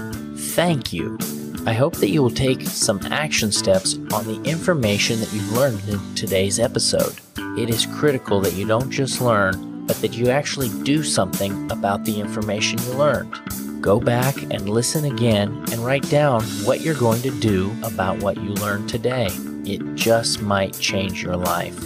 Thank 0.53 0.93
you. 0.93 1.17
I 1.63 1.73
hope 1.73 1.97
that 1.97 2.09
you 2.09 2.23
will 2.23 2.31
take 2.31 2.63
some 2.63 2.99
action 3.11 3.51
steps 3.51 3.95
on 4.11 4.25
the 4.25 4.41
information 4.49 5.19
that 5.19 5.31
you've 5.31 5.51
learned 5.51 5.87
in 5.87 6.15
today's 6.15 6.59
episode. 6.59 7.13
It 7.55 7.69
is 7.69 7.85
critical 7.85 8.41
that 8.41 8.53
you 8.53 8.65
don't 8.65 8.89
just 8.89 9.21
learn, 9.21 9.85
but 9.85 9.95
that 9.97 10.13
you 10.13 10.29
actually 10.31 10.69
do 10.83 11.03
something 11.03 11.69
about 11.69 12.03
the 12.03 12.19
information 12.19 12.79
you 12.79 12.93
learned. 12.93 13.39
Go 13.79 13.99
back 13.99 14.41
and 14.41 14.69
listen 14.69 15.05
again 15.05 15.49
and 15.71 15.85
write 15.85 16.09
down 16.09 16.41
what 16.65 16.81
you're 16.81 16.95
going 16.95 17.21
to 17.21 17.39
do 17.39 17.71
about 17.83 18.17
what 18.23 18.37
you 18.37 18.49
learned 18.55 18.89
today. 18.89 19.29
It 19.63 19.93
just 19.93 20.41
might 20.41 20.73
change 20.79 21.21
your 21.21 21.37
life. 21.37 21.77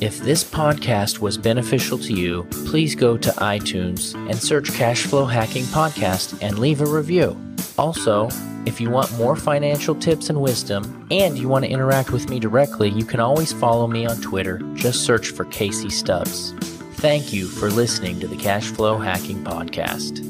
If 0.00 0.18
this 0.18 0.42
podcast 0.42 1.20
was 1.20 1.38
beneficial 1.38 1.98
to 1.98 2.12
you, 2.12 2.42
please 2.66 2.96
go 2.96 3.16
to 3.16 3.30
iTunes 3.30 4.14
and 4.28 4.36
search 4.36 4.70
Cashflow 4.70 5.30
Hacking 5.30 5.64
Podcast 5.66 6.42
and 6.42 6.58
leave 6.58 6.80
a 6.80 6.86
review. 6.86 7.40
Also, 7.78 8.28
if 8.64 8.80
you 8.80 8.90
want 8.90 9.12
more 9.18 9.36
financial 9.36 9.94
tips 9.94 10.30
and 10.30 10.40
wisdom 10.40 11.06
and 11.10 11.38
you 11.38 11.48
want 11.48 11.64
to 11.64 11.70
interact 11.70 12.10
with 12.10 12.28
me 12.28 12.40
directly, 12.40 12.88
you 12.88 13.04
can 13.04 13.20
always 13.20 13.52
follow 13.52 13.86
me 13.86 14.06
on 14.06 14.20
Twitter. 14.20 14.58
Just 14.74 15.04
search 15.04 15.30
for 15.30 15.44
Casey 15.46 15.90
Stubbs. 15.90 16.52
Thank 16.96 17.32
you 17.32 17.46
for 17.46 17.70
listening 17.70 18.18
to 18.20 18.26
the 18.26 18.36
Cashflow 18.36 19.02
Hacking 19.04 19.44
Podcast. 19.44 20.24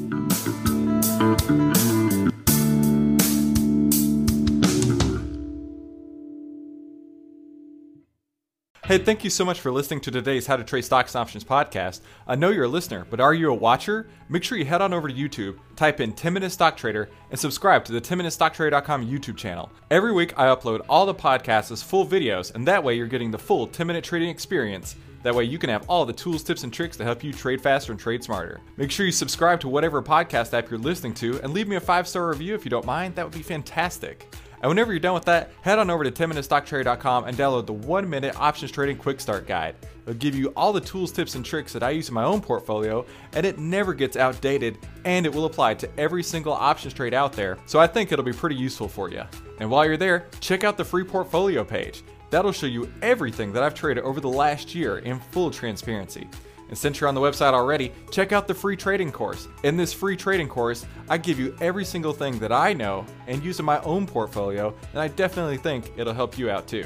Hey, 8.87 8.97
thank 8.97 9.25
you 9.25 9.29
so 9.29 9.43
much 9.43 9.59
for 9.59 9.69
listening 9.69 9.99
to 9.99 10.11
today's 10.11 10.47
How 10.47 10.55
to 10.55 10.63
Trade 10.63 10.85
Stocks 10.85 11.13
and 11.13 11.19
Options 11.19 11.43
podcast. 11.43 11.99
I 12.25 12.35
know 12.35 12.51
you're 12.51 12.63
a 12.63 12.69
listener, 12.69 13.05
but 13.09 13.19
are 13.19 13.33
you 13.33 13.51
a 13.51 13.53
watcher? 13.53 14.07
Make 14.29 14.45
sure 14.45 14.57
you 14.57 14.63
head 14.63 14.81
on 14.81 14.93
over 14.93 15.09
to 15.09 15.13
YouTube, 15.13 15.57
type 15.75 15.99
in 15.99 16.13
10 16.13 16.31
Minute 16.31 16.51
Stock 16.51 16.77
Trader, 16.77 17.09
and 17.29 17.37
subscribe 17.37 17.83
to 17.83 17.91
the 17.91 17.99
10MinuteStockTrader.com 17.99 19.05
YouTube 19.05 19.35
channel. 19.35 19.69
Every 19.91 20.13
week, 20.13 20.39
I 20.39 20.45
upload 20.45 20.85
all 20.87 21.05
the 21.05 21.13
podcasts 21.13 21.69
as 21.69 21.83
full 21.83 22.07
videos, 22.07 22.55
and 22.55 22.65
that 22.65 22.81
way 22.81 22.95
you're 22.95 23.07
getting 23.07 23.29
the 23.29 23.37
full 23.37 23.67
10 23.67 23.85
minute 23.85 24.05
trading 24.05 24.29
experience. 24.29 24.95
That 25.21 25.35
way 25.35 25.43
you 25.43 25.59
can 25.59 25.69
have 25.69 25.83
all 25.89 26.05
the 26.05 26.13
tools, 26.13 26.41
tips, 26.41 26.63
and 26.63 26.71
tricks 26.71 26.95
to 26.95 27.03
help 27.03 27.25
you 27.25 27.33
trade 27.33 27.59
faster 27.59 27.91
and 27.91 27.99
trade 27.99 28.23
smarter. 28.23 28.61
Make 28.77 28.91
sure 28.91 29.05
you 29.05 29.11
subscribe 29.11 29.59
to 29.59 29.67
whatever 29.67 30.01
podcast 30.01 30.53
app 30.53 30.69
you're 30.69 30.79
listening 30.79 31.13
to 31.15 31.41
and 31.41 31.53
leave 31.53 31.67
me 31.67 31.75
a 31.75 31.81
five 31.81 32.07
star 32.07 32.29
review 32.29 32.55
if 32.55 32.63
you 32.63 32.71
don't 32.71 32.85
mind. 32.85 33.15
That 33.15 33.25
would 33.25 33.35
be 33.35 33.43
fantastic. 33.43 34.33
And 34.61 34.69
whenever 34.69 34.91
you're 34.91 34.99
done 34.99 35.13
with 35.13 35.25
that, 35.25 35.51
head 35.61 35.79
on 35.79 35.89
over 35.89 36.03
to 36.03 36.11
10minutestocktrader.com 36.11 37.25
and 37.25 37.37
download 37.37 37.65
the 37.67 37.73
1 37.73 38.09
minute 38.09 38.35
options 38.39 38.71
trading 38.71 38.97
quick 38.97 39.19
start 39.19 39.47
guide. 39.47 39.75
It'll 40.03 40.17
give 40.17 40.35
you 40.35 40.49
all 40.55 40.73
the 40.73 40.81
tools, 40.81 41.11
tips, 41.11 41.35
and 41.35 41.45
tricks 41.45 41.73
that 41.73 41.83
I 41.83 41.91
use 41.91 42.07
in 42.07 42.15
my 42.15 42.23
own 42.23 42.41
portfolio, 42.41 43.05
and 43.33 43.45
it 43.45 43.59
never 43.59 43.93
gets 43.93 44.17
outdated, 44.17 44.77
and 45.05 45.25
it 45.25 45.33
will 45.33 45.45
apply 45.45 45.75
to 45.75 45.99
every 45.99 46.23
single 46.23 46.53
options 46.53 46.93
trade 46.93 47.13
out 47.13 47.33
there. 47.33 47.57
So 47.65 47.79
I 47.79 47.87
think 47.87 48.11
it'll 48.11 48.25
be 48.25 48.33
pretty 48.33 48.55
useful 48.55 48.87
for 48.87 49.09
you. 49.09 49.23
And 49.59 49.69
while 49.69 49.85
you're 49.85 49.97
there, 49.97 50.27
check 50.39 50.63
out 50.63 50.77
the 50.77 50.85
free 50.85 51.03
portfolio 51.03 51.63
page. 51.63 52.03
That'll 52.29 52.51
show 52.51 52.67
you 52.67 52.91
everything 53.01 53.53
that 53.53 53.63
I've 53.63 53.73
traded 53.73 54.03
over 54.03 54.19
the 54.19 54.27
last 54.29 54.75
year 54.75 54.99
in 54.99 55.19
full 55.19 55.51
transparency. 55.51 56.27
And 56.69 56.77
since 56.77 56.99
you're 56.99 57.07
on 57.07 57.15
the 57.15 57.21
website 57.21 57.53
already, 57.53 57.91
check 58.11 58.31
out 58.31 58.47
the 58.47 58.53
free 58.53 58.75
trading 58.75 59.11
course. 59.11 59.47
In 59.63 59.77
this 59.77 59.93
free 59.93 60.17
trading 60.17 60.47
course, 60.47 60.85
I 61.09 61.17
give 61.17 61.39
you 61.39 61.55
every 61.61 61.85
single 61.85 62.13
thing 62.13 62.39
that 62.39 62.51
I 62.51 62.73
know 62.73 63.05
and 63.27 63.43
use 63.43 63.59
in 63.59 63.65
my 63.65 63.79
own 63.81 64.05
portfolio, 64.05 64.73
and 64.91 64.99
I 64.99 65.07
definitely 65.07 65.57
think 65.57 65.91
it'll 65.97 66.13
help 66.13 66.37
you 66.37 66.49
out 66.49 66.67
too. 66.67 66.85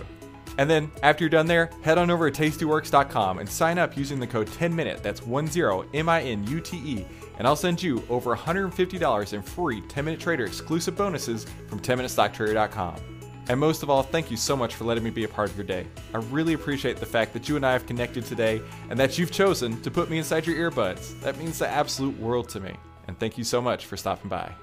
And 0.58 0.70
then, 0.70 0.92
after 1.02 1.24
you're 1.24 1.30
done 1.30 1.48
there, 1.48 1.72
head 1.82 1.98
on 1.98 2.10
over 2.10 2.30
to 2.30 2.42
tastyworks.com 2.42 3.40
and 3.40 3.50
sign 3.50 3.78
up 3.78 3.98
using 3.98 4.20
the 4.20 4.28
code 4.28 4.48
10MINUTE, 4.48 5.02
that's 5.02 5.22
10 5.22 5.86
M 5.94 6.10
I 6.10 6.22
N 6.22 6.46
U 6.48 6.60
T 6.60 6.78
E, 6.78 7.06
and 7.38 7.48
I'll 7.48 7.56
send 7.56 7.82
you 7.82 8.04
over 8.10 8.36
$150 8.36 9.34
in 9.34 9.42
free 9.42 9.82
10 9.82 10.06
Minute 10.06 10.20
Trader 10.20 10.46
exclusive 10.46 10.96
bonuses 10.96 11.46
from 11.68 11.80
10MinuteStockTrader.com. 11.80 13.21
And 13.52 13.60
most 13.60 13.84
of 13.84 13.90
all, 13.90 14.02
thank 14.02 14.32
you 14.32 14.38
so 14.38 14.56
much 14.56 14.76
for 14.76 14.86
letting 14.86 15.04
me 15.04 15.10
be 15.10 15.26
a 15.26 15.28
part 15.28 15.50
of 15.50 15.58
your 15.58 15.66
day. 15.66 15.86
I 16.14 16.20
really 16.20 16.54
appreciate 16.54 16.96
the 16.96 17.06
fact 17.06 17.34
that 17.34 17.50
you 17.50 17.58
and 17.58 17.66
I 17.66 17.74
have 17.74 17.86
connected 17.86 18.24
today 18.24 18.62
and 18.90 18.98
that 18.98 19.20
you've 19.20 19.30
chosen 19.30 19.82
to 19.82 19.92
put 19.92 20.10
me 20.10 20.20
inside 20.20 20.48
your 20.48 20.72
earbuds. 20.72 21.20
That 21.20 21.38
means 21.38 21.60
the 21.60 21.68
absolute 21.68 22.18
world 22.18 22.48
to 22.52 22.62
me. 22.62 22.72
And 23.10 23.20
thank 23.20 23.38
you 23.38 23.44
so 23.44 23.62
much 23.62 23.88
for 23.88 23.98
stopping 23.98 24.30
by. 24.30 24.54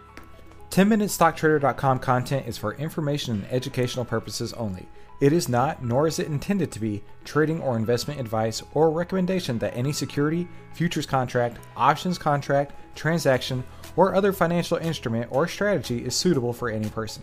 10MinuteStockTrader.com 0.70 1.98
content 1.98 2.48
is 2.48 2.56
for 2.56 2.76
information 2.76 3.34
and 3.34 3.52
educational 3.52 4.06
purposes 4.06 4.54
only. 4.54 4.88
It 5.20 5.34
is 5.34 5.50
not, 5.50 5.84
nor 5.84 6.06
is 6.06 6.18
it 6.18 6.28
intended 6.28 6.72
to 6.72 6.80
be, 6.80 7.04
trading 7.26 7.60
or 7.60 7.76
investment 7.76 8.18
advice 8.18 8.62
or 8.72 8.90
recommendation 8.90 9.58
that 9.58 9.76
any 9.76 9.92
security, 9.92 10.48
futures 10.72 11.04
contract, 11.04 11.58
options 11.76 12.16
contract, 12.16 12.72
transaction, 12.94 13.64
or 13.96 14.14
other 14.14 14.32
financial 14.32 14.78
instrument 14.78 15.30
or 15.30 15.46
strategy 15.46 16.02
is 16.02 16.16
suitable 16.16 16.54
for 16.54 16.70
any 16.70 16.88
person. 16.88 17.22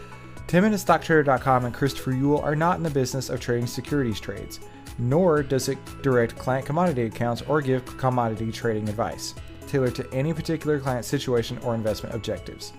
10MinuteStockTrader.com 0.47 1.65
and 1.65 1.73
Christopher 1.73 2.11
Uhl 2.11 2.43
are 2.43 2.55
not 2.55 2.77
in 2.77 2.83
the 2.83 2.89
business 2.89 3.29
of 3.29 3.39
trading 3.39 3.67
securities 3.67 4.19
trades, 4.19 4.59
nor 4.97 5.43
does 5.43 5.69
it 5.69 5.77
direct 6.01 6.35
client 6.37 6.65
commodity 6.65 7.03
accounts 7.03 7.41
or 7.43 7.61
give 7.61 7.85
commodity 7.97 8.51
trading 8.51 8.89
advice, 8.89 9.33
tailored 9.67 9.95
to 9.95 10.13
any 10.13 10.33
particular 10.33 10.79
client 10.79 11.05
situation 11.05 11.57
or 11.59 11.75
investment 11.75 12.13
objectives. 12.13 12.73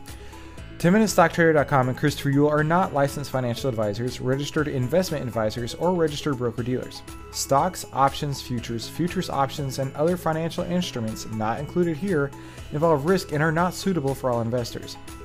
Tim 0.83 0.95
10MinuteStockTrader.com 0.95 1.91
and 1.91 1.97
Christopher 1.97 2.33
Uhl 2.33 2.51
are 2.51 2.65
not 2.65 2.93
licensed 2.93 3.31
financial 3.31 3.69
advisors, 3.71 4.21
registered 4.21 4.67
investment 4.67 5.25
advisors, 5.25 5.75
or 5.75 5.95
registered 5.95 6.39
broker 6.39 6.65
dealers. 6.65 7.03
Stocks, 7.31 7.87
options, 7.93 8.43
futures, 8.43 8.89
futures 8.89 9.31
options, 9.31 9.79
and 9.79 9.95
other 9.95 10.17
financial 10.17 10.65
instruments 10.65 11.31
not 11.31 11.61
included 11.61 11.97
here 11.97 12.33
involve 12.73 13.07
risk 13.07 13.31
and 13.31 13.45
are 13.45 13.53
not 13.53 13.75
suitable 13.75 14.13
for 14.13 14.31
all 14.31 14.41
investors. 14.41 14.97